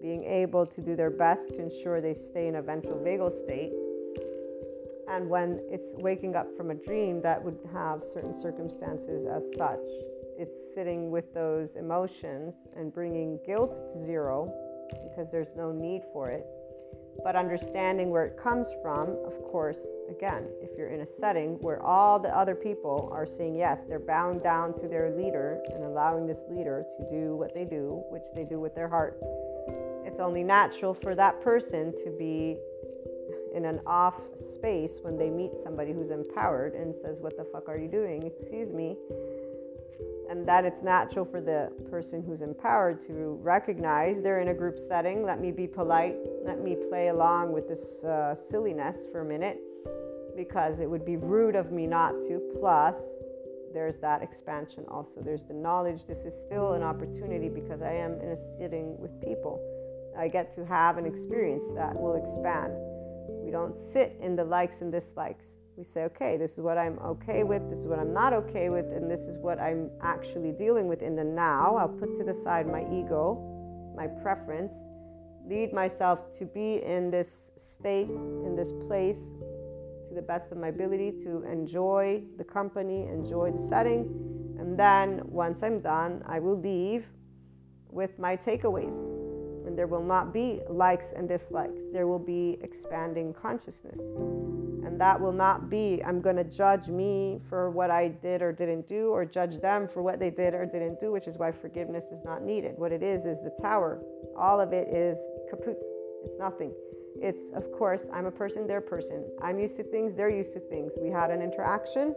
being 0.00 0.24
able 0.24 0.66
to 0.66 0.80
do 0.80 0.94
their 0.94 1.10
best 1.10 1.54
to 1.54 1.62
ensure 1.62 2.00
they 2.00 2.14
stay 2.14 2.48
in 2.48 2.56
a 2.56 2.62
ventral 2.62 2.98
vagal 2.98 3.44
state. 3.44 3.72
And 5.08 5.28
when 5.28 5.60
it's 5.70 5.94
waking 5.96 6.36
up 6.36 6.46
from 6.56 6.70
a 6.70 6.74
dream 6.74 7.20
that 7.22 7.42
would 7.42 7.58
have 7.72 8.04
certain 8.04 8.32
circumstances 8.32 9.24
as 9.24 9.44
such, 9.56 9.80
it's 10.38 10.74
sitting 10.74 11.10
with 11.10 11.34
those 11.34 11.76
emotions 11.76 12.54
and 12.76 12.92
bringing 12.92 13.38
guilt 13.44 13.88
to 13.92 13.98
zero 13.98 14.52
because 15.02 15.30
there's 15.30 15.54
no 15.56 15.72
need 15.72 16.02
for 16.12 16.30
it 16.30 16.46
but 17.22 17.36
understanding 17.36 18.10
where 18.10 18.24
it 18.24 18.36
comes 18.36 18.74
from, 18.82 19.10
of 19.24 19.40
course, 19.44 19.86
again, 20.08 20.48
if 20.60 20.76
you're 20.76 20.88
in 20.88 21.02
a 21.02 21.06
setting 21.06 21.58
where 21.60 21.80
all 21.82 22.18
the 22.18 22.34
other 22.36 22.54
people 22.54 23.10
are 23.12 23.26
saying 23.26 23.54
yes, 23.54 23.84
they're 23.84 24.00
bound 24.00 24.42
down 24.42 24.74
to 24.78 24.88
their 24.88 25.10
leader 25.10 25.62
and 25.72 25.84
allowing 25.84 26.26
this 26.26 26.42
leader 26.48 26.84
to 26.96 27.08
do 27.08 27.36
what 27.36 27.54
they 27.54 27.64
do, 27.64 28.02
which 28.10 28.24
they 28.34 28.44
do 28.44 28.58
with 28.58 28.74
their 28.74 28.88
heart, 28.88 29.18
it's 30.04 30.18
only 30.18 30.42
natural 30.42 30.94
for 30.94 31.14
that 31.14 31.40
person 31.40 31.92
to 32.04 32.10
be 32.18 32.56
in 33.54 33.66
an 33.66 33.80
off 33.86 34.20
space 34.38 34.98
when 35.02 35.16
they 35.16 35.30
meet 35.30 35.52
somebody 35.62 35.92
who's 35.92 36.10
empowered 36.10 36.74
and 36.74 36.94
says, 36.96 37.18
What 37.20 37.36
the 37.36 37.44
fuck 37.44 37.68
are 37.68 37.78
you 37.78 37.88
doing? 37.88 38.22
Excuse 38.22 38.72
me 38.72 38.96
and 40.32 40.48
that 40.48 40.64
it's 40.64 40.82
natural 40.82 41.24
for 41.24 41.40
the 41.40 41.70
person 41.90 42.22
who's 42.22 42.40
empowered 42.40 43.00
to 43.02 43.38
recognize 43.42 44.22
they're 44.22 44.40
in 44.40 44.48
a 44.48 44.54
group 44.54 44.78
setting. 44.78 45.24
Let 45.24 45.40
me 45.40 45.50
be 45.50 45.66
polite. 45.66 46.16
Let 46.44 46.62
me 46.62 46.76
play 46.88 47.08
along 47.08 47.52
with 47.52 47.68
this 47.68 48.02
uh, 48.04 48.34
silliness 48.34 49.06
for 49.12 49.20
a 49.20 49.24
minute 49.24 49.60
because 50.36 50.80
it 50.80 50.88
would 50.88 51.04
be 51.04 51.16
rude 51.16 51.54
of 51.54 51.70
me 51.70 51.86
not 51.86 52.12
to. 52.22 52.40
Plus, 52.58 53.16
there's 53.74 53.96
that 53.98 54.22
expansion 54.22 54.84
also. 54.88 55.20
There's 55.20 55.44
the 55.44 55.54
knowledge. 55.54 56.06
This 56.06 56.24
is 56.24 56.34
still 56.34 56.72
an 56.72 56.82
opportunity 56.82 57.48
because 57.48 57.82
I 57.82 57.92
am 57.92 58.20
in 58.20 58.28
a 58.28 58.58
sitting 58.58 58.98
with 58.98 59.20
people. 59.20 59.60
I 60.18 60.28
get 60.28 60.52
to 60.54 60.64
have 60.64 60.98
an 60.98 61.06
experience 61.06 61.64
that 61.74 61.98
will 61.98 62.16
expand. 62.16 62.72
We 63.44 63.50
don't 63.50 63.74
sit 63.74 64.16
in 64.20 64.36
the 64.36 64.44
likes 64.44 64.80
and 64.80 64.92
dislikes 64.92 65.58
we 65.76 65.84
say, 65.84 66.04
okay, 66.04 66.36
this 66.36 66.52
is 66.52 66.60
what 66.60 66.76
I'm 66.76 66.98
okay 66.98 67.44
with, 67.44 67.68
this 67.68 67.78
is 67.78 67.86
what 67.86 67.98
I'm 67.98 68.12
not 68.12 68.32
okay 68.32 68.68
with, 68.68 68.86
and 68.86 69.10
this 69.10 69.20
is 69.20 69.38
what 69.38 69.58
I'm 69.58 69.90
actually 70.02 70.52
dealing 70.52 70.86
with 70.86 71.02
in 71.02 71.16
the 71.16 71.24
now. 71.24 71.76
I'll 71.76 71.88
put 71.88 72.14
to 72.16 72.24
the 72.24 72.34
side 72.34 72.66
my 72.66 72.82
ego, 72.92 73.92
my 73.96 74.06
preference, 74.06 74.74
lead 75.48 75.72
myself 75.72 76.36
to 76.38 76.44
be 76.44 76.82
in 76.84 77.10
this 77.10 77.50
state, 77.56 78.10
in 78.10 78.54
this 78.54 78.72
place, 78.86 79.32
to 80.08 80.14
the 80.14 80.22
best 80.22 80.52
of 80.52 80.58
my 80.58 80.68
ability 80.68 81.12
to 81.24 81.42
enjoy 81.50 82.22
the 82.36 82.44
company, 82.44 83.06
enjoy 83.06 83.52
the 83.52 83.58
setting. 83.58 84.54
And 84.58 84.78
then 84.78 85.22
once 85.24 85.62
I'm 85.62 85.80
done, 85.80 86.22
I 86.26 86.38
will 86.38 86.60
leave 86.60 87.06
with 87.88 88.18
my 88.18 88.36
takeaways. 88.36 88.96
And 89.66 89.78
there 89.78 89.86
will 89.86 90.04
not 90.04 90.34
be 90.34 90.60
likes 90.68 91.12
and 91.12 91.28
dislikes, 91.28 91.80
there 91.92 92.06
will 92.06 92.18
be 92.18 92.58
expanding 92.62 93.32
consciousness. 93.32 93.98
And 94.92 95.00
that 95.00 95.18
will 95.18 95.32
not 95.32 95.70
be, 95.70 96.02
I'm 96.04 96.20
going 96.20 96.36
to 96.36 96.44
judge 96.44 96.88
me 96.88 97.40
for 97.48 97.70
what 97.70 97.90
I 97.90 98.08
did 98.08 98.42
or 98.42 98.52
didn't 98.52 98.86
do, 98.86 99.08
or 99.08 99.24
judge 99.24 99.58
them 99.58 99.88
for 99.88 100.02
what 100.02 100.18
they 100.18 100.28
did 100.28 100.52
or 100.52 100.66
didn't 100.66 101.00
do, 101.00 101.10
which 101.10 101.26
is 101.26 101.38
why 101.38 101.50
forgiveness 101.50 102.04
is 102.12 102.22
not 102.26 102.42
needed. 102.42 102.74
What 102.76 102.92
it 102.92 103.02
is, 103.02 103.24
is 103.24 103.42
the 103.42 103.56
tower. 103.62 104.02
All 104.36 104.60
of 104.60 104.74
it 104.74 104.88
is 104.88 105.16
kaput. 105.48 105.78
It's 106.26 106.38
nothing. 106.38 106.74
It's, 107.22 107.40
of 107.54 107.72
course, 107.72 108.08
I'm 108.12 108.26
a 108.26 108.30
person, 108.30 108.66
they're 108.66 108.78
a 108.78 108.82
person. 108.82 109.24
I'm 109.40 109.58
used 109.58 109.76
to 109.76 109.82
things, 109.82 110.14
they're 110.14 110.28
used 110.28 110.52
to 110.52 110.60
things. 110.60 110.92
We 111.00 111.08
had 111.08 111.30
an 111.30 111.40
interaction. 111.40 112.14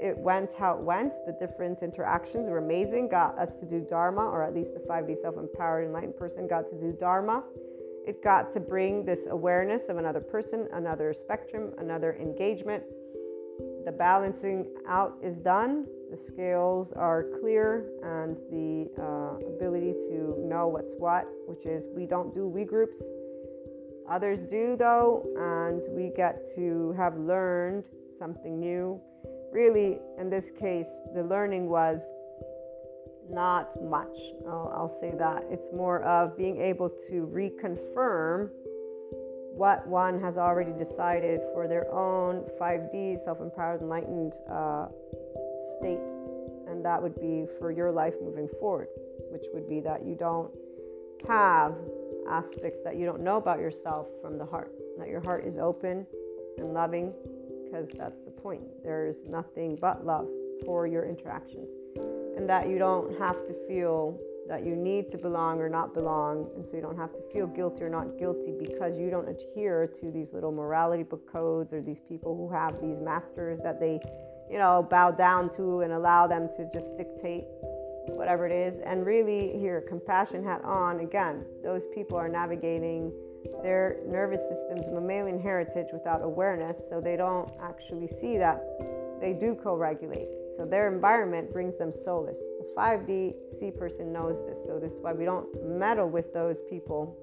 It 0.00 0.18
went 0.18 0.52
how 0.52 0.78
it 0.78 0.80
went. 0.80 1.12
The 1.26 1.36
different 1.38 1.80
interactions 1.84 2.50
were 2.50 2.58
amazing, 2.58 3.08
got 3.08 3.38
us 3.38 3.54
to 3.60 3.66
do 3.66 3.86
Dharma, 3.88 4.24
or 4.24 4.42
at 4.42 4.52
least 4.52 4.74
the 4.74 4.80
5D 4.80 5.16
self 5.16 5.36
empowered 5.36 5.84
enlightened 5.86 6.16
person 6.16 6.48
got 6.48 6.68
to 6.70 6.80
do 6.80 6.92
Dharma. 6.98 7.44
It 8.06 8.22
got 8.22 8.52
to 8.54 8.60
bring 8.60 9.04
this 9.04 9.26
awareness 9.30 9.88
of 9.88 9.98
another 9.98 10.20
person, 10.20 10.68
another 10.72 11.12
spectrum, 11.12 11.72
another 11.78 12.16
engagement. 12.20 12.82
The 13.84 13.92
balancing 13.92 14.66
out 14.88 15.16
is 15.22 15.38
done, 15.38 15.86
the 16.10 16.16
scales 16.16 16.92
are 16.92 17.24
clear, 17.40 17.90
and 18.02 18.36
the 18.50 18.90
uh, 19.00 19.46
ability 19.46 19.94
to 20.08 20.36
know 20.38 20.68
what's 20.68 20.94
what, 20.98 21.26
which 21.46 21.66
is 21.66 21.86
we 21.94 22.06
don't 22.06 22.34
do 22.34 22.46
we 22.46 22.64
groups. 22.64 23.02
Others 24.08 24.40
do, 24.50 24.76
though, 24.76 25.24
and 25.36 25.84
we 25.94 26.10
get 26.16 26.44
to 26.56 26.92
have 26.96 27.16
learned 27.16 27.84
something 28.18 28.58
new. 28.58 29.00
Really, 29.52 30.00
in 30.18 30.28
this 30.28 30.50
case, 30.50 30.88
the 31.14 31.22
learning 31.22 31.68
was 31.68 32.00
not 33.30 33.80
much. 33.82 34.16
I'll, 34.46 34.72
I'll, 34.74 34.88
say 34.88 35.12
that. 35.18 35.44
It's 35.50 35.70
more 35.72 36.02
of 36.02 36.36
being 36.36 36.60
able 36.60 36.88
to 37.08 37.26
reconfirm 37.26 38.50
what 39.54 39.86
one 39.86 40.20
has 40.20 40.38
already 40.38 40.72
decided 40.72 41.40
for 41.52 41.68
their 41.68 41.92
own 41.92 42.44
5D, 42.60 43.18
self 43.18 43.40
empowered, 43.40 43.80
enlightened 43.80 44.34
uh, 44.50 44.86
state. 45.78 46.08
And 46.68 46.84
that 46.84 47.02
would 47.02 47.20
be 47.20 47.46
for 47.58 47.70
your 47.70 47.90
life 47.90 48.14
moving 48.22 48.48
forward, 48.60 48.88
which 49.30 49.46
would 49.52 49.68
be 49.68 49.80
that 49.80 50.04
you 50.04 50.14
don't 50.14 50.50
have 51.28 51.74
aspects 52.28 52.80
that 52.84 52.96
you 52.96 53.04
don't 53.04 53.22
know 53.22 53.36
about 53.36 53.58
yourself 53.58 54.06
from 54.22 54.36
the 54.36 54.46
heart, 54.46 54.72
that 54.98 55.08
your 55.08 55.20
heart 55.20 55.44
is 55.44 55.58
open 55.58 56.06
and 56.58 56.72
loving, 56.72 57.12
because 57.64 57.88
that's 57.90 58.20
the 58.24 58.30
point. 58.30 58.62
There's 58.84 59.26
nothing 59.26 59.76
but 59.80 60.06
love 60.06 60.28
for 60.64 60.86
your 60.86 61.04
interactions 61.04 61.68
and 62.40 62.48
that 62.48 62.70
you 62.70 62.78
don't 62.78 63.18
have 63.18 63.36
to 63.46 63.54
feel 63.68 64.18
that 64.48 64.64
you 64.64 64.74
need 64.74 65.10
to 65.10 65.18
belong 65.18 65.60
or 65.60 65.68
not 65.68 65.92
belong, 65.92 66.48
and 66.56 66.66
so 66.66 66.74
you 66.74 66.80
don't 66.80 66.96
have 66.96 67.12
to 67.12 67.20
feel 67.30 67.46
guilty 67.46 67.84
or 67.84 67.90
not 67.90 68.18
guilty 68.18 68.54
because 68.58 68.98
you 68.98 69.10
don't 69.10 69.28
adhere 69.28 69.86
to 69.86 70.10
these 70.10 70.32
little 70.32 70.50
morality 70.50 71.02
book 71.02 71.30
codes 71.30 71.74
or 71.74 71.82
these 71.82 72.00
people 72.00 72.34
who 72.34 72.50
have 72.50 72.80
these 72.80 72.98
masters 72.98 73.60
that 73.62 73.78
they, 73.78 74.00
you 74.50 74.56
know, 74.56 74.86
bow 74.90 75.10
down 75.10 75.50
to 75.50 75.82
and 75.82 75.92
allow 75.92 76.26
them 76.26 76.48
to 76.56 76.66
just 76.72 76.96
dictate 76.96 77.44
whatever 78.06 78.46
it 78.46 78.52
is. 78.52 78.80
And 78.80 79.04
really, 79.04 79.58
here, 79.58 79.84
compassion 79.86 80.42
hat 80.42 80.64
on 80.64 81.00
again, 81.00 81.44
those 81.62 81.82
people 81.94 82.16
are 82.16 82.28
navigating 82.28 83.12
their 83.62 83.98
nervous 84.08 84.40
system's 84.48 84.90
mammalian 84.90 85.38
heritage 85.38 85.88
without 85.92 86.22
awareness, 86.22 86.88
so 86.88 87.02
they 87.02 87.18
don't 87.18 87.52
actually 87.62 88.06
see 88.06 88.38
that 88.38 88.64
they 89.20 89.34
do 89.34 89.54
co 89.54 89.76
regulate. 89.76 90.39
So 90.60 90.66
their 90.66 90.92
environment 90.92 91.50
brings 91.54 91.78
them 91.78 91.90
solace. 91.90 92.38
The 92.58 92.66
5D 92.76 93.32
C 93.50 93.70
person 93.70 94.12
knows 94.12 94.44
this. 94.44 94.58
So 94.66 94.78
this 94.78 94.92
is 94.92 94.98
why 95.00 95.14
we 95.14 95.24
don't 95.24 95.48
meddle 95.64 96.06
with 96.06 96.34
those 96.34 96.58
people 96.68 97.16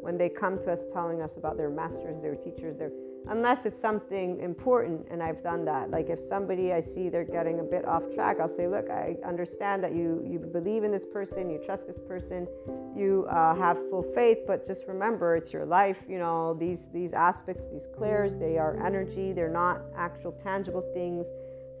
when 0.00 0.16
they 0.16 0.28
come 0.28 0.60
to 0.60 0.70
us 0.70 0.84
telling 0.84 1.20
us 1.20 1.36
about 1.36 1.56
their 1.56 1.70
masters, 1.70 2.20
their 2.20 2.36
teachers, 2.36 2.76
their 2.76 2.92
unless 3.26 3.64
it's 3.64 3.80
something 3.80 4.38
important 4.40 5.08
and 5.10 5.20
I've 5.20 5.42
done 5.42 5.64
that. 5.64 5.90
Like 5.90 6.08
if 6.08 6.20
somebody 6.20 6.72
I 6.72 6.78
see 6.78 7.08
they're 7.08 7.24
getting 7.24 7.58
a 7.58 7.64
bit 7.64 7.84
off 7.84 8.04
track, 8.14 8.36
I'll 8.38 8.46
say, 8.46 8.68
look, 8.68 8.88
I 8.88 9.16
understand 9.26 9.82
that 9.82 9.92
you 9.92 10.24
you 10.24 10.38
believe 10.38 10.84
in 10.84 10.92
this 10.92 11.04
person, 11.04 11.50
you 11.50 11.58
trust 11.58 11.88
this 11.88 11.98
person, 11.98 12.46
you 12.94 13.26
uh, 13.28 13.56
have 13.56 13.76
full 13.90 14.04
faith, 14.14 14.38
but 14.46 14.64
just 14.64 14.86
remember 14.86 15.34
it's 15.34 15.52
your 15.52 15.66
life. 15.66 16.04
You 16.08 16.18
know 16.18 16.54
these 16.54 16.88
these 16.92 17.12
aspects, 17.12 17.66
these 17.66 17.88
clairs, 17.96 18.36
they 18.36 18.56
are 18.56 18.80
energy. 18.86 19.32
They're 19.32 19.48
not 19.48 19.80
actual 19.96 20.30
tangible 20.30 20.84
things. 20.94 21.26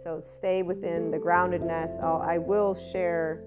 So 0.04 0.20
stay 0.20 0.62
within 0.62 1.10
the 1.10 1.16
groundedness. 1.16 1.98
I'll, 2.04 2.20
I 2.20 2.36
will 2.36 2.74
share 2.74 3.42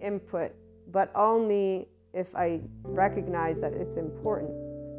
input, 0.00 0.52
but 0.90 1.12
only 1.14 1.86
if 2.14 2.34
I 2.34 2.60
recognize 2.82 3.60
that 3.60 3.74
it's 3.74 3.96
important. 3.96 4.50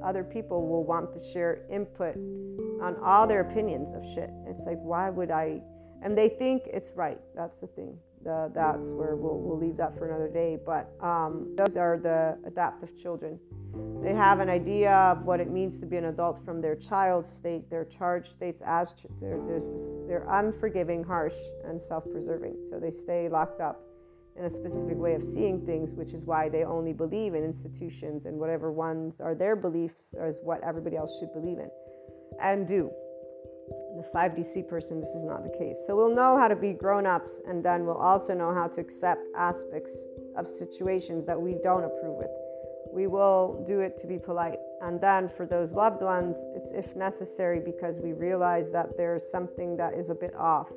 Other 0.03 0.24
people 0.24 0.68
will 0.68 0.84
want 0.84 1.11
to 1.14 1.20
share 1.20 1.65
input 1.72 2.15
on 2.80 2.95
all 3.03 3.26
their 3.26 3.41
opinions 3.41 3.90
of 3.95 4.03
shit. 4.14 4.30
It's 4.48 4.65
like, 4.65 4.78
why 4.82 5.10
would 5.10 5.32
I? 5.32 5.61
And 6.03 6.15
they 6.15 6.30
think 6.30 6.64
it's 6.68 6.91
right. 6.95 7.20
That's 7.36 7.60
the 7.60 7.68
thing. 7.68 7.98
That's 8.23 8.91
where 8.91 9.15
we'll, 9.15 9.37
we'll 9.37 9.57
leave 9.57 9.77
that 9.77 9.97
for 9.97 10.07
another 10.07 10.29
day. 10.29 10.57
But 10.63 10.91
um, 11.01 11.53
those 11.55 11.77
are 11.77 11.97
the 11.97 12.37
adaptive 12.45 12.97
children. 12.97 13.39
They 14.03 14.13
have 14.13 14.39
an 14.39 14.49
idea 14.49 14.93
of 14.93 15.23
what 15.25 15.39
it 15.39 15.49
means 15.49 15.79
to 15.79 15.85
be 15.85 15.97
an 15.97 16.05
adult 16.05 16.43
from 16.45 16.61
their 16.61 16.75
child 16.75 17.25
state, 17.25 17.69
their 17.69 17.85
charged 17.85 18.31
states 18.31 18.61
as 18.65 18.93
they're, 19.19 19.43
just, 19.45 19.71
they're 20.07 20.27
unforgiving, 20.29 21.03
harsh, 21.03 21.35
and 21.65 21.81
self-preserving. 21.81 22.67
So 22.69 22.79
they 22.79 22.91
stay 22.91 23.29
locked 23.29 23.61
up 23.61 23.81
in 24.37 24.45
a 24.45 24.49
specific 24.49 24.97
way 24.97 25.13
of 25.13 25.23
seeing 25.23 25.65
things, 25.65 25.93
which 25.93 26.13
is 26.13 26.23
why 26.25 26.49
they 26.49 26.63
only 26.63 26.93
believe 26.93 27.33
in 27.33 27.43
institutions 27.43 28.25
and 28.25 28.37
whatever 28.37 28.71
ones 28.71 29.21
are 29.21 29.35
their 29.35 29.55
beliefs 29.55 30.15
is 30.15 30.39
what 30.43 30.61
everybody 30.63 30.95
else 30.95 31.19
should 31.19 31.33
believe 31.33 31.57
in 31.59 31.69
and 32.41 32.67
do. 32.67 32.91
The 33.95 34.03
5DC 34.14 34.68
person, 34.68 34.99
this 34.99 35.10
is 35.10 35.24
not 35.24 35.44
the 35.44 35.56
case. 35.57 35.84
So 35.86 35.95
we'll 35.95 36.15
know 36.15 36.38
how 36.38 36.48
to 36.48 36.56
be 36.56 36.74
grown 36.74 37.06
ups, 37.06 37.41
and 37.48 37.64
then 37.64 37.86
we'll 37.86 37.95
also 37.95 38.34
know 38.34 38.53
how 38.53 38.68
to 38.68 38.82
accept 38.82 39.22
aspects 39.36 40.07
of 40.36 40.48
situations 40.48 41.26
that 41.26 41.40
we 41.40 41.56
don't 41.64 41.84
approve 41.84 42.15
with 42.15 42.32
we 42.94 43.07
will 43.07 43.64
do 43.65 43.80
it 43.80 43.98
to 43.98 44.07
be 44.07 44.20
polite. 44.20 44.60
And 44.82 45.02
then 45.02 45.28
for 45.28 45.45
those 45.45 45.74
loved 45.74 46.02
ones, 46.02 46.38
it's 46.56 46.72
if 46.72 46.95
necessary 46.95 47.60
because 47.60 47.99
we 47.99 48.14
realize 48.14 48.72
that 48.72 48.95
there's 48.95 49.30
something 49.30 49.76
that 49.78 49.95
is 49.95 50.10
a 50.10 50.15
bit 50.15 50.36
off. 50.36 50.70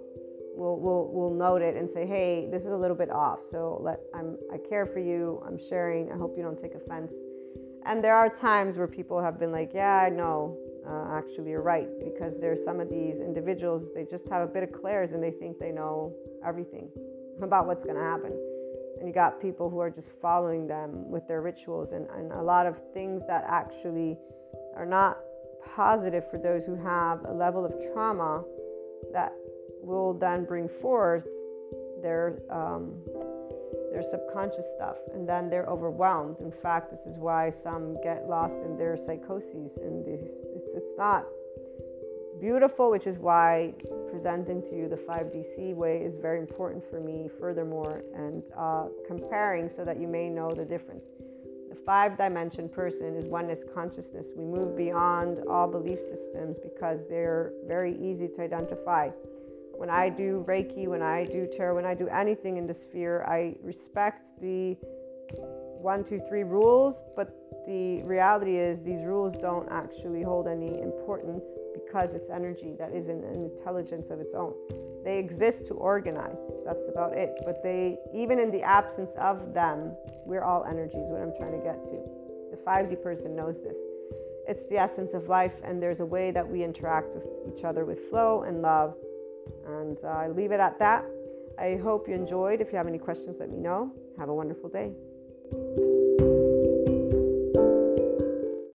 We'll, 0.56 0.78
we'll, 0.80 1.10
we'll 1.12 1.34
note 1.34 1.60
it 1.60 1.76
and 1.76 1.90
say, 1.90 2.06
hey, 2.06 2.48
this 2.50 2.64
is 2.64 2.72
a 2.72 2.76
little 2.76 2.96
bit 2.96 3.10
off. 3.10 3.44
So 3.44 3.78
let, 3.82 4.00
I'm, 4.14 4.38
I 4.50 4.56
care 4.56 4.86
for 4.86 5.00
you. 5.00 5.42
I'm 5.46 5.58
sharing. 5.58 6.10
I 6.10 6.16
hope 6.16 6.34
you 6.36 6.42
don't 6.42 6.58
take 6.58 6.74
offense. 6.74 7.12
And 7.84 8.02
there 8.02 8.14
are 8.14 8.30
times 8.30 8.78
where 8.78 8.88
people 8.88 9.22
have 9.22 9.38
been 9.38 9.52
like, 9.52 9.72
yeah, 9.74 10.06
I 10.06 10.08
know. 10.08 10.56
Uh, 10.88 11.08
actually, 11.10 11.50
you're 11.50 11.62
right. 11.62 11.88
Because 12.02 12.38
there's 12.38 12.62
some 12.62 12.80
of 12.80 12.88
these 12.88 13.18
individuals, 13.18 13.92
they 13.94 14.04
just 14.04 14.28
have 14.28 14.42
a 14.42 14.46
bit 14.46 14.62
of 14.62 14.72
clairs 14.72 15.12
and 15.12 15.22
they 15.22 15.30
think 15.30 15.58
they 15.58 15.72
know 15.72 16.14
everything 16.44 16.88
about 17.42 17.66
what's 17.66 17.84
going 17.84 17.96
to 17.96 18.02
happen 18.02 18.32
and 18.98 19.06
you 19.06 19.12
got 19.12 19.40
people 19.40 19.68
who 19.68 19.78
are 19.78 19.90
just 19.90 20.10
following 20.22 20.66
them 20.66 21.08
with 21.10 21.26
their 21.28 21.42
rituals 21.42 21.92
and, 21.92 22.08
and 22.16 22.32
a 22.32 22.42
lot 22.42 22.66
of 22.66 22.80
things 22.94 23.26
that 23.26 23.44
actually 23.46 24.16
are 24.74 24.86
not 24.86 25.18
positive 25.74 26.28
for 26.30 26.38
those 26.38 26.64
who 26.64 26.74
have 26.74 27.24
a 27.26 27.32
level 27.32 27.64
of 27.64 27.74
trauma 27.92 28.42
that 29.12 29.32
will 29.82 30.14
then 30.14 30.44
bring 30.44 30.68
forth 30.68 31.26
their 32.02 32.40
um, 32.50 32.94
their 33.96 34.02
subconscious 34.02 34.66
stuff 34.76 34.98
and 35.14 35.26
then 35.26 35.48
they're 35.48 35.70
overwhelmed 35.76 36.36
in 36.40 36.52
fact 36.52 36.90
this 36.90 37.06
is 37.06 37.16
why 37.18 37.48
some 37.48 37.96
get 38.02 38.28
lost 38.28 38.58
in 38.60 38.76
their 38.76 38.96
psychoses 38.96 39.78
and 39.78 40.04
this 40.04 40.36
it's, 40.54 40.74
it's 40.74 40.94
not 40.98 41.24
beautiful, 42.40 42.90
which 42.90 43.06
is 43.06 43.18
why 43.18 43.72
presenting 44.10 44.62
to 44.62 44.76
you 44.76 44.88
the 44.88 44.96
5DC 44.96 45.74
way 45.74 46.02
is 46.02 46.16
very 46.16 46.38
important 46.38 46.84
for 46.84 47.00
me, 47.00 47.28
furthermore, 47.40 48.02
and 48.14 48.42
uh, 48.56 48.86
comparing 49.06 49.68
so 49.68 49.84
that 49.84 50.00
you 50.00 50.06
may 50.06 50.28
know 50.28 50.50
the 50.50 50.64
difference. 50.64 51.04
The 51.70 51.76
five 51.76 52.16
dimension 52.16 52.68
person 52.68 53.16
is 53.16 53.26
oneness 53.26 53.64
consciousness. 53.74 54.30
We 54.36 54.44
move 54.44 54.76
beyond 54.76 55.38
all 55.48 55.68
belief 55.68 56.00
systems 56.00 56.56
because 56.62 57.08
they're 57.08 57.52
very 57.66 57.96
easy 57.98 58.28
to 58.28 58.42
identify. 58.42 59.10
When 59.76 59.90
I 59.90 60.08
do 60.08 60.44
Reiki, 60.48 60.86
when 60.86 61.02
I 61.02 61.24
do 61.24 61.46
tarot, 61.46 61.74
when 61.74 61.84
I 61.84 61.94
do 61.94 62.08
anything 62.08 62.56
in 62.56 62.66
the 62.66 62.74
sphere, 62.74 63.24
I 63.28 63.56
respect 63.62 64.40
the 64.40 64.76
one, 65.80 66.02
two, 66.02 66.20
three 66.28 66.44
rules, 66.44 67.02
but 67.14 67.34
the 67.66 68.02
reality 68.02 68.56
is 68.56 68.80
these 68.80 69.02
rules 69.02 69.36
don't 69.36 69.68
actually 69.70 70.22
hold 70.22 70.46
any 70.46 70.80
importance 70.80 71.44
because 71.74 72.14
it's 72.14 72.30
energy 72.30 72.74
that 72.78 72.92
is 72.92 73.08
an, 73.08 73.24
intelligence 73.24 74.10
of 74.10 74.20
its 74.20 74.34
own. 74.34 74.54
They 75.04 75.18
exist 75.18 75.66
to 75.66 75.74
organize. 75.74 76.38
That's 76.64 76.88
about 76.88 77.12
it. 77.12 77.38
But 77.44 77.62
they, 77.62 77.98
even 78.14 78.38
in 78.38 78.50
the 78.50 78.62
absence 78.62 79.12
of 79.18 79.54
them, 79.54 79.92
we're 80.24 80.42
all 80.42 80.64
energies. 80.64 81.08
What 81.08 81.22
I'm 81.22 81.34
trying 81.36 81.52
to 81.52 81.64
get 81.64 81.86
to. 81.86 81.96
The 82.50 82.56
5D 82.56 83.02
person 83.02 83.36
knows 83.36 83.62
this. 83.62 83.76
It's 84.48 84.66
the 84.66 84.78
essence 84.78 85.12
of 85.12 85.28
life, 85.28 85.54
and 85.64 85.82
there's 85.82 86.00
a 86.00 86.06
way 86.06 86.30
that 86.30 86.48
we 86.48 86.62
interact 86.62 87.14
with 87.14 87.26
each 87.52 87.64
other 87.64 87.84
with 87.84 88.08
flow 88.10 88.42
and 88.42 88.62
love. 88.62 88.96
And 89.66 89.98
uh, 90.04 90.08
I 90.08 90.28
leave 90.28 90.52
it 90.52 90.60
at 90.60 90.78
that. 90.78 91.04
I 91.58 91.76
hope 91.82 92.08
you 92.08 92.14
enjoyed. 92.14 92.60
If 92.60 92.70
you 92.70 92.78
have 92.78 92.86
any 92.86 92.98
questions, 92.98 93.36
let 93.40 93.50
me 93.50 93.58
know. 93.58 93.92
Have 94.18 94.28
a 94.28 94.34
wonderful 94.34 94.68
day. 94.68 94.92